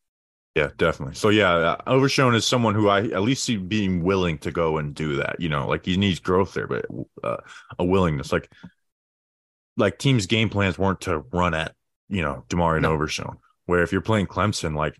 Yeah, 0.55 0.71
definitely. 0.77 1.15
So 1.15 1.29
yeah, 1.29 1.51
uh, 1.51 1.77
Overshown 1.87 2.35
is 2.35 2.45
someone 2.45 2.75
who 2.75 2.89
I 2.89 3.03
at 3.03 3.21
least 3.21 3.45
see 3.45 3.55
being 3.55 4.03
willing 4.03 4.37
to 4.39 4.51
go 4.51 4.77
and 4.77 4.93
do 4.93 5.15
that. 5.15 5.39
You 5.39 5.47
know, 5.47 5.67
like 5.67 5.85
he 5.85 5.95
needs 5.95 6.19
growth 6.19 6.53
there, 6.53 6.67
but 6.67 6.85
uh, 7.23 7.37
a 7.77 7.85
willingness. 7.85 8.33
Like, 8.33 8.51
like 9.77 9.97
teams' 9.97 10.25
game 10.25 10.49
plans 10.49 10.77
weren't 10.77 11.01
to 11.01 11.19
run 11.31 11.53
at 11.53 11.75
you 12.09 12.21
know 12.21 12.43
Demari 12.49 12.81
no. 12.81 12.91
Overshown. 12.91 13.37
Where 13.67 13.83
if 13.83 13.91
you're 13.93 14.01
playing 14.01 14.27
Clemson, 14.27 14.75
like 14.75 14.97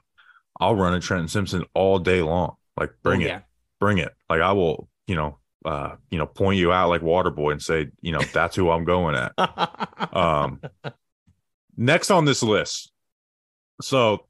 I'll 0.59 0.75
run 0.75 0.93
a 0.93 0.99
Trenton 1.01 1.27
Simpson 1.27 1.65
all 1.73 1.99
day 1.99 2.21
long. 2.21 2.55
Like 2.77 2.91
bring 3.03 3.23
oh, 3.23 3.25
it, 3.25 3.29
yeah. 3.29 3.39
bring 3.81 3.97
it. 3.97 4.13
Like 4.29 4.41
I 4.41 4.53
will, 4.53 4.87
you 5.07 5.15
know, 5.15 5.39
uh, 5.65 5.95
you 6.09 6.17
know, 6.17 6.25
point 6.25 6.57
you 6.57 6.71
out 6.71 6.89
like 6.89 7.01
Waterboy 7.01 7.51
and 7.53 7.61
say, 7.61 7.89
you 8.01 8.11
know, 8.11 8.21
that's 8.33 8.55
who 8.55 8.69
I'm 8.69 8.85
going 8.85 9.15
at. 9.15 10.15
um, 10.15 10.61
next 11.77 12.11
on 12.11 12.25
this 12.25 12.41
list. 12.43 12.91
So 13.81 14.25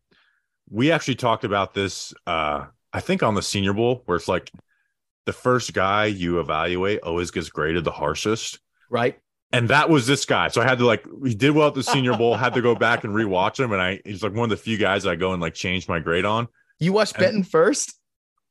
we 0.69 0.91
actually 0.91 1.15
talked 1.15 1.43
about 1.43 1.73
this, 1.73 2.13
uh, 2.27 2.65
I 2.93 2.99
think 2.99 3.23
on 3.23 3.35
the 3.35 3.41
Senior 3.41 3.73
Bowl, 3.73 4.03
where 4.05 4.17
it's 4.17 4.27
like 4.27 4.51
the 5.25 5.33
first 5.33 5.73
guy 5.73 6.05
you 6.05 6.39
evaluate 6.39 7.01
always 7.01 7.31
gets 7.31 7.49
graded 7.49 7.83
the 7.83 7.91
harshest. 7.91 8.59
Right. 8.89 9.19
And 9.51 9.69
that 9.69 9.89
was 9.89 10.05
this 10.05 10.25
guy. 10.25 10.47
So 10.49 10.61
I 10.61 10.65
had 10.65 10.77
to 10.77 10.85
like 10.85 11.03
he 11.25 11.33
did 11.33 11.51
well 11.51 11.67
at 11.69 11.73
the 11.73 11.81
senior 11.81 12.15
bowl, 12.15 12.35
had 12.35 12.53
to 12.53 12.61
go 12.61 12.75
back 12.75 13.03
and 13.03 13.13
rewatch 13.13 13.59
him. 13.59 13.71
And 13.71 13.81
I 13.81 13.99
he's 14.05 14.21
like 14.21 14.33
one 14.33 14.43
of 14.43 14.49
the 14.51 14.57
few 14.57 14.77
guys 14.77 15.07
I 15.07 15.15
go 15.15 15.33
and 15.33 15.41
like 15.41 15.55
change 15.55 15.87
my 15.87 15.99
grade 15.99 16.25
on. 16.25 16.47
You 16.79 16.93
watched 16.93 17.15
And- 17.15 17.23
Benton 17.23 17.43
first? 17.43 17.95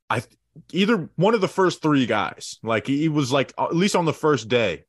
I 0.09 0.23
either 0.71 1.09
one 1.15 1.33
of 1.33 1.41
the 1.41 1.47
first 1.47 1.81
three 1.81 2.05
guys. 2.05 2.57
Like 2.63 2.87
he, 2.87 3.09
was 3.09 3.31
like 3.31 3.53
at 3.57 3.75
least 3.75 3.95
on 3.95 4.05
the 4.05 4.13
first 4.13 4.47
day. 4.47 4.83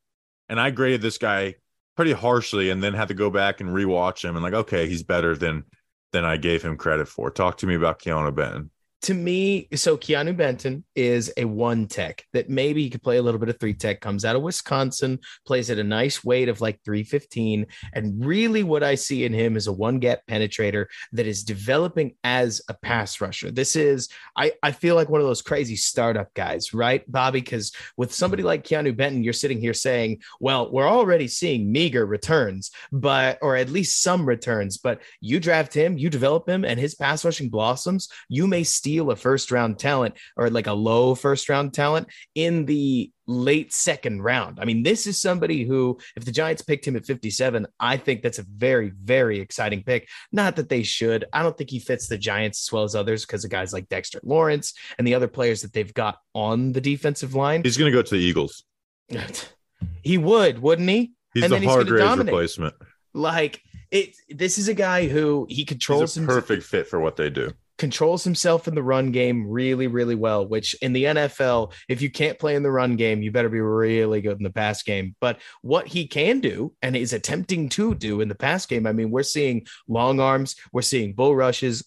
And 0.49 0.59
I 0.59 0.69
graded 0.69 1.01
this 1.01 1.17
guy 1.17 1.55
pretty 1.95 2.11
harshly 2.11 2.69
and 2.69 2.83
then 2.83 2.93
had 2.93 3.09
to 3.09 3.13
go 3.13 3.29
back 3.29 3.61
and 3.61 3.69
rewatch 3.69 4.23
him 4.23 4.35
and 4.35 4.43
like, 4.43 4.53
okay, 4.53 4.87
he's 4.87 5.03
better 5.03 5.35
than 5.35 5.63
than 6.11 6.25
I 6.25 6.37
gave 6.37 6.61
him 6.61 6.75
credit 6.75 7.07
for. 7.07 7.31
Talk 7.31 7.57
to 7.57 7.67
me 7.67 7.75
about 7.75 7.99
Keanu 7.99 8.35
Benton. 8.35 8.69
To 9.03 9.15
me, 9.15 9.67
so 9.73 9.97
Keanu 9.97 10.37
Benton 10.37 10.83
is 10.95 11.33
a 11.35 11.45
one 11.45 11.87
tech 11.87 12.23
that 12.33 12.49
maybe 12.49 12.83
he 12.83 12.89
could 12.89 13.01
play 13.01 13.17
a 13.17 13.21
little 13.21 13.39
bit 13.39 13.49
of 13.49 13.59
three 13.59 13.73
tech, 13.73 13.99
comes 13.99 14.23
out 14.23 14.35
of 14.35 14.43
Wisconsin, 14.43 15.19
plays 15.45 15.71
at 15.71 15.79
a 15.79 15.83
nice 15.83 16.23
weight 16.23 16.49
of 16.49 16.61
like 16.61 16.79
315. 16.85 17.65
And 17.93 18.23
really, 18.23 18.61
what 18.61 18.83
I 18.83 18.93
see 18.93 19.25
in 19.25 19.33
him 19.33 19.57
is 19.57 19.65
a 19.65 19.73
one 19.73 19.97
gap 19.97 20.19
penetrator 20.29 20.85
that 21.13 21.25
is 21.25 21.43
developing 21.43 22.15
as 22.23 22.61
a 22.69 22.75
pass 22.75 23.19
rusher. 23.19 23.49
This 23.49 23.75
is, 23.75 24.07
I, 24.37 24.53
I 24.61 24.71
feel 24.71 24.95
like 24.95 25.09
one 25.09 25.21
of 25.21 25.27
those 25.27 25.41
crazy 25.41 25.75
startup 25.75 26.31
guys, 26.35 26.71
right, 26.71 27.03
Bobby? 27.11 27.41
Because 27.41 27.71
with 27.97 28.13
somebody 28.13 28.43
like 28.43 28.63
Keanu 28.63 28.95
Benton, 28.95 29.23
you're 29.23 29.33
sitting 29.33 29.59
here 29.59 29.73
saying, 29.73 30.21
well, 30.39 30.71
we're 30.71 30.87
already 30.87 31.27
seeing 31.27 31.71
meager 31.71 32.05
returns, 32.05 32.69
but, 32.91 33.39
or 33.41 33.55
at 33.55 33.69
least 33.69 34.03
some 34.03 34.27
returns, 34.27 34.77
but 34.77 35.01
you 35.21 35.39
draft 35.39 35.73
him, 35.73 35.97
you 35.97 36.11
develop 36.11 36.47
him, 36.47 36.63
and 36.63 36.79
his 36.79 36.93
pass 36.93 37.25
rushing 37.25 37.49
blossoms, 37.49 38.07
you 38.29 38.45
may 38.45 38.63
steal 38.63 38.90
a 38.99 39.15
first 39.15 39.51
round 39.51 39.79
talent 39.79 40.15
or 40.35 40.49
like 40.49 40.67
a 40.67 40.73
low 40.73 41.15
first 41.15 41.49
round 41.49 41.73
talent 41.73 42.07
in 42.35 42.65
the 42.65 43.11
late 43.27 43.73
second 43.73 44.21
round. 44.21 44.59
I 44.59 44.65
mean, 44.65 44.83
this 44.83 45.07
is 45.07 45.19
somebody 45.19 45.63
who, 45.63 45.97
if 46.15 46.25
the 46.25 46.31
Giants 46.31 46.61
picked 46.61 46.85
him 46.85 46.95
at 46.95 47.05
57, 47.05 47.65
I 47.79 47.97
think 47.97 48.21
that's 48.21 48.39
a 48.39 48.43
very, 48.43 48.89
very 48.89 49.39
exciting 49.39 49.83
pick. 49.83 50.09
Not 50.31 50.57
that 50.57 50.69
they 50.69 50.83
should. 50.83 51.25
I 51.31 51.41
don't 51.41 51.57
think 51.57 51.69
he 51.69 51.79
fits 51.79 52.07
the 52.07 52.17
Giants 52.17 52.67
as 52.67 52.71
well 52.71 52.83
as 52.83 52.95
others 52.95 53.25
because 53.25 53.43
of 53.45 53.51
guys 53.51 53.73
like 53.73 53.89
Dexter 53.89 54.19
Lawrence 54.23 54.73
and 54.97 55.07
the 55.07 55.15
other 55.15 55.27
players 55.27 55.61
that 55.61 55.73
they've 55.73 55.93
got 55.93 56.17
on 56.33 56.73
the 56.73 56.81
defensive 56.81 57.33
line. 57.35 57.63
He's 57.63 57.77
gonna 57.77 57.91
go 57.91 58.01
to 58.01 58.15
the 58.15 58.21
Eagles. 58.21 58.63
he 60.03 60.17
would, 60.17 60.59
wouldn't 60.59 60.89
he? 60.89 61.13
He's 61.33 61.43
And 61.43 61.53
the 61.53 61.65
Hargraves 61.65 62.17
replacement. 62.17 62.75
Like 63.13 63.61
it. 63.89 64.15
This 64.29 64.57
is 64.57 64.67
a 64.67 64.73
guy 64.73 65.07
who 65.07 65.45
he 65.49 65.65
controls 65.65 66.15
He's 66.15 66.23
a 66.23 66.27
perfect 66.27 66.63
fit 66.63 66.87
for 66.87 66.99
what 66.99 67.15
they 67.15 67.29
do. 67.29 67.51
Controls 67.81 68.23
himself 68.23 68.67
in 68.67 68.75
the 68.75 68.83
run 68.83 69.11
game 69.11 69.49
really, 69.49 69.87
really 69.87 70.13
well, 70.13 70.47
which 70.47 70.75
in 70.83 70.93
the 70.93 71.05
NFL, 71.05 71.73
if 71.89 71.99
you 71.99 72.11
can't 72.11 72.37
play 72.37 72.53
in 72.53 72.61
the 72.61 72.69
run 72.69 72.95
game, 72.95 73.23
you 73.23 73.31
better 73.31 73.49
be 73.49 73.59
really 73.59 74.21
good 74.21 74.37
in 74.37 74.43
the 74.43 74.51
pass 74.51 74.83
game. 74.83 75.15
But 75.19 75.39
what 75.63 75.87
he 75.87 76.05
can 76.05 76.41
do 76.41 76.75
and 76.83 76.95
is 76.95 77.11
attempting 77.11 77.69
to 77.69 77.95
do 77.95 78.21
in 78.21 78.27
the 78.27 78.35
pass 78.35 78.67
game, 78.67 78.85
I 78.85 78.91
mean, 78.91 79.09
we're 79.09 79.23
seeing 79.23 79.65
long 79.87 80.19
arms, 80.19 80.55
we're 80.71 80.83
seeing 80.83 81.13
bull 81.13 81.35
rushes. 81.35 81.83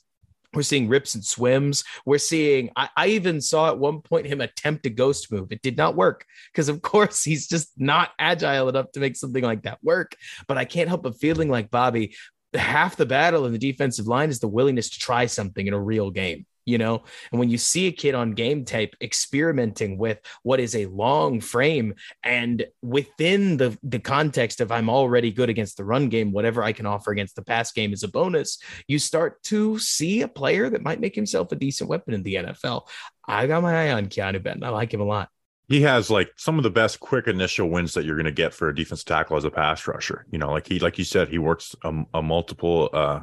We're 0.53 0.63
seeing 0.63 0.89
rips 0.89 1.17
and 1.17 1.25
swims. 1.25 1.83
We're 2.07 2.19
seeing, 2.19 2.71
I, 2.77 2.89
I 2.97 3.07
even 3.09 3.41
saw 3.41 3.71
at 3.71 3.79
one 3.79 4.03
point 4.03 4.27
him 4.27 4.41
attempt 4.41 4.87
a 4.87 4.91
ghost 4.91 5.33
move. 5.33 5.51
It 5.51 5.63
did 5.63 5.77
not 5.77 5.97
work 5.97 6.25
because, 6.53 6.69
of 6.69 6.81
course, 6.93 7.25
he's 7.25 7.49
just 7.49 7.73
not 7.77 8.11
agile 8.21 8.69
enough 8.69 8.93
to 8.93 9.01
make 9.01 9.17
something 9.17 9.43
like 9.43 9.63
that 9.63 9.83
work. 9.83 10.15
But 10.47 10.57
I 10.57 10.65
can't 10.65 10.89
help 10.89 11.03
but 11.03 11.19
feeling 11.19 11.49
like 11.49 11.73
Bobby, 11.73 12.15
half 12.55 12.97
the 12.97 13.07
battle 13.07 13.47
in 13.47 13.53
the 13.53 13.59
defensive 13.59 14.07
line 14.07 14.31
is 14.31 14.41
the 14.41 14.49
willingness 14.49 14.91
to 14.91 14.99
try 14.99 15.27
something 15.27 15.67
in 15.67 15.75
a 15.75 15.81
real 15.81 16.11
game 16.11 16.47
you 16.67 16.79
know? 16.79 17.03
And 17.31 17.39
when 17.39 17.51
you 17.51 17.59
see 17.59 17.87
a 17.87 17.93
kid 17.93 18.15
on 18.15 18.33
game 18.33 18.65
tape 18.65 18.97
experimenting 19.01 19.99
with 19.99 20.21
what 20.43 20.61
is 20.61 20.75
a 20.75 20.87
long 20.87 21.41
frame 21.41 21.95
and 22.23 22.65
within 22.83 23.57
the 23.57 23.77
the 23.83 23.99
context 23.99 24.61
of 24.61 24.73
i'm 24.73 24.89
already 24.89 25.31
good 25.31 25.49
against 25.49 25.77
the 25.77 25.85
run 25.85 26.09
game 26.09 26.33
whatever 26.33 26.63
i 26.63 26.73
can 26.73 26.87
offer 26.87 27.11
against 27.11 27.37
the 27.37 27.43
pass 27.43 27.73
game 27.73 27.93
is 27.93 28.03
a 28.03 28.09
bonus 28.09 28.59
you 28.89 28.99
start 28.99 29.43
to 29.43 29.79
see 29.79 30.23
a 30.23 30.29
player 30.29 30.71
that 30.71 30.83
might 30.83 31.01
make 31.01 31.15
himself 31.15 31.51
a 31.53 31.57
decent 31.57 31.89
weapon 31.89 32.15
in 32.15 32.23
the 32.23 32.37
nfl 32.37 32.87
i 33.27 33.47
got 33.47 33.63
my 33.63 33.87
eye 33.87 33.93
on 33.93 34.07
keanu 34.07 34.43
benton 34.43 34.65
i 34.65 34.69
like 34.69 34.93
him 34.93 35.01
a 35.01 35.05
lot 35.05 35.29
He 35.69 35.81
has 35.83 36.11
like 36.11 36.33
some 36.37 36.59
of 36.59 36.63
the 36.63 36.71
best 36.71 37.01
quick 37.01 37.27
initial 37.27 37.71
wins 37.71 37.95
that 37.95 38.05
you're 38.05 38.17
going 38.17 38.27
to 38.27 38.33
get 38.33 38.53
for 38.53 38.69
a 38.69 38.75
defense 38.75 39.03
tackle 39.03 39.37
as 39.37 39.45
a 39.45 39.51
pass 39.51 39.87
rusher. 39.87 40.27
You 40.31 40.39
know, 40.39 40.51
like 40.51 40.69
he, 40.69 40.79
like 40.79 40.99
you 40.99 41.05
said, 41.05 41.29
he 41.29 41.39
works 41.39 41.75
a, 41.83 42.03
a 42.13 42.23
multiple 42.23 42.91
uh, 42.93 43.21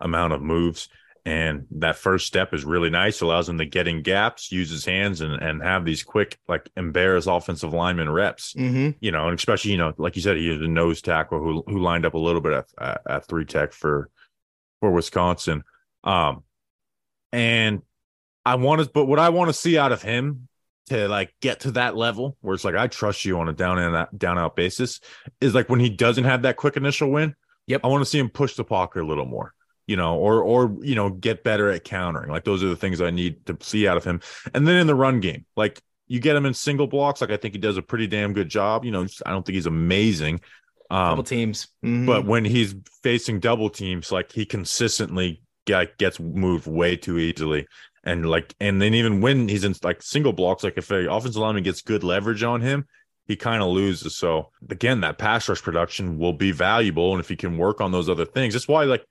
amount 0.00 0.32
of 0.32 0.40
moves, 0.40 0.88
and 1.24 1.66
that 1.72 1.96
first 1.96 2.26
step 2.26 2.54
is 2.54 2.64
really 2.64 2.90
nice. 2.90 3.20
Allows 3.20 3.48
him 3.48 3.58
to 3.58 3.64
get 3.64 3.88
in 3.88 4.02
gaps, 4.02 4.52
use 4.52 4.70
his 4.70 4.84
hands, 4.84 5.20
and 5.20 5.34
and 5.42 5.62
have 5.62 5.84
these 5.84 6.04
quick, 6.04 6.38
like 6.46 6.70
embarrass 6.76 7.26
offensive 7.26 7.74
lineman 7.74 8.10
reps. 8.10 8.54
mm-hmm. 8.54 8.90
You 9.00 9.10
know, 9.10 9.28
and 9.28 9.36
especially 9.36 9.72
you 9.72 9.78
know, 9.78 9.92
like 9.98 10.14
you 10.14 10.22
said, 10.22 10.36
he 10.36 10.48
is 10.48 10.60
a 10.60 10.68
nose 10.68 11.02
tackle 11.02 11.40
who 11.40 11.64
who 11.66 11.80
lined 11.80 12.06
up 12.06 12.14
a 12.14 12.18
little 12.18 12.40
bit 12.40 12.52
at, 12.52 12.66
at, 12.80 13.00
at 13.08 13.26
three 13.26 13.44
tech 13.44 13.72
for 13.72 14.10
for 14.80 14.92
Wisconsin. 14.92 15.64
Um, 16.04 16.44
and 17.32 17.82
I 18.44 18.54
want 18.56 18.82
to, 18.82 18.90
but 18.92 19.06
what 19.06 19.18
I 19.18 19.28
want 19.28 19.48
to 19.48 19.52
see 19.52 19.78
out 19.78 19.92
of 19.92 20.02
him 20.02 20.48
to 20.88 21.08
like 21.08 21.32
get 21.40 21.60
to 21.60 21.70
that 21.72 21.96
level 21.96 22.36
where 22.40 22.54
it's 22.54 22.64
like 22.64 22.74
I 22.74 22.86
trust 22.88 23.24
you 23.24 23.38
on 23.38 23.48
a 23.48 23.52
down 23.52 23.78
and 23.78 23.94
out, 23.94 24.18
down 24.18 24.38
out 24.38 24.56
basis 24.56 25.00
is 25.40 25.54
like 25.54 25.68
when 25.68 25.80
he 25.80 25.88
doesn't 25.90 26.24
have 26.24 26.42
that 26.42 26.56
quick 26.56 26.76
initial 26.76 27.10
win. 27.10 27.34
Yep. 27.66 27.82
I 27.84 27.86
want 27.88 28.02
to 28.02 28.10
see 28.10 28.18
him 28.18 28.28
push 28.28 28.56
the 28.56 28.64
pocket 28.64 29.02
a 29.02 29.06
little 29.06 29.26
more, 29.26 29.54
you 29.86 29.96
know, 29.96 30.16
or 30.16 30.42
or 30.42 30.76
you 30.82 30.94
know 30.96 31.10
get 31.10 31.44
better 31.44 31.70
at 31.70 31.84
countering. 31.84 32.30
Like 32.30 32.44
those 32.44 32.64
are 32.64 32.68
the 32.68 32.76
things 32.76 33.00
I 33.00 33.10
need 33.10 33.46
to 33.46 33.56
see 33.60 33.86
out 33.86 33.96
of 33.96 34.04
him. 34.04 34.20
And 34.54 34.66
then 34.66 34.76
in 34.76 34.86
the 34.88 34.94
run 34.94 35.20
game, 35.20 35.44
like 35.56 35.80
you 36.08 36.18
get 36.18 36.34
him 36.34 36.46
in 36.46 36.54
single 36.54 36.88
blocks, 36.88 37.20
like 37.20 37.30
I 37.30 37.36
think 37.36 37.54
he 37.54 37.60
does 37.60 37.76
a 37.76 37.82
pretty 37.82 38.08
damn 38.08 38.32
good 38.32 38.48
job. 38.48 38.84
You 38.84 38.90
know, 38.90 39.06
I 39.24 39.30
don't 39.30 39.46
think 39.46 39.54
he's 39.54 39.66
amazing. 39.66 40.40
Um, 40.90 41.10
double 41.10 41.22
teams 41.22 41.68
Mhm. 41.84 42.04
but 42.06 42.26
when 42.26 42.44
he's 42.44 42.74
facing 43.04 43.38
double 43.38 43.70
teams, 43.70 44.10
like 44.10 44.32
he 44.32 44.44
consistently 44.44 45.40
get, 45.66 45.96
gets 45.98 46.18
moved 46.18 46.66
way 46.66 46.96
too 46.96 47.16
easily. 47.18 47.68
And 48.02 48.28
like, 48.28 48.54
and 48.60 48.80
then 48.80 48.94
even 48.94 49.20
when 49.20 49.48
he's 49.48 49.64
in 49.64 49.74
like 49.82 50.02
single 50.02 50.32
blocks, 50.32 50.64
like 50.64 50.78
if 50.78 50.90
an 50.90 51.08
offensive 51.08 51.40
lineman 51.40 51.64
gets 51.64 51.82
good 51.82 52.02
leverage 52.02 52.42
on 52.42 52.60
him, 52.60 52.86
he 53.26 53.36
kind 53.36 53.62
of 53.62 53.68
loses. 53.68 54.16
So 54.16 54.50
again, 54.68 55.02
that 55.02 55.18
pass 55.18 55.48
rush 55.48 55.62
production 55.62 56.18
will 56.18 56.32
be 56.32 56.50
valuable. 56.50 57.12
And 57.12 57.20
if 57.20 57.28
he 57.28 57.36
can 57.36 57.58
work 57.58 57.80
on 57.80 57.92
those 57.92 58.08
other 58.08 58.24
things, 58.24 58.54
that's 58.54 58.66
why 58.66 58.84
like 58.84 59.04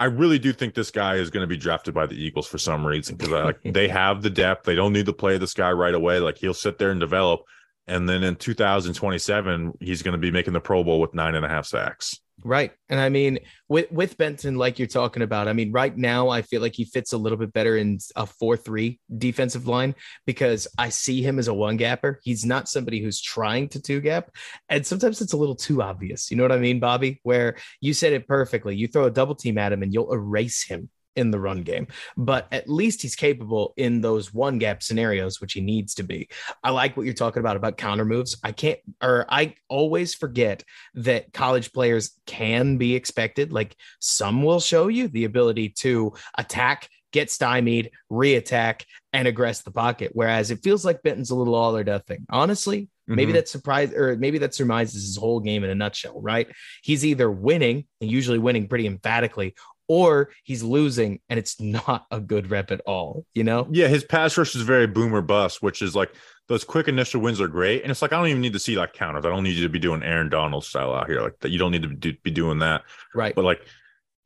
I 0.00 0.06
really 0.06 0.38
do 0.38 0.52
think 0.54 0.74
this 0.74 0.90
guy 0.90 1.16
is 1.16 1.28
going 1.28 1.42
to 1.42 1.46
be 1.46 1.58
drafted 1.58 1.92
by 1.92 2.06
the 2.06 2.16
Eagles 2.16 2.46
for 2.46 2.56
some 2.56 2.86
reason 2.86 3.16
because 3.16 3.32
like 3.32 3.60
they 3.64 3.86
have 3.88 4.22
the 4.22 4.30
depth. 4.30 4.64
They 4.64 4.74
don't 4.74 4.94
need 4.94 5.06
to 5.06 5.12
play 5.12 5.36
this 5.36 5.52
guy 5.52 5.70
right 5.72 5.94
away. 5.94 6.18
Like 6.20 6.38
he'll 6.38 6.54
sit 6.54 6.78
there 6.78 6.90
and 6.90 6.98
develop. 6.98 7.42
And 7.86 8.08
then 8.08 8.22
in 8.22 8.36
2027, 8.36 9.74
he's 9.80 10.02
going 10.02 10.12
to 10.12 10.18
be 10.18 10.30
making 10.30 10.54
the 10.54 10.60
Pro 10.60 10.82
Bowl 10.82 11.00
with 11.00 11.12
nine 11.12 11.34
and 11.34 11.44
a 11.44 11.48
half 11.48 11.66
sacks. 11.66 12.18
Right. 12.42 12.72
And 12.88 12.98
I 12.98 13.08
mean, 13.10 13.38
with 13.68 13.90
with 13.92 14.16
Benton, 14.16 14.56
like 14.56 14.78
you're 14.78 14.88
talking 14.88 15.22
about, 15.22 15.46
I 15.46 15.52
mean, 15.52 15.72
right 15.72 15.94
now 15.94 16.28
I 16.28 16.42
feel 16.42 16.62
like 16.62 16.74
he 16.74 16.84
fits 16.84 17.12
a 17.12 17.18
little 17.18 17.36
bit 17.36 17.52
better 17.52 17.76
in 17.76 17.98
a 18.16 18.24
4-3 18.24 18.98
defensive 19.18 19.66
line 19.66 19.94
because 20.26 20.66
I 20.78 20.88
see 20.88 21.22
him 21.22 21.38
as 21.38 21.48
a 21.48 21.54
one 21.54 21.76
gapper. 21.76 22.18
He's 22.22 22.46
not 22.46 22.68
somebody 22.68 23.02
who's 23.02 23.20
trying 23.20 23.68
to 23.70 23.82
two 23.82 24.00
gap. 24.00 24.30
And 24.68 24.86
sometimes 24.86 25.20
it's 25.20 25.34
a 25.34 25.36
little 25.36 25.54
too 25.54 25.82
obvious. 25.82 26.30
You 26.30 26.38
know 26.38 26.44
what 26.44 26.52
I 26.52 26.58
mean, 26.58 26.80
Bobby? 26.80 27.20
Where 27.24 27.56
you 27.80 27.92
said 27.92 28.12
it 28.12 28.26
perfectly. 28.26 28.74
You 28.74 28.88
throw 28.88 29.04
a 29.04 29.10
double 29.10 29.34
team 29.34 29.58
at 29.58 29.72
him 29.72 29.82
and 29.82 29.92
you'll 29.92 30.12
erase 30.12 30.64
him 30.64 30.88
in 31.16 31.30
the 31.30 31.40
run 31.40 31.62
game. 31.62 31.86
But 32.16 32.46
at 32.52 32.68
least 32.68 33.02
he's 33.02 33.16
capable 33.16 33.74
in 33.76 34.00
those 34.00 34.32
one 34.32 34.58
gap 34.58 34.82
scenarios, 34.82 35.40
which 35.40 35.52
he 35.52 35.60
needs 35.60 35.94
to 35.94 36.02
be. 36.02 36.28
I 36.62 36.70
like 36.70 36.96
what 36.96 37.04
you're 37.04 37.14
talking 37.14 37.40
about 37.40 37.56
about 37.56 37.76
counter 37.76 38.04
moves. 38.04 38.38
I 38.44 38.52
can't 38.52 38.78
or 39.02 39.26
I 39.28 39.54
always 39.68 40.14
forget 40.14 40.64
that 40.94 41.32
college 41.32 41.72
players 41.72 42.18
can 42.26 42.76
be 42.76 42.94
expected. 42.94 43.52
Like 43.52 43.76
some 43.98 44.42
will 44.42 44.60
show 44.60 44.88
you 44.88 45.08
the 45.08 45.24
ability 45.24 45.70
to 45.80 46.12
attack, 46.38 46.88
get 47.12 47.30
stymied, 47.30 47.90
reattack, 48.10 48.84
and 49.12 49.26
aggress 49.26 49.64
the 49.64 49.72
pocket. 49.72 50.12
Whereas 50.14 50.50
it 50.50 50.62
feels 50.62 50.84
like 50.84 51.02
Benton's 51.02 51.30
a 51.30 51.34
little 51.34 51.54
all 51.56 51.76
or 51.76 51.82
nothing. 51.82 52.26
Honestly, 52.30 52.88
maybe 53.08 53.32
Mhm. 53.32 53.36
that 53.36 53.48
surprise 53.48 53.92
or 53.92 54.16
maybe 54.16 54.38
that 54.38 54.54
surmises 54.54 55.02
his 55.02 55.16
whole 55.16 55.40
game 55.40 55.64
in 55.64 55.70
a 55.70 55.74
nutshell, 55.74 56.20
right? 56.20 56.46
He's 56.82 57.04
either 57.04 57.28
winning 57.28 57.86
and 58.00 58.08
usually 58.08 58.38
winning 58.38 58.68
pretty 58.68 58.86
emphatically, 58.86 59.54
or 59.90 60.30
he's 60.44 60.62
losing 60.62 61.18
and 61.28 61.36
it's 61.36 61.60
not 61.60 62.06
a 62.12 62.20
good 62.20 62.48
rep 62.48 62.70
at 62.70 62.80
all, 62.82 63.26
you 63.34 63.42
know? 63.42 63.66
Yeah, 63.72 63.88
his 63.88 64.04
pass 64.04 64.38
rush 64.38 64.54
is 64.54 64.62
very 64.62 64.86
boomer 64.86 65.20
bust, 65.20 65.64
which 65.64 65.82
is 65.82 65.96
like 65.96 66.14
those 66.46 66.62
quick 66.62 66.86
initial 66.86 67.20
wins 67.20 67.40
are 67.40 67.48
great. 67.48 67.82
And 67.82 67.90
it's 67.90 68.00
like 68.00 68.12
I 68.12 68.16
don't 68.16 68.28
even 68.28 68.40
need 68.40 68.52
to 68.52 68.60
see 68.60 68.76
like 68.76 68.92
counters. 68.92 69.24
I 69.24 69.30
don't 69.30 69.42
need 69.42 69.56
you 69.56 69.64
to 69.64 69.68
be 69.68 69.80
doing 69.80 70.04
Aaron 70.04 70.28
Donald 70.28 70.64
style 70.64 70.94
out 70.94 71.08
here. 71.08 71.20
Like 71.20 71.40
that, 71.40 71.50
you 71.50 71.58
don't 71.58 71.72
need 71.72 71.82
to 71.82 71.88
do, 71.88 72.12
be 72.22 72.30
doing 72.30 72.60
that. 72.60 72.82
Right. 73.16 73.34
But 73.34 73.44
like, 73.44 73.62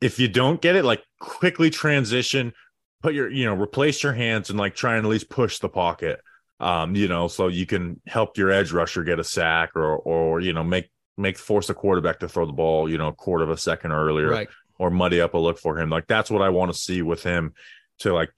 if 0.01 0.19
you 0.19 0.27
don't 0.27 0.61
get 0.61 0.75
it, 0.75 0.85
like 0.85 1.01
quickly 1.19 1.71
transition, 1.71 2.53
put 3.01 3.15
your 3.15 3.31
you 3.31 3.45
know 3.45 3.55
replace 3.55 4.03
your 4.03 4.13
hands 4.13 4.51
and 4.51 4.59
like 4.59 4.75
try 4.75 4.97
and 4.97 5.05
at 5.07 5.09
least 5.09 5.31
push 5.31 5.57
the 5.57 5.69
pocket. 5.69 6.21
Um, 6.59 6.95
you 6.95 7.07
know, 7.07 7.27
so 7.27 7.47
you 7.47 7.65
can 7.65 7.99
help 8.05 8.37
your 8.37 8.51
edge 8.51 8.71
rusher 8.71 9.03
get 9.03 9.19
a 9.19 9.23
sack 9.23 9.71
or 9.75 9.97
or 9.97 10.41
you 10.41 10.53
know 10.53 10.63
make 10.63 10.91
make 11.17 11.39
force 11.39 11.65
the 11.65 11.73
quarterback 11.73 12.19
to 12.19 12.29
throw 12.29 12.45
the 12.45 12.53
ball 12.53 12.89
you 12.89 12.97
know 12.97 13.07
a 13.07 13.13
quarter 13.13 13.43
of 13.43 13.49
a 13.49 13.57
second 13.57 13.91
earlier 13.91 14.29
Right. 14.29 14.49
Or 14.77 14.89
muddy 14.89 15.21
up 15.21 15.33
a 15.33 15.37
look 15.37 15.59
for 15.59 15.79
him. 15.79 15.89
Like 15.89 16.07
that's 16.07 16.29
what 16.29 16.41
I 16.41 16.49
want 16.49 16.71
to 16.71 16.77
see 16.77 17.01
with 17.01 17.23
him 17.23 17.53
to 17.99 18.13
like 18.13 18.31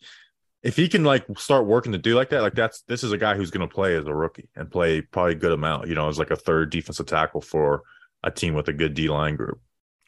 if 0.64 0.76
he 0.76 0.88
can 0.90 1.04
like 1.04 1.26
start 1.38 1.66
working 1.66 1.92
to 1.94 1.98
do 1.98 2.16
like 2.16 2.30
that, 2.30 2.42
like 2.42 2.56
that's 2.56 2.82
this 2.82 3.04
is 3.04 3.12
a 3.12 3.18
guy 3.18 3.36
who's 3.36 3.52
going 3.52 3.68
to 3.68 3.74
play 3.74 3.96
as 3.96 4.06
a 4.06 4.14
rookie 4.14 4.50
and 4.56 4.70
play 4.70 5.02
probably 5.02 5.34
a 5.34 5.36
good 5.36 5.52
amount. 5.52 5.88
You 5.88 5.96
know, 5.96 6.10
as 6.10 6.20
like 6.20 6.32
a 6.32 6.36
third 6.36 6.72
defensive 6.72 7.06
tackle 7.06 7.42
for 7.42 7.84
a 8.24 8.32
team 8.32 8.54
with 8.54 8.68
a 8.68 8.74
good 8.74 8.94
D 8.94 9.08
line 9.08 9.36
group. 9.36 9.62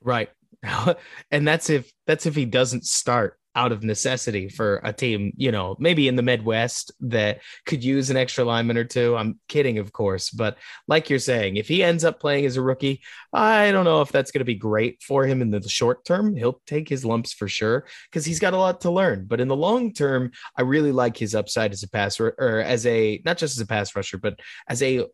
Right. 0.03 0.29
and 1.31 1.47
that's 1.47 1.69
if 1.69 1.91
that's 2.05 2.25
if 2.25 2.35
he 2.35 2.45
doesn't 2.45 2.85
start 2.85 3.38
out 3.55 3.71
of 3.71 3.83
necessity 3.83 4.47
for 4.47 4.79
a 4.83 4.93
team, 4.93 5.33
you 5.35 5.51
know, 5.51 5.75
maybe 5.79 6.07
in 6.07 6.15
the 6.15 6.21
Midwest 6.21 6.91
that 7.01 7.39
could 7.65 7.83
use 7.83 8.09
an 8.09 8.17
extra 8.17 8.43
lineman 8.43 8.77
or 8.77 8.83
two. 8.83 9.15
I'm 9.15 9.39
kidding, 9.47 9.79
of 9.79 9.91
course, 9.91 10.29
but 10.29 10.57
like 10.87 11.09
you're 11.09 11.19
saying, 11.19 11.57
if 11.57 11.67
he 11.67 11.83
ends 11.83 12.05
up 12.05 12.19
playing 12.19 12.45
as 12.45 12.57
a 12.57 12.61
rookie, 12.61 13.01
I 13.33 13.71
don't 13.71 13.85
know 13.85 14.01
if 14.01 14.11
that's 14.11 14.31
going 14.31 14.39
to 14.39 14.45
be 14.45 14.55
great 14.55 15.01
for 15.01 15.25
him 15.25 15.41
in 15.41 15.51
the 15.51 15.67
short 15.67 16.05
term. 16.05 16.35
He'll 16.35 16.61
take 16.67 16.87
his 16.87 17.03
lumps 17.03 17.33
for 17.33 17.47
sure 17.47 17.85
because 18.09 18.25
he's 18.25 18.39
got 18.39 18.53
a 18.53 18.57
lot 18.57 18.81
to 18.81 18.91
learn. 18.91 19.25
But 19.25 19.41
in 19.41 19.47
the 19.47 19.55
long 19.55 19.93
term, 19.93 20.31
I 20.55 20.61
really 20.61 20.91
like 20.91 21.17
his 21.17 21.35
upside 21.35 21.71
as 21.71 21.83
a 21.83 21.89
passer 21.89 22.35
or 22.37 22.59
as 22.59 22.85
a 22.85 23.21
not 23.25 23.37
just 23.37 23.57
as 23.57 23.61
a 23.61 23.67
pass 23.67 23.95
rusher, 23.95 24.17
but 24.17 24.39
as 24.67 24.83
a 24.83 25.05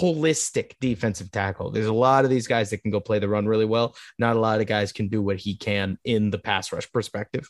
holistic 0.00 0.72
defensive 0.80 1.30
tackle. 1.30 1.70
There's 1.70 1.86
a 1.86 1.92
lot 1.92 2.24
of 2.24 2.30
these 2.30 2.46
guys 2.46 2.70
that 2.70 2.78
can 2.78 2.90
go 2.90 3.00
play 3.00 3.18
the 3.18 3.28
run 3.28 3.46
really 3.46 3.66
well. 3.66 3.94
Not 4.18 4.36
a 4.36 4.40
lot 4.40 4.60
of 4.60 4.66
guys 4.66 4.92
can 4.92 5.08
do 5.08 5.22
what 5.22 5.36
he 5.36 5.56
can 5.56 5.98
in 6.04 6.30
the 6.30 6.38
pass 6.38 6.72
rush 6.72 6.90
perspective. 6.90 7.48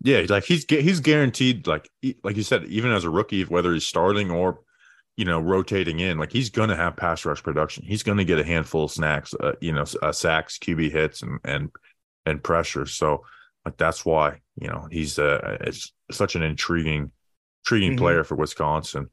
Yeah, 0.00 0.24
like 0.28 0.44
he's 0.44 0.64
he's 0.68 1.00
guaranteed, 1.00 1.66
like 1.66 1.90
like 2.22 2.36
you 2.36 2.44
said, 2.44 2.64
even 2.66 2.92
as 2.92 3.04
a 3.04 3.10
rookie, 3.10 3.44
whether 3.44 3.72
he's 3.72 3.86
starting 3.86 4.30
or 4.30 4.60
you 5.16 5.24
know 5.24 5.40
rotating 5.40 5.98
in, 5.98 6.18
like 6.18 6.30
he's 6.30 6.50
going 6.50 6.68
to 6.68 6.76
have 6.76 6.96
pass 6.96 7.24
rush 7.24 7.42
production. 7.42 7.84
He's 7.84 8.04
going 8.04 8.18
to 8.18 8.24
get 8.24 8.38
a 8.38 8.44
handful 8.44 8.84
of 8.84 8.92
snacks, 8.92 9.34
uh, 9.34 9.52
you 9.60 9.72
know, 9.72 9.84
uh, 10.00 10.12
sacks, 10.12 10.58
QB 10.58 10.92
hits, 10.92 11.22
and 11.22 11.40
and 11.44 11.70
and 12.24 12.42
pressure. 12.42 12.86
So 12.86 13.24
like 13.64 13.76
that's 13.76 14.04
why 14.04 14.40
you 14.60 14.68
know 14.68 14.86
he's 14.90 15.18
uh, 15.18 15.58
it's 15.62 15.92
such 16.12 16.36
an 16.36 16.42
intriguing 16.42 17.10
intriguing 17.64 17.92
mm-hmm. 17.92 17.98
player 17.98 18.24
for 18.24 18.36
Wisconsin. 18.36 19.10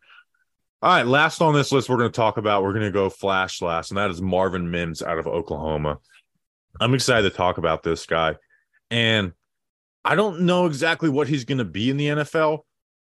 All 0.81 0.91
right, 0.91 1.07
last 1.07 1.41
on 1.41 1.55
this 1.55 1.71
list, 1.71 1.89
we're 1.89 1.97
going 1.97 2.11
to 2.11 2.15
talk 2.15 2.37
about. 2.37 2.61
We're 2.61 2.73
going 2.73 2.85
to 2.85 2.91
go 2.91 3.09
flash 3.09 3.59
last, 3.61 3.89
and 3.89 3.97
that 3.97 4.11
is 4.11 4.21
Marvin 4.21 4.69
Mims 4.69 5.01
out 5.01 5.17
of 5.17 5.25
Oklahoma. 5.25 5.97
I'm 6.79 6.93
excited 6.93 7.27
to 7.27 7.35
talk 7.35 7.57
about 7.57 7.81
this 7.81 8.05
guy, 8.05 8.35
and 8.91 9.33
I 10.05 10.13
don't 10.13 10.41
know 10.41 10.67
exactly 10.67 11.09
what 11.09 11.27
he's 11.27 11.43
going 11.43 11.57
to 11.57 11.65
be 11.65 11.89
in 11.89 11.97
the 11.97 12.07
NFL, 12.07 12.59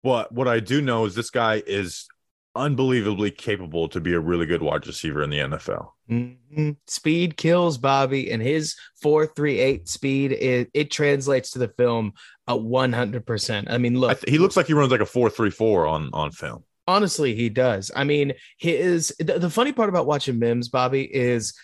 but 0.02 0.32
what 0.32 0.48
I 0.48 0.58
do 0.58 0.82
know 0.82 1.04
is 1.04 1.14
this 1.14 1.30
guy 1.30 1.62
is 1.64 2.08
unbelievably 2.56 3.30
capable 3.30 3.88
to 3.88 4.00
be 4.00 4.12
a 4.14 4.20
really 4.20 4.44
good 4.44 4.62
wide 4.62 4.84
receiver 4.84 5.22
in 5.22 5.30
the 5.30 5.38
NFL. 5.38 5.90
Mm-hmm. 6.10 6.70
Speed 6.88 7.36
kills 7.36 7.78
Bobby, 7.78 8.32
and 8.32 8.42
his 8.42 8.74
four 9.00 9.26
three 9.26 9.60
eight 9.60 9.88
speed 9.88 10.32
it, 10.32 10.70
it 10.74 10.90
translates 10.90 11.52
to 11.52 11.60
the 11.60 11.68
film 11.68 12.14
a 12.48 12.56
one 12.56 12.92
hundred 12.92 13.26
percent. 13.26 13.70
I 13.70 13.78
mean, 13.78 14.00
look, 14.00 14.20
th- 14.20 14.30
he 14.30 14.38
looks 14.38 14.56
like 14.56 14.66
he 14.66 14.72
runs 14.72 14.90
like 14.90 15.00
a 15.00 15.06
four 15.06 15.30
three 15.30 15.50
four 15.50 15.86
on 15.86 16.10
on 16.12 16.32
film. 16.32 16.64
Honestly, 16.88 17.34
he 17.34 17.48
does. 17.50 17.90
I 17.94 18.04
mean, 18.04 18.32
his 18.56 19.14
the, 19.18 19.38
the 19.38 19.50
funny 19.50 19.72
part 19.72 19.90
about 19.90 20.06
watching 20.06 20.38
Mims, 20.38 20.68
Bobby, 20.68 21.02
is 21.02 21.54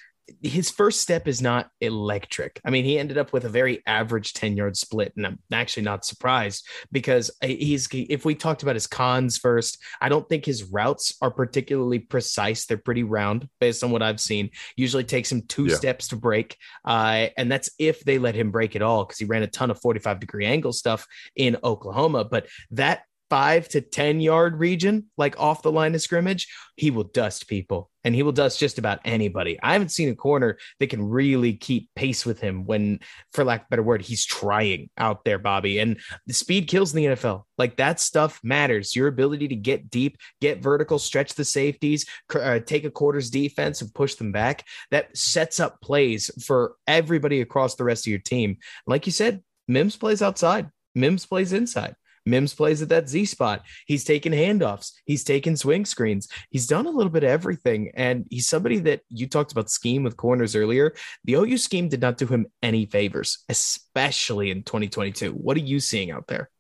his 0.43 0.71
first 0.71 1.01
step 1.01 1.29
is 1.29 1.43
not 1.43 1.69
electric. 1.81 2.61
I 2.65 2.71
mean, 2.71 2.85
he 2.85 2.99
ended 2.99 3.19
up 3.19 3.33
with 3.33 3.45
a 3.45 3.49
very 3.49 3.83
average 3.87 4.33
10 4.33 4.57
yard 4.57 4.77
split, 4.77 5.13
and 5.17 5.27
I'm 5.27 5.39
actually 5.53 5.83
not 5.83 6.05
surprised 6.05 6.67
because 6.91 7.31
he's, 7.43 7.89
if 7.93 8.25
we 8.25 8.35
talked 8.35 8.63
about 8.63 8.77
his 8.77 8.87
cons 8.87 9.37
first, 9.37 9.79
I 10.01 10.09
don't 10.09 10.29
think 10.29 10.45
his 10.45 10.65
routes 10.65 11.17
are 11.21 11.31
particularly 11.31 11.99
precise. 11.99 12.67
They're 12.67 12.79
pretty 12.79 13.03
round 13.03 13.49
based 13.61 13.85
on 13.85 13.91
what 13.91 14.03
I've 14.03 14.21
seen. 14.21 14.51
Usually 14.77 15.05
takes 15.05 15.31
him 15.31 15.43
two 15.43 15.67
yeah. 15.67 15.77
steps 15.77 16.09
to 16.09 16.17
break. 16.17 16.57
Uh, 16.85 17.29
and 17.37 17.51
that's 17.51 17.71
if 17.79 18.01
they 18.05 18.19
let 18.19 18.35
him 18.35 18.51
break 18.51 18.77
at 18.77 18.83
all 18.83 19.05
because 19.05 19.19
he 19.19 19.27
ran 19.27 19.43
a 19.43 19.47
ton 19.47 19.71
of 19.71 19.81
45 19.81 20.21
degree 20.21 20.47
angle 20.47 20.73
stuff 20.73 21.07
in 21.37 21.57
Oklahoma. 21.63 22.25
But 22.25 22.47
that 22.71 23.03
five 23.31 23.69
to 23.69 23.81
10 23.81 24.21
yard 24.21 24.59
region, 24.59 25.11
like 25.19 25.39
off 25.39 25.63
the 25.63 25.73
line 25.73 25.95
of 25.95 26.01
scrimmage, 26.01 26.49
he 26.77 26.91
will 26.91 27.05
dust 27.05 27.49
people 27.49 27.91
and 28.05 28.15
he 28.15 28.23
will 28.23 28.33
dust 28.33 28.61
just 28.61 28.79
about 28.79 29.01
anybody. 29.05 29.59
I 29.63 29.73
haven't 29.73 29.91
seen 29.91 30.11
a 30.11 30.15
corner 30.15 30.59
that 30.79 30.91
can 30.91 31.03
really 31.03 31.55
keep 31.55 31.89
pace 31.97 32.27
with 32.27 32.41
him 32.41 32.67
when, 32.67 33.01
for 33.33 33.45
lack 33.45 33.63
of 33.63 33.67
a 33.67 33.71
better 33.71 33.83
word, 33.83 34.03
he's 34.03 34.25
trying 34.25 34.91
out 34.99 35.25
there, 35.25 35.39
Bobby. 35.39 35.79
And 35.79 35.99
the 36.27 36.35
speed 36.35 36.69
kills 36.69 36.95
in 36.95 37.03
the 37.03 37.17
NFL. 37.17 37.45
Like 37.57 37.77
that 37.77 38.01
stuff 38.01 38.41
matters. 38.43 38.95
Your 38.95 39.09
ability 39.09 39.49
to 39.49 39.57
get 39.57 39.91
deep, 39.91 40.19
get 40.41 40.63
vertical, 40.63 40.99
stretch 40.99 41.35
the 41.35 41.45
safeties, 41.45 42.07
uh, 42.35 42.61
take 42.61 42.85
a 42.85 42.91
quarter's 42.91 43.31
defense 43.31 43.81
and 43.81 43.95
push 43.95 44.15
them 44.17 44.33
back. 44.33 44.65
That 44.91 45.17
sets 45.17 45.61
up 45.61 45.81
plays 45.81 46.31
for 46.45 46.75
everybody 46.87 47.41
across 47.41 47.75
the 47.75 47.85
rest 47.85 48.07
of 48.07 48.11
your 48.11 48.21
team. 48.21 48.59
Like 48.87 49.07
you 49.07 49.13
said, 49.13 49.43
Mims 49.67 49.97
plays 49.97 50.21
outside. 50.21 50.71
Mims 50.95 51.27
plays 51.27 51.53
inside. 51.53 51.97
Mims 52.27 52.55
plays 52.55 52.81
at 52.83 52.89
that 52.89 53.09
Z 53.09 53.27
spot. 53.27 53.63
He's 53.87 54.05
taken 54.05 54.33
handoffs. 54.33 54.93
He's 55.05 55.25
taken 55.25 55.57
swing 55.57 55.85
screens. 55.85 56.29
He's 56.51 56.67
done 56.67 56.87
a 56.87 56.91
little 56.91 57.11
bit 57.11 57.25
of 57.25 57.31
everything. 57.31 57.91
And 57.95 58.27
he's 58.31 58.49
somebody 58.49 58.79
that 58.81 59.03
you 59.09 59.29
talked 59.29 59.53
about 59.53 59.71
scheme 59.71 60.03
with 60.03 60.17
corners 60.17 60.57
earlier. 60.57 60.95
The 61.25 61.35
OU 61.35 61.59
scheme 61.59 61.89
did 61.89 62.01
not 62.01 62.17
do 62.17 62.27
him 62.27 62.47
any 62.63 62.87
favors, 62.87 63.45
especially 63.49 64.51
in 64.51 64.63
2022. 64.63 65.33
What 65.33 65.57
are 65.57 65.61
you 65.61 65.81
seeing 65.81 66.11
out 66.11 66.27
there? 66.27 66.51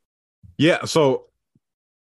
Yeah. 0.59 0.85
So 0.85 1.27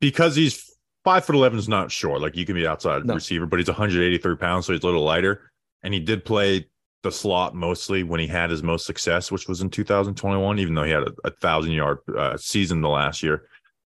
because 0.01 0.35
he's 0.35 0.71
five 1.05 1.25
foot 1.25 1.37
11 1.37 1.59
is 1.59 1.69
not 1.69 1.93
short, 1.93 2.21
like 2.21 2.37
you 2.37 2.47
can 2.47 2.55
be 2.55 2.67
outside 2.67 3.05
no. 3.05 3.15
receiver, 3.15 3.47
but 3.47 3.59
he's 3.59 3.69
183 3.69 4.37
pounds. 4.37 4.67
So 4.67 4.73
he's 4.73 4.83
a 4.83 4.87
little 4.87 5.05
lighter. 5.05 5.51
And 5.83 5.95
he 5.95 6.01
did 6.01 6.25
play 6.25 6.67
the 7.03 7.11
slot 7.11 7.55
mostly 7.55 8.03
when 8.03 8.21
he 8.21 8.27
had 8.27 8.51
his 8.51 8.63
most 8.63 8.85
success, 8.85 9.33
which 9.33 9.49
was 9.49 9.63
in 9.63 9.71
2021, 9.71 10.59
even 10.59 10.75
though 10.75 10.83
he 10.83 10.91
had 10.91 11.05
a, 11.05 11.13
a 11.25 11.31
thousand 11.31 11.73
yard 11.73 11.99
uh, 12.17 12.37
season 12.37 12.81
the 12.81 12.89
last 12.89 13.23
year. 13.23 13.47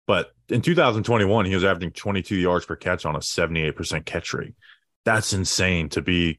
But 0.07 0.33
in 0.49 0.63
2021, 0.63 1.47
he 1.47 1.55
was 1.55 1.65
averaging 1.65 1.93
22 1.93 2.37
yards 2.37 2.65
per 2.65 2.77
catch 2.77 3.05
on 3.05 3.17
a 3.17 3.21
78% 3.21 4.05
catch 4.05 4.33
rate. 4.33 4.55
That's 5.05 5.33
insane 5.33 5.89
to 5.91 6.03
be 6.03 6.39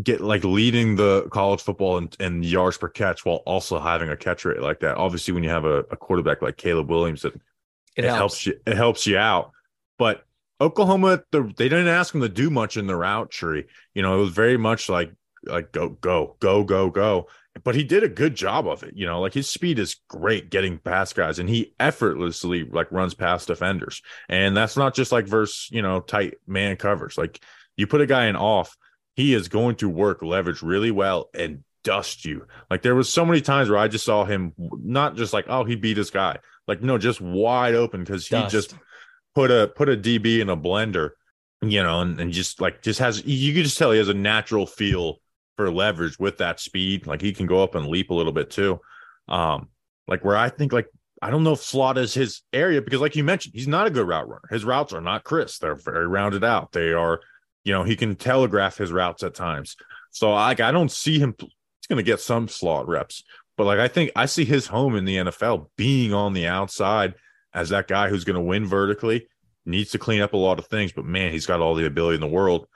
get 0.00 0.20
like 0.20 0.44
leading 0.44 0.94
the 0.94 1.28
college 1.30 1.60
football 1.60 1.98
and, 1.98 2.16
and 2.20 2.44
yards 2.44 2.78
per 2.78 2.88
catch 2.88 3.24
while 3.24 3.42
also 3.46 3.80
having 3.80 4.08
a 4.08 4.16
catch 4.16 4.44
rate 4.44 4.60
like 4.60 4.80
that. 4.80 4.96
Obviously, 4.96 5.34
when 5.34 5.42
you 5.42 5.50
have 5.50 5.64
a, 5.64 5.78
a 5.90 5.96
quarterback 5.96 6.42
like 6.42 6.56
Caleb 6.56 6.88
Williams, 6.88 7.24
it, 7.24 7.34
it, 7.96 8.04
it 8.04 8.08
helps. 8.08 8.18
helps 8.18 8.46
you. 8.46 8.60
It 8.66 8.76
helps 8.76 9.06
you 9.06 9.18
out. 9.18 9.50
But 9.98 10.24
Oklahoma, 10.60 11.22
the, 11.32 11.42
they 11.56 11.68
didn't 11.68 11.88
ask 11.88 12.14
him 12.14 12.20
to 12.20 12.28
do 12.28 12.50
much 12.50 12.76
in 12.76 12.86
the 12.86 12.96
route 12.96 13.30
tree. 13.30 13.64
You 13.94 14.02
know, 14.02 14.16
it 14.16 14.20
was 14.20 14.30
very 14.30 14.56
much 14.56 14.88
like 14.88 15.12
like 15.44 15.72
go 15.72 15.88
go 15.88 16.36
go 16.38 16.64
go 16.64 16.90
go 16.90 17.26
but 17.64 17.74
he 17.74 17.82
did 17.82 18.04
a 18.04 18.08
good 18.08 18.34
job 18.34 18.66
of 18.66 18.82
it 18.82 18.92
you 18.96 19.06
know 19.06 19.20
like 19.20 19.34
his 19.34 19.48
speed 19.48 19.78
is 19.78 19.96
great 20.08 20.50
getting 20.50 20.78
past 20.78 21.14
guys 21.14 21.38
and 21.38 21.48
he 21.48 21.74
effortlessly 21.80 22.64
like 22.64 22.90
runs 22.92 23.14
past 23.14 23.48
defenders. 23.48 24.02
And 24.28 24.56
that's 24.56 24.76
not 24.76 24.94
just 24.94 25.12
like 25.12 25.26
verse 25.26 25.68
you 25.70 25.82
know 25.82 26.00
tight 26.00 26.34
man 26.46 26.76
covers 26.76 27.18
like 27.18 27.40
you 27.76 27.86
put 27.86 28.00
a 28.00 28.06
guy 28.06 28.26
in 28.26 28.36
off 28.36 28.76
he 29.14 29.34
is 29.34 29.48
going 29.48 29.76
to 29.76 29.88
work 29.88 30.22
leverage 30.22 30.62
really 30.62 30.90
well 30.90 31.28
and 31.34 31.64
dust 31.82 32.24
you. 32.24 32.46
Like 32.70 32.82
there 32.82 32.94
was 32.94 33.08
so 33.08 33.24
many 33.24 33.40
times 33.40 33.68
where 33.68 33.78
i 33.78 33.88
just 33.88 34.04
saw 34.04 34.24
him 34.24 34.52
not 34.58 35.16
just 35.16 35.32
like 35.32 35.46
oh 35.48 35.64
he 35.64 35.76
beat 35.76 35.94
this 35.94 36.10
guy. 36.10 36.38
Like 36.68 36.82
no 36.82 36.98
just 36.98 37.20
wide 37.20 37.74
open 37.74 38.04
because 38.04 38.26
he 38.26 38.36
dust. 38.36 38.52
just 38.52 38.74
put 39.34 39.50
a 39.50 39.72
put 39.74 39.88
a 39.88 39.96
db 39.96 40.40
in 40.40 40.48
a 40.48 40.56
blender 40.56 41.10
you 41.62 41.82
know 41.82 42.00
and, 42.00 42.18
and 42.20 42.32
just 42.32 42.60
like 42.60 42.82
just 42.82 42.98
has 42.98 43.24
you 43.24 43.52
can 43.52 43.62
just 43.62 43.78
tell 43.78 43.92
he 43.92 43.98
has 43.98 44.08
a 44.08 44.14
natural 44.14 44.66
feel 44.66 45.19
for 45.60 45.70
leverage 45.70 46.18
with 46.18 46.38
that 46.38 46.58
speed. 46.58 47.06
Like 47.06 47.20
he 47.20 47.34
can 47.34 47.44
go 47.44 47.62
up 47.62 47.74
and 47.74 47.86
leap 47.86 48.08
a 48.08 48.14
little 48.14 48.32
bit 48.32 48.48
too. 48.48 48.80
Um, 49.28 49.68
like 50.08 50.24
where 50.24 50.36
I 50.36 50.48
think 50.48 50.72
like 50.72 50.86
I 51.20 51.28
don't 51.28 51.44
know 51.44 51.52
if 51.52 51.60
slot 51.60 51.98
is 51.98 52.14
his 52.14 52.40
area 52.54 52.80
because, 52.80 53.02
like 53.02 53.14
you 53.14 53.24
mentioned, 53.24 53.54
he's 53.54 53.68
not 53.68 53.86
a 53.86 53.90
good 53.90 54.08
route 54.08 54.26
runner. 54.26 54.48
His 54.48 54.64
routes 54.64 54.94
are 54.94 55.02
not 55.02 55.22
crisp; 55.22 55.60
they're 55.60 55.74
very 55.74 56.06
rounded 56.06 56.44
out. 56.44 56.72
They 56.72 56.94
are, 56.94 57.20
you 57.62 57.74
know, 57.74 57.84
he 57.84 57.94
can 57.94 58.16
telegraph 58.16 58.78
his 58.78 58.90
routes 58.90 59.22
at 59.22 59.34
times. 59.34 59.76
So 60.12 60.30
like 60.32 60.60
I 60.60 60.72
don't 60.72 60.90
see 60.90 61.18
him. 61.18 61.34
He's 61.38 61.96
to 61.98 62.02
get 62.02 62.20
some 62.20 62.48
slot 62.48 62.88
reps, 62.88 63.22
but 63.58 63.64
like 63.64 63.80
I 63.80 63.88
think 63.88 64.10
I 64.16 64.24
see 64.24 64.46
his 64.46 64.66
home 64.66 64.96
in 64.96 65.04
the 65.04 65.16
NFL 65.16 65.66
being 65.76 66.14
on 66.14 66.32
the 66.32 66.46
outside 66.46 67.12
as 67.52 67.68
that 67.68 67.86
guy 67.86 68.08
who's 68.08 68.24
to 68.24 68.40
win 68.40 68.64
vertically. 68.64 69.28
Needs 69.66 69.90
to 69.90 69.98
clean 69.98 70.22
up 70.22 70.32
a 70.32 70.38
lot 70.38 70.58
of 70.58 70.68
things, 70.68 70.92
but 70.92 71.04
man, 71.04 71.32
he's 71.32 71.44
got 71.44 71.60
all 71.60 71.74
the 71.74 71.84
ability 71.84 72.14
in 72.14 72.22
the 72.22 72.26
world. 72.26 72.66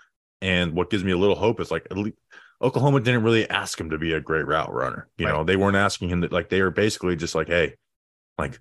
And 0.43 0.75
what 0.75 0.91
gives 0.91 1.03
me 1.03 1.13
a 1.13 1.17
little 1.17 1.35
hope 1.35 1.59
is 1.61 1.71
like 1.71 1.87
at 1.91 1.97
least 1.97 2.19
Oklahoma 2.65 3.01
didn't 3.01 3.23
really 3.23 3.49
ask 3.49 3.79
him 3.79 3.91
to 3.91 3.99
be 3.99 4.15
a 4.15 4.21
great 4.21 4.47
route 4.47 4.73
runner. 4.73 5.07
You 5.19 5.27
right. 5.27 5.33
know, 5.33 5.45
they 5.45 5.57
weren't 5.57 5.77
asking 5.77 6.09
him 6.09 6.23
that 6.23 6.33
like 6.33 6.49
they 6.49 6.63
were 6.63 6.71
basically 6.71 7.15
just 7.15 7.35
like, 7.35 7.49
hey, 7.49 7.75
like 8.39 8.59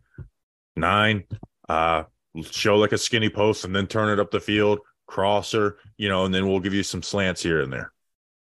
nine, 0.76 1.24
uh, 1.70 2.04
show 2.52 2.78
like 2.78 2.92
a 2.92 2.98
skinny 2.98 3.30
post 3.30 3.64
and 3.64 3.74
then 3.74 3.88
turn 3.88 4.10
it 4.10 4.20
up 4.20 4.30
the 4.30 4.42
field, 4.42 4.80
crosser, 5.08 5.78
you 5.98 6.10
know, 6.10 6.26
and 6.26 6.34
then 6.34 6.48
we'll 6.48 6.60
give 6.60 6.74
you 6.74 6.84
some 6.84 7.02
slants 7.02 7.42
here 7.42 7.62
and 7.62 7.72
there. 7.72 7.94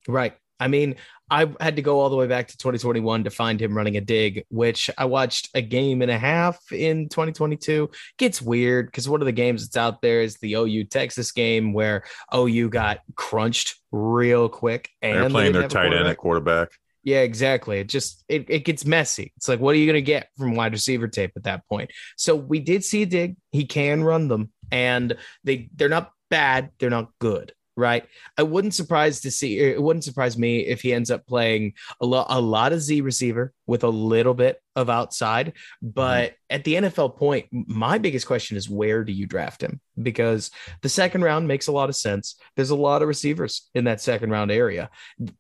Right. 0.07 0.35
I 0.59 0.67
mean, 0.67 0.95
I 1.29 1.51
had 1.59 1.77
to 1.77 1.81
go 1.81 1.99
all 1.99 2.09
the 2.09 2.15
way 2.15 2.27
back 2.27 2.47
to 2.49 2.57
2021 2.57 3.23
to 3.23 3.29
find 3.29 3.59
him 3.59 3.75
running 3.75 3.97
a 3.97 4.01
dig, 4.01 4.45
which 4.49 4.91
I 4.97 5.05
watched 5.05 5.49
a 5.55 5.61
game 5.61 6.01
and 6.01 6.11
a 6.11 6.17
half 6.17 6.59
in 6.71 7.09
2022. 7.09 7.89
Gets 8.17 8.41
weird 8.41 8.85
because 8.85 9.09
one 9.09 9.21
of 9.21 9.25
the 9.25 9.31
games 9.31 9.65
that's 9.65 9.77
out 9.77 10.01
there 10.01 10.21
is 10.21 10.37
the 10.37 10.53
OU 10.53 10.85
Texas 10.85 11.31
game 11.31 11.73
where 11.73 12.03
OU 12.33 12.69
got 12.69 12.99
crunched 13.15 13.75
real 13.91 14.49
quick. 14.49 14.89
And 15.01 15.15
they're 15.17 15.29
playing 15.29 15.53
they 15.53 15.59
their 15.59 15.67
tight 15.67 15.93
end 15.93 16.07
at 16.07 16.17
quarterback. 16.17 16.69
Yeah, 17.03 17.21
exactly. 17.21 17.79
It 17.79 17.89
just 17.89 18.23
it, 18.27 18.45
it 18.49 18.65
gets 18.65 18.85
messy. 18.85 19.31
It's 19.37 19.47
like, 19.47 19.59
what 19.59 19.75
are 19.75 19.77
you 19.77 19.87
gonna 19.87 20.01
get 20.01 20.29
from 20.37 20.55
wide 20.55 20.73
receiver 20.73 21.07
tape 21.07 21.31
at 21.35 21.43
that 21.43 21.67
point? 21.67 21.91
So 22.17 22.35
we 22.35 22.59
did 22.59 22.83
see 22.83 23.03
a 23.03 23.05
dig. 23.05 23.35
He 23.51 23.65
can 23.65 24.03
run 24.03 24.27
them, 24.27 24.51
and 24.71 25.15
they 25.43 25.69
they're 25.75 25.89
not 25.89 26.11
bad. 26.29 26.71
They're 26.79 26.89
not 26.89 27.11
good 27.19 27.53
right? 27.75 28.05
I 28.37 28.43
wouldn't 28.43 28.73
surprise 28.73 29.21
to 29.21 29.31
see 29.31 29.59
it 29.59 29.81
wouldn't 29.81 30.03
surprise 30.03 30.37
me 30.37 30.59
if 30.59 30.81
he 30.81 30.93
ends 30.93 31.11
up 31.11 31.25
playing 31.27 31.73
a 31.99 32.05
lot 32.05 32.27
a 32.29 32.39
lot 32.39 32.73
of 32.73 32.81
Z 32.81 33.01
receiver 33.01 33.53
with 33.67 33.83
a 33.83 33.89
little 33.89 34.33
bit 34.33 34.61
of 34.75 34.89
outside. 34.89 35.53
But 35.81 36.31
mm-hmm. 36.31 36.35
at 36.49 36.63
the 36.63 36.75
NFL 36.75 37.17
point, 37.17 37.47
my 37.51 37.97
biggest 37.97 38.27
question 38.27 38.57
is 38.57 38.69
where 38.69 39.03
do 39.03 39.11
you 39.11 39.25
draft 39.25 39.61
him? 39.61 39.79
Because 40.01 40.51
the 40.81 40.89
second 40.89 41.23
round 41.23 41.47
makes 41.47 41.67
a 41.67 41.71
lot 41.71 41.89
of 41.89 41.95
sense. 41.95 42.35
There's 42.55 42.69
a 42.69 42.75
lot 42.75 43.01
of 43.01 43.07
receivers 43.07 43.69
in 43.73 43.85
that 43.85 44.01
second 44.01 44.29
round 44.29 44.51
area. 44.51 44.89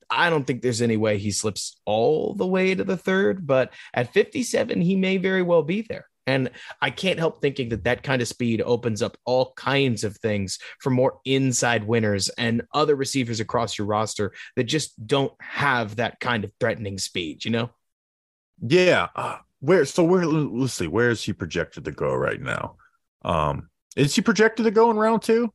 I 0.09 0.29
don't 0.29 0.45
think 0.45 0.61
there's 0.61 0.81
any 0.81 0.97
way 0.97 1.17
he 1.17 1.31
slips 1.31 1.79
all 1.85 2.33
the 2.33 2.47
way 2.47 2.75
to 2.75 2.83
the 2.83 2.97
third, 2.97 3.45
but 3.45 3.73
at 3.93 4.13
57, 4.13 4.81
he 4.81 4.95
may 4.95 5.17
very 5.17 5.41
well 5.41 5.63
be 5.63 5.81
there. 5.81 6.07
And 6.27 6.51
I 6.81 6.89
can't 6.89 7.19
help 7.19 7.41
thinking 7.41 7.69
that 7.69 7.83
that 7.83 8.03
kind 8.03 8.21
of 8.21 8.27
speed 8.27 8.61
opens 8.61 9.01
up 9.01 9.17
all 9.25 9.53
kinds 9.55 10.03
of 10.03 10.17
things 10.17 10.59
for 10.79 10.89
more 10.89 11.19
inside 11.25 11.83
winners 11.83 12.29
and 12.29 12.63
other 12.73 12.95
receivers 12.95 13.39
across 13.39 13.77
your 13.77 13.87
roster 13.87 14.33
that 14.55 14.63
just 14.63 15.05
don't 15.05 15.33
have 15.39 15.97
that 15.97 16.19
kind 16.19 16.43
of 16.43 16.51
threatening 16.59 16.97
speed, 16.97 17.45
you 17.45 17.51
know? 17.51 17.69
Yeah. 18.59 19.09
Uh, 19.15 19.37
where, 19.59 19.85
so 19.85 20.03
where, 20.03 20.25
let's 20.25 20.73
see, 20.73 20.87
where 20.87 21.09
is 21.09 21.23
he 21.23 21.33
projected 21.33 21.85
to 21.85 21.91
go 21.91 22.13
right 22.13 22.41
now? 22.41 22.77
Um, 23.23 23.69
is 23.95 24.15
he 24.15 24.21
projected 24.21 24.65
to 24.65 24.71
go 24.71 24.91
in 24.91 24.97
round 24.97 25.21
two? 25.21 25.53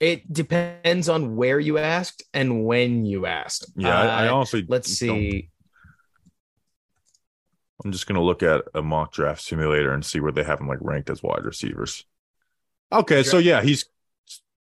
It 0.00 0.32
depends 0.32 1.08
on 1.08 1.36
where 1.36 1.58
you 1.58 1.78
asked 1.78 2.22
and 2.32 2.64
when 2.64 3.04
you 3.04 3.26
asked. 3.26 3.72
Yeah, 3.76 3.98
uh, 3.98 4.06
I, 4.06 4.24
I 4.24 4.28
honestly 4.28 4.64
let's 4.68 4.92
see. 4.92 5.50
I'm 7.84 7.92
just 7.92 8.06
gonna 8.06 8.22
look 8.22 8.42
at 8.42 8.62
a 8.74 8.82
mock 8.82 9.12
draft 9.12 9.42
simulator 9.42 9.92
and 9.92 10.04
see 10.04 10.20
where 10.20 10.32
they 10.32 10.44
have 10.44 10.60
him 10.60 10.68
like 10.68 10.78
ranked 10.80 11.10
as 11.10 11.22
wide 11.22 11.44
receivers. 11.44 12.04
Okay, 12.92 13.22
so 13.22 13.38
yeah, 13.38 13.62
he's 13.62 13.84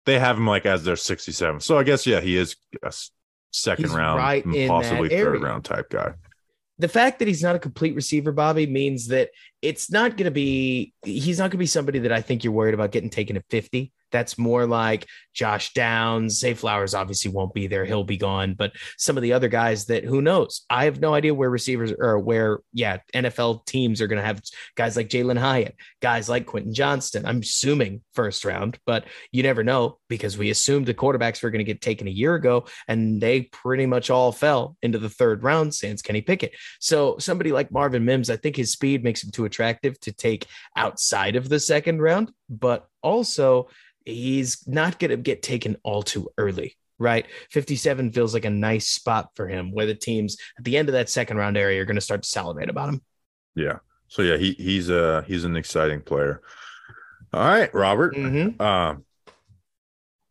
they 0.06 0.20
have 0.20 0.38
him 0.38 0.48
like 0.48 0.66
as 0.66 0.84
their 0.84 0.96
67. 0.96 1.60
So 1.60 1.78
I 1.78 1.84
guess 1.84 2.06
yeah, 2.06 2.22
he 2.22 2.38
is 2.38 2.56
a 2.84 2.94
second 3.52 3.86
he's 3.86 3.94
round, 3.94 4.18
right 4.18 4.44
possibly 4.68 5.10
third 5.10 5.42
round 5.42 5.66
type 5.66 5.90
guy. 5.90 6.14
The 6.80 6.88
fact 6.88 7.20
that 7.20 7.28
he's 7.28 7.42
not 7.42 7.56
a 7.56 7.60
complete 7.60 7.96
receiver, 7.96 8.32
Bobby, 8.32 8.68
means 8.68 9.08
that 9.08 9.32
it's 9.64 9.90
not 9.92 10.12
going 10.12 10.26
to 10.26 10.32
be 10.32 10.94
he's 11.04 11.40
not 11.40 11.46
going 11.46 11.52
to 11.52 11.58
be 11.58 11.66
somebody 11.66 12.00
that 12.00 12.12
I 12.12 12.22
think 12.22 12.44
you're 12.44 12.54
worried 12.54 12.76
about 12.76 12.92
getting 12.92 13.10
taken 13.10 13.36
at 13.36 13.46
50 13.50 13.92
that's 14.12 14.38
more 14.38 14.66
like 14.66 15.06
Josh 15.38 15.74
Downs. 15.74 16.40
Zay 16.40 16.56
Flowers 16.56 16.96
obviously 16.96 17.30
won't 17.30 17.54
be 17.54 17.68
there. 17.68 17.86
He'll 17.86 18.04
be 18.04 18.18
gone. 18.18 18.56
But 18.56 18.72
some 18.98 19.18
of 19.18 19.24
the 19.24 19.34
other 19.34 19.48
guys 19.48 19.86
that 19.86 20.04
who 20.04 20.22
knows? 20.22 20.66
I 20.70 20.86
have 20.86 21.00
no 21.00 21.14
idea 21.14 21.34
where 21.34 21.50
receivers 21.50 21.94
or 21.98 22.18
where, 22.18 22.60
yeah, 22.74 22.98
NFL 23.14 23.66
teams 23.68 24.02
are 24.02 24.08
going 24.08 24.20
to 24.20 24.26
have 24.26 24.42
guys 24.76 24.98
like 24.98 25.10
Jalen 25.10 25.38
Hyatt, 25.38 25.76
guys 26.02 26.28
like 26.28 26.48
Quentin 26.48 26.74
Johnston. 26.74 27.26
I'm 27.26 27.42
assuming 27.42 28.02
first 28.16 28.46
round, 28.46 28.80
but 28.86 29.06
you 29.32 29.44
never 29.44 29.64
know 29.64 30.00
because 30.10 30.38
we 30.38 30.50
assumed 30.50 30.88
the 30.88 30.94
quarterbacks 30.94 31.44
were 31.44 31.52
going 31.52 31.64
to 31.64 31.72
get 31.72 31.82
taken 31.82 32.08
a 32.08 32.12
year 32.12 32.34
ago 32.34 32.66
and 32.88 33.22
they 33.22 33.44
pretty 33.44 33.86
much 33.86 34.10
all 34.10 34.32
fell 34.32 34.76
into 34.82 34.98
the 34.98 35.10
third 35.10 35.44
round, 35.44 35.74
sans 35.76 36.02
Kenny 36.02 36.22
Pickett. 36.22 36.56
So 36.80 37.18
somebody 37.20 37.52
like 37.52 37.72
Marvin 37.72 38.06
Mims, 38.06 38.32
I 38.32 38.38
think 38.38 38.56
his 38.56 38.72
speed 38.72 39.04
makes 39.04 39.24
him 39.24 39.30
too 39.30 39.46
attractive 39.46 40.00
to 40.00 40.12
take 40.12 40.48
outside 40.76 41.36
of 41.36 41.48
the 41.48 41.60
second 41.60 42.02
round, 42.02 42.32
but 42.50 42.88
also 43.04 43.68
he's 44.08 44.68
not 44.68 45.00
going 45.00 45.12
to 45.12 45.18
get 45.18 45.42
taken 45.42 45.78
all 45.84 46.02
too 46.04 46.30
early, 46.38 46.76
right? 46.98 47.26
57 47.52 48.12
feels 48.12 48.34
like 48.34 48.46
a 48.46 48.50
nice 48.50 48.88
spot 48.88 49.30
for 49.36 49.48
him 49.48 49.72
where 49.72 49.86
the 49.86 49.96
teams 49.96 50.38
at 50.58 50.64
the 50.64 50.78
end 50.78 50.90
of 50.90 50.94
that 50.94 51.10
second 51.10 51.38
round 51.38 51.58
area 51.58 51.82
are 51.82 51.86
going 51.86 51.96
to 51.96 52.02
start 52.02 52.24
to 52.24 52.30
salivate 52.30 52.70
about 52.70 52.90
him. 52.90 53.02
Yeah. 53.56 53.80
So 54.08 54.22
yeah, 54.22 54.38
he 54.38 54.54
he's 54.54 54.90
a 54.90 55.24
he's 55.28 55.44
an 55.44 55.58
exciting 55.58 56.02
player. 56.02 56.42
All 57.34 57.44
right, 57.44 57.74
Robert. 57.74 58.16
Mm-hmm. 58.16 58.62
Um, 58.62 59.04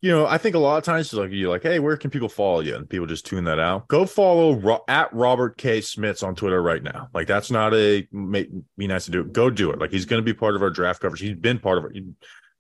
you 0.01 0.13
know, 0.13 0.27
I 0.27 0.39
think 0.39 0.55
a 0.55 0.59
lot 0.59 0.79
of 0.79 0.85
times 0.85 1.13
like 1.13 1.31
you're 1.33 1.51
like, 1.51 1.63
hey, 1.63 1.79
where 1.79 1.97
can 1.97 2.11
people 2.11 2.29
follow 2.29 2.61
you? 2.61 2.75
And 2.75 2.89
people 2.89 3.07
just 3.07 3.27
tune 3.27 3.45
that 3.45 3.59
out. 3.59 3.89
Go 3.89 4.07
follow 4.07 4.55
Ro- 4.55 4.85
at 4.89 5.13
Robert 5.13 5.59
K. 5.59 5.81
Schmitz 5.81 6.23
on 6.23 6.35
Twitter 6.35 6.63
right 6.63 6.83
now. 6.83 7.09
Like 7.13 7.27
that's 7.27 7.51
not 7.51 7.75
a 7.75 8.07
may, 8.13 8.49
be 8.79 8.87
nice 8.87 9.07
to 9.07 9.11
do. 9.11 9.21
It. 9.21 9.33
Go 9.33 9.51
do 9.51 9.71
it. 9.73 9.79
Like 9.79 9.91
he's 9.91 10.07
going 10.07 10.23
to 10.23 10.25
be 10.25 10.33
part 10.33 10.55
of 10.55 10.63
our 10.63 10.71
draft 10.71 11.03
coverage. 11.03 11.21
He's 11.21 11.37
been 11.37 11.59
part 11.59 11.79
of 11.79 11.85
it 11.87 12.03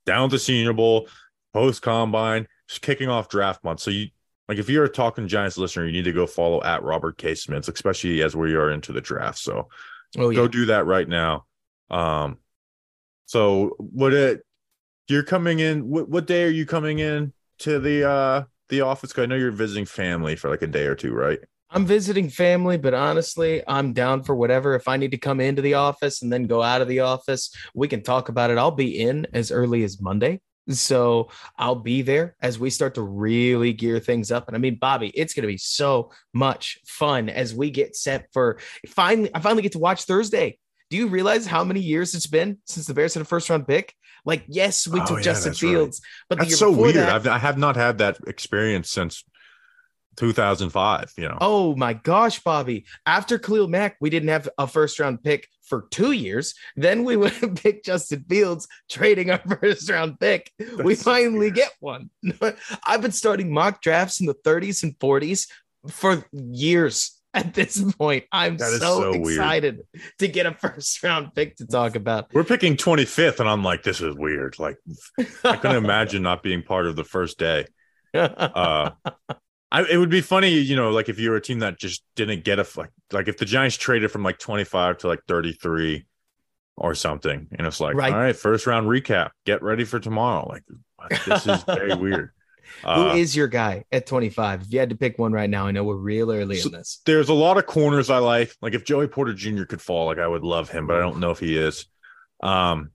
down 0.06 0.30
to 0.30 0.38
Senior 0.38 0.72
Bowl, 0.72 1.08
post 1.52 1.82
combine, 1.82 2.46
just 2.68 2.82
kicking 2.82 3.08
off 3.08 3.28
draft 3.28 3.62
month. 3.64 3.80
So 3.80 3.90
you 3.90 4.08
like 4.48 4.58
if 4.58 4.68
you're 4.68 4.84
a 4.84 4.88
Talking 4.88 5.28
Giants 5.28 5.58
listener, 5.58 5.86
you 5.86 5.92
need 5.92 6.04
to 6.04 6.12
go 6.12 6.26
follow 6.26 6.62
at 6.62 6.82
Robert 6.82 7.18
K. 7.18 7.34
Schmitz, 7.34 7.68
especially 7.68 8.22
as 8.22 8.36
we 8.36 8.54
are 8.54 8.70
into 8.70 8.92
the 8.92 9.00
draft. 9.00 9.38
So 9.38 9.68
oh, 10.18 10.30
yeah. 10.30 10.36
go 10.36 10.48
do 10.48 10.66
that 10.66 10.86
right 10.86 11.08
now. 11.08 11.46
Um, 11.90 12.38
so 13.26 13.74
what 13.78 14.12
it 14.12 14.42
you're 15.08 15.22
coming 15.22 15.58
in? 15.58 15.88
What 15.88 16.08
what 16.08 16.26
day 16.26 16.44
are 16.44 16.50
you 16.50 16.66
coming 16.66 17.00
in 17.00 17.32
to 17.60 17.78
the 17.78 18.08
uh 18.08 18.44
the 18.68 18.82
office? 18.82 19.16
I 19.18 19.26
know 19.26 19.36
you're 19.36 19.50
visiting 19.50 19.84
family 19.84 20.36
for 20.36 20.48
like 20.48 20.62
a 20.62 20.66
day 20.66 20.86
or 20.86 20.94
two, 20.94 21.12
right? 21.12 21.40
I'm 21.76 21.84
visiting 21.84 22.30
family, 22.30 22.78
but 22.78 22.94
honestly, 22.94 23.62
I'm 23.68 23.92
down 23.92 24.22
for 24.22 24.34
whatever. 24.34 24.76
If 24.76 24.88
I 24.88 24.96
need 24.96 25.10
to 25.10 25.18
come 25.18 25.40
into 25.40 25.60
the 25.60 25.74
office 25.74 26.22
and 26.22 26.32
then 26.32 26.44
go 26.44 26.62
out 26.62 26.80
of 26.80 26.88
the 26.88 27.00
office, 27.00 27.54
we 27.74 27.86
can 27.86 28.02
talk 28.02 28.30
about 28.30 28.50
it. 28.50 28.56
I'll 28.56 28.70
be 28.70 28.98
in 28.98 29.26
as 29.34 29.50
early 29.50 29.84
as 29.84 30.00
Monday. 30.00 30.40
So 30.70 31.28
I'll 31.58 31.74
be 31.74 32.00
there 32.00 32.34
as 32.40 32.58
we 32.58 32.70
start 32.70 32.94
to 32.94 33.02
really 33.02 33.74
gear 33.74 34.00
things 34.00 34.32
up. 34.32 34.48
And 34.48 34.56
I 34.56 34.58
mean, 34.58 34.76
Bobby, 34.76 35.08
it's 35.08 35.34
going 35.34 35.42
to 35.42 35.48
be 35.48 35.58
so 35.58 36.12
much 36.32 36.78
fun 36.86 37.28
as 37.28 37.54
we 37.54 37.70
get 37.70 37.94
set 37.94 38.28
for 38.32 38.58
finally, 38.88 39.28
I 39.34 39.40
finally 39.40 39.62
get 39.62 39.72
to 39.72 39.78
watch 39.78 40.04
Thursday. 40.04 40.58
Do 40.88 40.96
you 40.96 41.08
realize 41.08 41.46
how 41.46 41.62
many 41.62 41.80
years 41.80 42.14
it's 42.14 42.26
been 42.26 42.56
since 42.64 42.86
the 42.86 42.94
Bears 42.94 43.12
had 43.12 43.20
a 43.20 43.26
first 43.26 43.50
round 43.50 43.68
pick? 43.68 43.94
Like, 44.24 44.44
yes, 44.48 44.88
we 44.88 44.98
oh, 44.98 45.04
took 45.04 45.18
yeah, 45.18 45.24
Justin 45.24 45.52
Fields, 45.52 46.00
right. 46.00 46.26
but 46.30 46.38
that's 46.38 46.58
so 46.58 46.70
weird. 46.70 46.94
That, 46.94 47.10
I've, 47.10 47.26
I 47.26 47.38
have 47.38 47.58
not 47.58 47.76
had 47.76 47.98
that 47.98 48.18
experience 48.26 48.90
since 48.90 49.22
2005, 50.16 51.12
you 51.16 51.28
know. 51.28 51.38
Oh 51.40 51.76
my 51.76 51.92
gosh, 51.92 52.40
Bobby. 52.40 52.86
After 53.04 53.38
Khalil 53.38 53.68
Mack, 53.68 53.96
we 54.00 54.10
didn't 54.10 54.28
have 54.28 54.48
a 54.58 54.66
first 54.66 54.98
round 54.98 55.22
pick 55.22 55.48
for 55.66 55.86
two 55.90 56.12
years. 56.12 56.54
Then 56.76 57.04
we 57.04 57.16
went 57.16 57.42
and 57.42 57.60
picked 57.60 57.86
Justin 57.86 58.24
Fields, 58.28 58.66
trading 58.90 59.30
our 59.30 59.38
first 59.60 59.90
round 59.90 60.18
pick. 60.18 60.50
That's 60.58 60.82
we 60.82 60.94
finally 60.94 61.50
get 61.50 61.72
one. 61.80 62.10
I've 62.86 63.02
been 63.02 63.12
starting 63.12 63.52
mock 63.52 63.82
drafts 63.82 64.20
in 64.20 64.26
the 64.26 64.34
30s 64.34 64.82
and 64.82 64.98
40s 64.98 65.48
for 65.88 66.24
years. 66.32 67.12
At 67.34 67.52
this 67.52 67.92
point, 67.98 68.24
I'm 68.32 68.58
so, 68.58 68.78
so, 68.78 69.12
excited 69.12 69.82
to 70.20 70.26
get 70.28 70.46
a 70.46 70.54
first 70.54 71.02
round 71.02 71.34
pick 71.34 71.56
to 71.56 71.66
talk 71.66 71.94
about. 71.94 72.32
We're 72.32 72.44
picking 72.44 72.78
25th, 72.78 73.40
and 73.40 73.48
I'm 73.48 73.62
like, 73.62 73.82
this 73.82 74.00
is 74.00 74.16
weird. 74.16 74.58
Like, 74.58 74.78
I 75.44 75.56
couldn't 75.56 75.84
imagine 75.84 76.22
not 76.22 76.42
being 76.42 76.62
part 76.62 76.86
of 76.86 76.96
the 76.96 77.04
first 77.04 77.38
day. 77.38 77.66
Uh, 78.14 78.92
I, 79.72 79.82
it 79.82 79.96
would 79.96 80.10
be 80.10 80.20
funny, 80.20 80.50
you 80.50 80.76
know, 80.76 80.90
like 80.90 81.08
if 81.08 81.18
you 81.18 81.30
were 81.30 81.36
a 81.36 81.40
team 81.40 81.58
that 81.58 81.78
just 81.78 82.04
didn't 82.14 82.44
get 82.44 82.58
a 82.58 82.66
like, 82.76 82.90
like 83.12 83.28
if 83.28 83.36
the 83.36 83.44
Giants 83.44 83.76
traded 83.76 84.10
from 84.10 84.22
like 84.22 84.38
25 84.38 84.98
to 84.98 85.08
like 85.08 85.20
33 85.26 86.06
or 86.76 86.94
something, 86.94 87.48
and 87.52 87.66
it's 87.66 87.80
like, 87.80 87.96
right. 87.96 88.12
all 88.12 88.18
right, 88.18 88.36
first 88.36 88.66
round 88.66 88.86
recap, 88.86 89.30
get 89.44 89.62
ready 89.62 89.84
for 89.84 89.98
tomorrow. 89.98 90.48
Like, 90.48 90.62
this 91.24 91.46
is 91.46 91.62
very 91.66 91.94
weird. 91.94 92.30
Uh, 92.84 93.10
Who 93.10 93.18
is 93.18 93.34
your 93.34 93.48
guy 93.48 93.84
at 93.90 94.06
25? 94.06 94.62
If 94.62 94.72
you 94.72 94.78
had 94.78 94.90
to 94.90 94.96
pick 94.96 95.18
one 95.18 95.32
right 95.32 95.48
now, 95.48 95.66
I 95.66 95.70
know 95.70 95.84
we're 95.84 95.96
real 95.96 96.30
early 96.30 96.56
so 96.56 96.68
in 96.68 96.72
this. 96.72 97.00
There's 97.04 97.28
a 97.28 97.34
lot 97.34 97.58
of 97.58 97.66
corners 97.66 98.10
I 98.10 98.18
like. 98.18 98.54
Like 98.60 98.74
if 98.74 98.84
Joey 98.84 99.08
Porter 99.08 99.34
Jr. 99.34 99.64
could 99.64 99.80
fall, 99.80 100.06
like 100.06 100.18
I 100.18 100.26
would 100.26 100.42
love 100.42 100.70
him, 100.70 100.86
but 100.86 100.96
I 100.96 101.00
don't 101.00 101.18
know 101.18 101.30
if 101.30 101.38
he 101.38 101.56
is. 101.56 101.86
Um, 102.42 102.90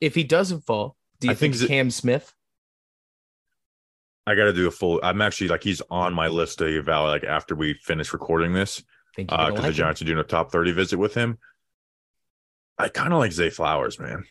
if 0.00 0.14
he 0.14 0.24
doesn't 0.24 0.62
fall, 0.62 0.96
do 1.20 1.26
you 1.26 1.32
I 1.32 1.34
think, 1.34 1.56
think 1.56 1.68
Cam 1.68 1.90
Smith? 1.90 2.32
I 4.28 4.34
got 4.34 4.44
to 4.44 4.52
do 4.52 4.68
a 4.68 4.70
full. 4.70 5.00
I'm 5.02 5.22
actually 5.22 5.48
like 5.48 5.62
he's 5.62 5.80
on 5.90 6.12
my 6.12 6.28
list 6.28 6.58
to 6.58 6.66
evaluate 6.66 7.22
like 7.22 7.30
after 7.30 7.54
we 7.54 7.74
finish 7.74 8.12
recording 8.12 8.52
this 8.52 8.82
because 9.16 9.38
uh, 9.38 9.52
like 9.52 9.62
the 9.62 9.72
Giants 9.72 10.02
are 10.02 10.04
doing 10.04 10.18
a 10.18 10.24
top 10.24 10.52
30 10.52 10.72
visit 10.72 10.98
with 10.98 11.14
him. 11.14 11.38
I 12.78 12.88
kind 12.88 13.12
of 13.12 13.18
like 13.18 13.32
Zay 13.32 13.50
Flowers, 13.50 13.98
man. 13.98 14.24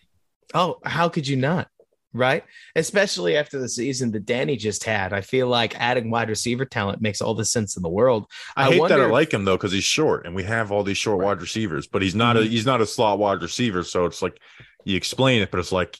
Oh, 0.53 0.77
how 0.85 1.09
could 1.09 1.27
you 1.27 1.35
not? 1.35 1.67
Right, 2.13 2.43
especially 2.75 3.35
after 3.35 3.59
the 3.59 3.67
season 3.67 4.11
that 4.11 4.25
Danny 4.25 4.55
just 4.55 4.83
had. 4.85 5.13
I 5.13 5.21
feel 5.21 5.47
like 5.47 5.79
adding 5.79 6.09
wide 6.09 6.29
receiver 6.29 6.65
talent 6.65 7.01
makes 7.01 7.21
all 7.21 7.35
the 7.35 7.45
sense 7.45 7.75
in 7.75 7.83
the 7.83 7.89
world. 7.89 8.25
I, 8.55 8.67
I 8.67 8.71
hate 8.71 8.87
that 8.87 9.01
I 9.01 9.05
like 9.07 9.31
him 9.31 9.45
though 9.45 9.57
because 9.57 9.73
he's 9.73 9.83
short, 9.83 10.25
and 10.25 10.33
we 10.33 10.43
have 10.43 10.71
all 10.71 10.83
these 10.83 10.97
short 10.97 11.19
right. 11.19 11.27
wide 11.27 11.41
receivers, 11.41 11.85
but 11.85 12.01
he's 12.01 12.15
not 12.15 12.35
mm-hmm. 12.35 12.45
a 12.45 12.49
he's 12.49 12.65
not 12.65 12.81
a 12.81 12.87
slot 12.87 13.19
wide 13.19 13.41
receiver. 13.41 13.83
So 13.83 14.05
it's 14.05 14.21
like 14.21 14.39
you 14.85 14.95
explain 14.95 15.41
it, 15.41 15.51
but 15.51 15.59
it's 15.59 15.73
like 15.73 15.99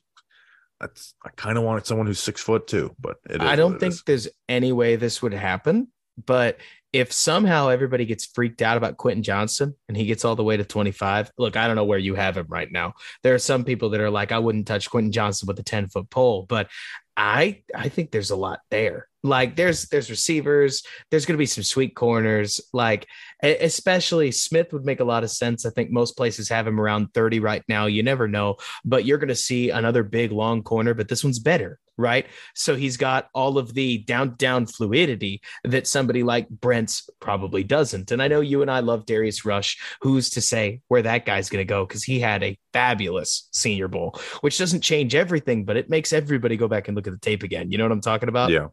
that's 0.79 1.13
I 1.23 1.29
kind 1.35 1.57
of 1.57 1.63
wanted 1.63 1.85
someone 1.85 2.07
who's 2.07 2.19
six 2.19 2.41
foot 2.41 2.67
two, 2.67 2.95
but 2.99 3.17
I 3.39 3.55
don't 3.55 3.79
think 3.79 3.93
is. 3.93 4.03
there's 4.05 4.27
any 4.47 4.71
way 4.71 4.95
this 4.95 5.21
would 5.21 5.33
happen. 5.33 5.87
But 6.23 6.57
if 6.93 7.11
somehow 7.11 7.69
everybody 7.69 8.05
gets 8.05 8.25
freaked 8.25 8.61
out 8.61 8.77
about 8.77 8.97
Quentin 8.97 9.23
Johnston 9.23 9.75
and 9.87 9.95
he 9.95 10.05
gets 10.05 10.25
all 10.25 10.35
the 10.35 10.43
way 10.43 10.57
to 10.57 10.63
25, 10.63 11.31
look, 11.37 11.55
I 11.55 11.67
don't 11.67 11.75
know 11.75 11.85
where 11.85 11.99
you 11.99 12.15
have 12.15 12.37
him 12.37 12.47
right 12.49 12.71
now. 12.71 12.93
There 13.23 13.35
are 13.35 13.39
some 13.39 13.63
people 13.63 13.89
that 13.89 14.01
are 14.01 14.09
like, 14.09 14.31
I 14.31 14.39
wouldn't 14.39 14.67
touch 14.67 14.89
Quentin 14.89 15.11
Johnston 15.11 15.47
with 15.47 15.59
a 15.59 15.63
10 15.63 15.89
foot 15.89 16.09
pole, 16.09 16.45
but 16.47 16.69
I 17.15 17.63
I 17.73 17.89
think 17.89 18.11
there's 18.11 18.29
a 18.29 18.35
lot 18.35 18.59
there. 18.69 19.07
Like 19.23 19.55
there's 19.55 19.87
there's 19.89 20.09
receivers, 20.09 20.83
there's 21.09 21.25
going 21.25 21.35
to 21.35 21.41
be 21.41 21.45
some 21.45 21.63
sweet 21.63 21.95
corners. 21.95 22.61
Like 22.73 23.07
especially 23.43 24.31
Smith 24.31 24.73
would 24.73 24.85
make 24.85 24.99
a 24.99 25.05
lot 25.05 25.23
of 25.23 25.31
sense. 25.31 25.65
I 25.65 25.69
think 25.69 25.91
most 25.91 26.17
places 26.17 26.49
have 26.49 26.65
him 26.67 26.79
around 26.79 27.13
30 27.13 27.39
right 27.39 27.63
now. 27.67 27.85
You 27.85 28.03
never 28.03 28.27
know, 28.27 28.57
but 28.83 29.05
you're 29.05 29.17
going 29.17 29.27
to 29.29 29.35
see 29.35 29.69
another 29.69 30.03
big 30.03 30.31
long 30.31 30.63
corner, 30.63 30.93
but 30.93 31.07
this 31.07 31.23
one's 31.23 31.39
better, 31.39 31.79
right? 31.97 32.25
So 32.55 32.75
he's 32.75 32.97
got 32.97 33.29
all 33.33 33.57
of 33.57 33.73
the 33.73 33.99
down 33.99 34.35
down 34.37 34.65
fluidity 34.65 35.41
that 35.63 35.87
somebody 35.87 36.23
like 36.23 36.49
Brents 36.49 37.09
probably 37.19 37.63
doesn't. 37.63 38.11
And 38.11 38.21
I 38.21 38.27
know 38.27 38.41
you 38.41 38.61
and 38.61 38.71
I 38.71 38.79
love 38.79 39.05
Darius 39.05 39.45
Rush. 39.45 39.77
Who's 40.01 40.29
to 40.31 40.41
say 40.41 40.81
where 40.87 41.03
that 41.03 41.25
guy's 41.25 41.49
going 41.49 41.65
to 41.65 41.69
go 41.69 41.85
cuz 41.85 42.03
he 42.03 42.19
had 42.19 42.43
a 42.43 42.57
fabulous 42.73 43.49
Senior 43.51 43.87
Bowl, 43.87 44.19
which 44.41 44.57
doesn't 44.57 44.81
change 44.81 45.15
everything, 45.15 45.63
but 45.65 45.77
it 45.77 45.89
makes 45.89 46.13
everybody 46.13 46.57
go 46.57 46.67
back 46.67 46.87
and 46.87 46.95
look 46.95 47.07
at 47.07 47.13
the 47.13 47.19
tape 47.19 47.43
again. 47.43 47.71
You 47.71 47.77
know 47.77 47.85
what 47.85 47.91
I'm 47.91 48.01
talking 48.01 48.29
about? 48.29 48.49
Yeah. 48.49 48.67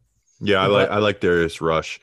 Yeah, 0.45 0.63
I 0.63 0.67
like 0.67 0.91
I 0.91 0.99
like 0.99 1.21
Darius 1.21 1.61
Rush. 1.61 2.01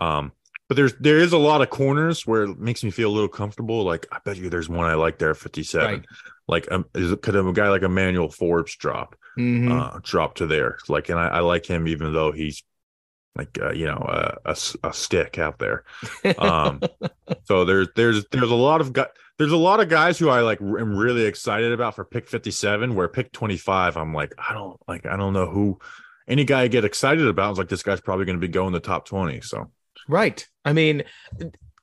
Um 0.00 0.32
but 0.68 0.76
there's 0.76 0.94
there 0.94 1.18
is 1.18 1.32
a 1.32 1.38
lot 1.38 1.62
of 1.62 1.70
corners 1.70 2.26
where 2.26 2.42
it 2.42 2.58
makes 2.58 2.84
me 2.84 2.90
feel 2.90 3.10
a 3.10 3.14
little 3.14 3.28
comfortable. 3.28 3.84
Like 3.84 4.06
I 4.12 4.18
bet 4.24 4.36
you 4.36 4.50
there's 4.50 4.68
one 4.68 4.86
I 4.86 4.94
like 4.94 5.18
there, 5.18 5.34
57. 5.34 5.86
Right. 5.86 6.04
Like 6.46 6.70
um, 6.70 6.84
is 6.94 7.14
could 7.22 7.36
a 7.36 7.52
guy 7.52 7.68
like 7.70 7.82
Emmanuel 7.82 8.30
Forbes 8.30 8.76
drop, 8.76 9.16
mm-hmm. 9.38 9.72
uh, 9.72 10.00
drop 10.02 10.36
to 10.36 10.46
there? 10.46 10.78
Like, 10.88 11.08
and 11.08 11.18
I, 11.18 11.28
I 11.28 11.40
like 11.40 11.66
him 11.66 11.88
even 11.88 12.12
though 12.12 12.32
he's 12.32 12.62
like 13.34 13.58
uh, 13.60 13.72
you 13.72 13.86
know 13.86 13.96
uh, 13.96 14.34
a, 14.44 14.56
a 14.88 14.92
stick 14.92 15.38
out 15.38 15.58
there. 15.58 15.84
Um, 16.36 16.80
so 17.44 17.64
there's 17.64 17.88
there's 17.96 18.26
there's 18.30 18.50
a 18.50 18.54
lot 18.54 18.82
of 18.82 18.92
guys. 18.92 19.08
There's 19.38 19.52
a 19.52 19.56
lot 19.56 19.80
of 19.80 19.88
guys 19.88 20.18
who 20.18 20.28
I 20.28 20.40
like 20.40 20.60
am 20.60 20.96
really 20.96 21.24
excited 21.24 21.72
about 21.72 21.94
for 21.94 22.04
pick 22.04 22.28
57. 22.28 22.94
Where 22.94 23.08
pick 23.08 23.32
25, 23.32 23.96
I'm 23.96 24.12
like 24.12 24.34
I 24.36 24.52
don't 24.52 24.78
like 24.88 25.06
I 25.06 25.16
don't 25.16 25.32
know 25.32 25.46
who 25.46 25.78
any 26.28 26.44
guy 26.44 26.62
I 26.62 26.68
get 26.68 26.84
excited 26.84 27.26
about. 27.26 27.52
is 27.52 27.58
like 27.58 27.68
this 27.68 27.82
guy's 27.82 28.00
probably 28.00 28.26
going 28.26 28.36
to 28.36 28.46
be 28.46 28.52
going 28.52 28.72
the 28.72 28.80
top 28.80 29.06
20. 29.06 29.40
So 29.40 29.70
Right. 30.08 30.46
I 30.64 30.72
mean, 30.72 31.04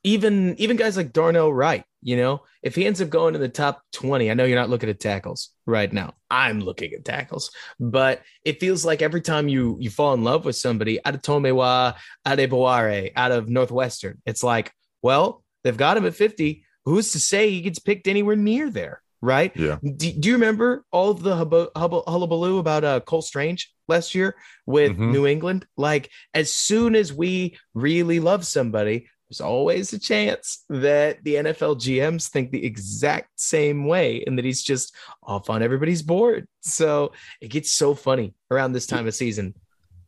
even 0.04 0.56
even 0.58 0.78
guys 0.78 0.98
like 0.98 1.14
Darnell 1.14 1.54
Wright, 1.54 1.84
you 2.02 2.18
know, 2.18 2.44
if 2.64 2.76
he 2.76 2.86
ends 2.86 3.02
up 3.02 3.10
going 3.10 3.36
in 3.36 3.42
the 3.42 3.50
top 3.50 3.82
20, 3.94 4.30
I 4.30 4.34
know 4.34 4.46
you're 4.46 4.60
not 4.60 4.70
looking 4.70 4.90
at 4.90 5.00
tackles 5.00 5.50
right 5.66 5.92
now. 5.92 6.14
I'm 6.30 6.60
looking 6.60 6.94
at 6.94 7.06
tackles, 7.06 7.52
but 7.80 8.22
it 8.44 8.60
feels 8.60 8.84
like 8.84 9.02
every 9.02 9.22
time 9.22 9.48
you 9.48 9.78
you 9.80 9.90
fall 9.90 10.14
in 10.14 10.24
love 10.24 10.46
with 10.46 10.56
somebody, 10.56 11.00
Adetomiwa 11.06 11.96
Adebawore 12.26 13.12
out 13.16 13.32
of 13.32 13.50
Northwestern, 13.50 14.22
it's 14.26 14.44
like, 14.44 14.72
well, 15.02 15.44
they've 15.64 15.78
got 15.78 15.98
him 15.98 16.06
at 16.06 16.16
50. 16.16 16.64
Who's 16.86 17.12
to 17.14 17.20
say 17.20 17.50
he 17.50 17.62
gets 17.62 17.80
picked 17.80 18.08
anywhere 18.08 18.36
near 18.36 18.70
there? 18.70 19.02
Right? 19.26 19.56
Yeah. 19.56 19.78
Do, 19.84 20.12
do 20.12 20.30
you 20.30 20.36
remember 20.36 20.86
all 20.92 21.12
of 21.12 21.22
the 21.22 21.36
hub- 21.36 21.72
hub- 21.76 22.04
hullabaloo 22.08 22.60
about 22.60 22.84
uh, 22.84 23.00
Cole 23.02 23.22
Strange 23.22 23.74
last 23.88 24.16
year 24.16 24.36
with 24.66 24.94
mm-hmm. 24.94 25.12
New 25.12 25.28
England? 25.28 25.66
Like, 25.76 26.10
as 26.34 26.52
soon 26.52 26.96
as 26.96 27.12
we 27.12 27.58
really 27.74 28.20
love 28.20 28.46
somebody, 28.46 29.08
there's 29.30 29.42
always 29.42 29.92
a 29.92 30.00
chance 30.00 30.64
that 30.70 31.24
the 31.24 31.36
NFL 31.36 31.78
GMs 31.78 32.30
think 32.30 32.52
the 32.52 32.64
exact 32.64 33.40
same 33.40 33.86
way 33.86 34.24
and 34.26 34.38
that 34.38 34.46
he's 34.46 34.62
just 34.62 34.96
off 35.24 35.50
on 35.50 35.64
everybody's 35.64 36.04
board. 36.04 36.48
So 36.62 37.12
it 37.42 37.50
gets 37.50 37.72
so 37.72 37.96
funny 37.96 38.36
around 38.52 38.74
this 38.74 38.86
time 38.86 39.08
of 39.08 39.16
season. 39.16 39.56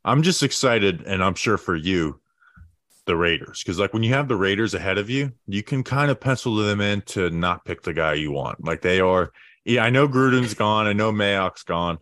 I'm 0.05 0.21
just 0.21 0.43
excited, 0.43 1.03
and 1.05 1.23
I'm 1.23 1.35
sure 1.35 1.57
for 1.57 1.75
you, 1.75 2.21
the 3.07 3.17
Raiders 3.17 3.63
because 3.63 3.79
like 3.79 3.93
when 3.93 4.03
you 4.03 4.13
have 4.13 4.27
the 4.27 4.35
Raiders 4.35 4.73
ahead 4.73 4.97
of 4.97 5.09
you, 5.09 5.33
you 5.47 5.63
can 5.63 5.83
kind 5.83 6.11
of 6.11 6.19
pencil 6.19 6.55
them 6.55 6.79
in 6.79 7.01
to 7.01 7.29
not 7.31 7.65
pick 7.65 7.81
the 7.81 7.93
guy 7.93 8.13
you 8.13 8.31
want. 8.31 8.63
Like 8.63 8.81
they 8.81 8.99
are. 8.99 9.31
Yeah, 9.65 9.83
I 9.83 9.89
know 9.89 10.07
Gruden's 10.07 10.53
gone. 10.53 10.87
I 10.87 10.93
know 10.93 11.11
Mayock's 11.11 11.63
gone, 11.63 11.97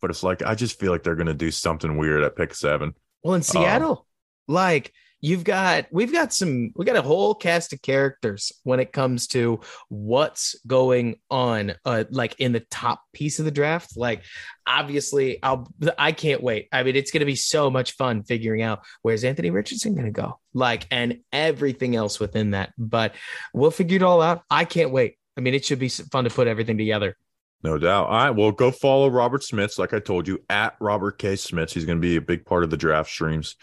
but 0.00 0.10
it's 0.10 0.22
like 0.22 0.42
I 0.42 0.54
just 0.54 0.80
feel 0.80 0.90
like 0.90 1.02
they're 1.02 1.14
going 1.14 1.26
to 1.26 1.34
do 1.34 1.50
something 1.50 1.96
weird 1.98 2.22
at 2.22 2.36
pick 2.36 2.54
seven. 2.54 2.94
Well, 3.22 3.34
in 3.34 3.42
Seattle, 3.42 3.90
um, 3.90 4.54
like 4.54 4.92
you've 5.24 5.42
got 5.42 5.86
we've 5.90 6.12
got 6.12 6.34
some 6.34 6.70
we 6.76 6.84
got 6.84 6.96
a 6.96 7.02
whole 7.02 7.34
cast 7.34 7.72
of 7.72 7.80
characters 7.80 8.52
when 8.62 8.78
it 8.78 8.92
comes 8.92 9.26
to 9.26 9.58
what's 9.88 10.54
going 10.66 11.16
on 11.30 11.72
uh 11.86 12.04
like 12.10 12.38
in 12.38 12.52
the 12.52 12.60
top 12.60 13.00
piece 13.14 13.38
of 13.38 13.46
the 13.46 13.50
draft 13.50 13.96
like 13.96 14.22
obviously 14.66 15.42
i'll 15.42 15.66
i 15.96 16.12
can't 16.12 16.42
wait 16.42 16.68
i 16.72 16.82
mean 16.82 16.94
it's 16.94 17.10
going 17.10 17.20
to 17.20 17.26
be 17.26 17.36
so 17.36 17.70
much 17.70 17.92
fun 17.92 18.22
figuring 18.22 18.60
out 18.60 18.80
where's 19.00 19.24
anthony 19.24 19.48
richardson 19.48 19.94
going 19.94 20.04
to 20.04 20.10
go 20.10 20.38
like 20.52 20.86
and 20.90 21.20
everything 21.32 21.96
else 21.96 22.20
within 22.20 22.50
that 22.50 22.74
but 22.76 23.14
we'll 23.54 23.70
figure 23.70 23.96
it 23.96 24.02
all 24.02 24.20
out 24.20 24.42
i 24.50 24.66
can't 24.66 24.90
wait 24.90 25.16
i 25.38 25.40
mean 25.40 25.54
it 25.54 25.64
should 25.64 25.78
be 25.78 25.88
fun 25.88 26.24
to 26.24 26.30
put 26.30 26.46
everything 26.46 26.76
together 26.76 27.16
no 27.62 27.78
doubt. 27.78 28.08
All 28.08 28.12
right. 28.12 28.30
Well, 28.30 28.52
go 28.52 28.70
follow 28.70 29.08
Robert 29.08 29.42
Schmitz. 29.42 29.78
Like 29.78 29.94
I 29.94 29.98
told 29.98 30.28
you, 30.28 30.38
at 30.50 30.76
Robert 30.80 31.16
K. 31.16 31.34
Schmitz. 31.34 31.72
He's 31.72 31.86
going 31.86 31.96
to 31.96 32.06
be 32.06 32.16
a 32.16 32.20
big 32.20 32.44
part 32.44 32.62
of 32.62 32.68
the 32.68 32.76
draft 32.76 33.08
streams. 33.08 33.56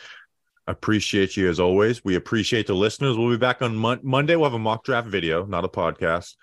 Appreciate 0.71 1.35
you 1.35 1.49
as 1.49 1.59
always. 1.59 2.03
We 2.03 2.15
appreciate 2.15 2.65
the 2.65 2.73
listeners. 2.73 3.17
We'll 3.17 3.29
be 3.29 3.37
back 3.37 3.61
on 3.61 3.75
Mon- 3.75 3.99
Monday. 4.03 4.35
We'll 4.35 4.49
have 4.49 4.53
a 4.53 4.59
mock 4.59 4.85
draft 4.85 5.07
video, 5.07 5.45
not 5.45 5.65
a 5.65 5.67
podcast. 5.67 6.35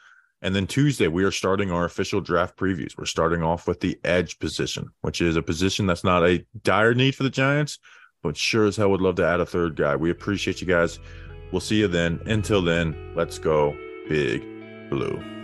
And 0.43 0.55
then 0.55 0.67
Tuesday, 0.67 1.09
we 1.09 1.25
are 1.25 1.31
starting 1.31 1.73
our 1.73 1.87
official 1.87 2.21
draft 2.21 2.57
previews. 2.57 2.97
We're 2.97 3.07
starting 3.07 3.43
off 3.43 3.67
with 3.67 3.81
the 3.81 3.99
edge 4.05 4.39
position, 4.39 4.91
which 5.01 5.23
is 5.23 5.37
a 5.37 5.43
position 5.43 5.87
that's 5.87 6.05
not 6.05 6.25
a 6.25 6.45
dire 6.63 6.95
need 6.95 7.15
for 7.15 7.23
the 7.23 7.31
Giants, 7.31 7.79
but 8.23 8.37
sure 8.37 8.67
as 8.67 8.77
hell 8.77 8.91
would 8.91 9.01
love 9.01 9.17
to 9.17 9.27
add 9.27 9.41
a 9.41 9.47
third 9.47 9.77
guy. 9.77 9.97
We 9.97 10.11
appreciate 10.11 10.61
you 10.61 10.67
guys. 10.67 10.99
We'll 11.51 11.61
see 11.61 11.81
you 11.81 11.89
then. 11.89 12.21
Until 12.27 12.61
then, 12.61 13.15
let's 13.17 13.39
go 13.39 13.75
big 14.09 14.43
blue. 14.91 15.38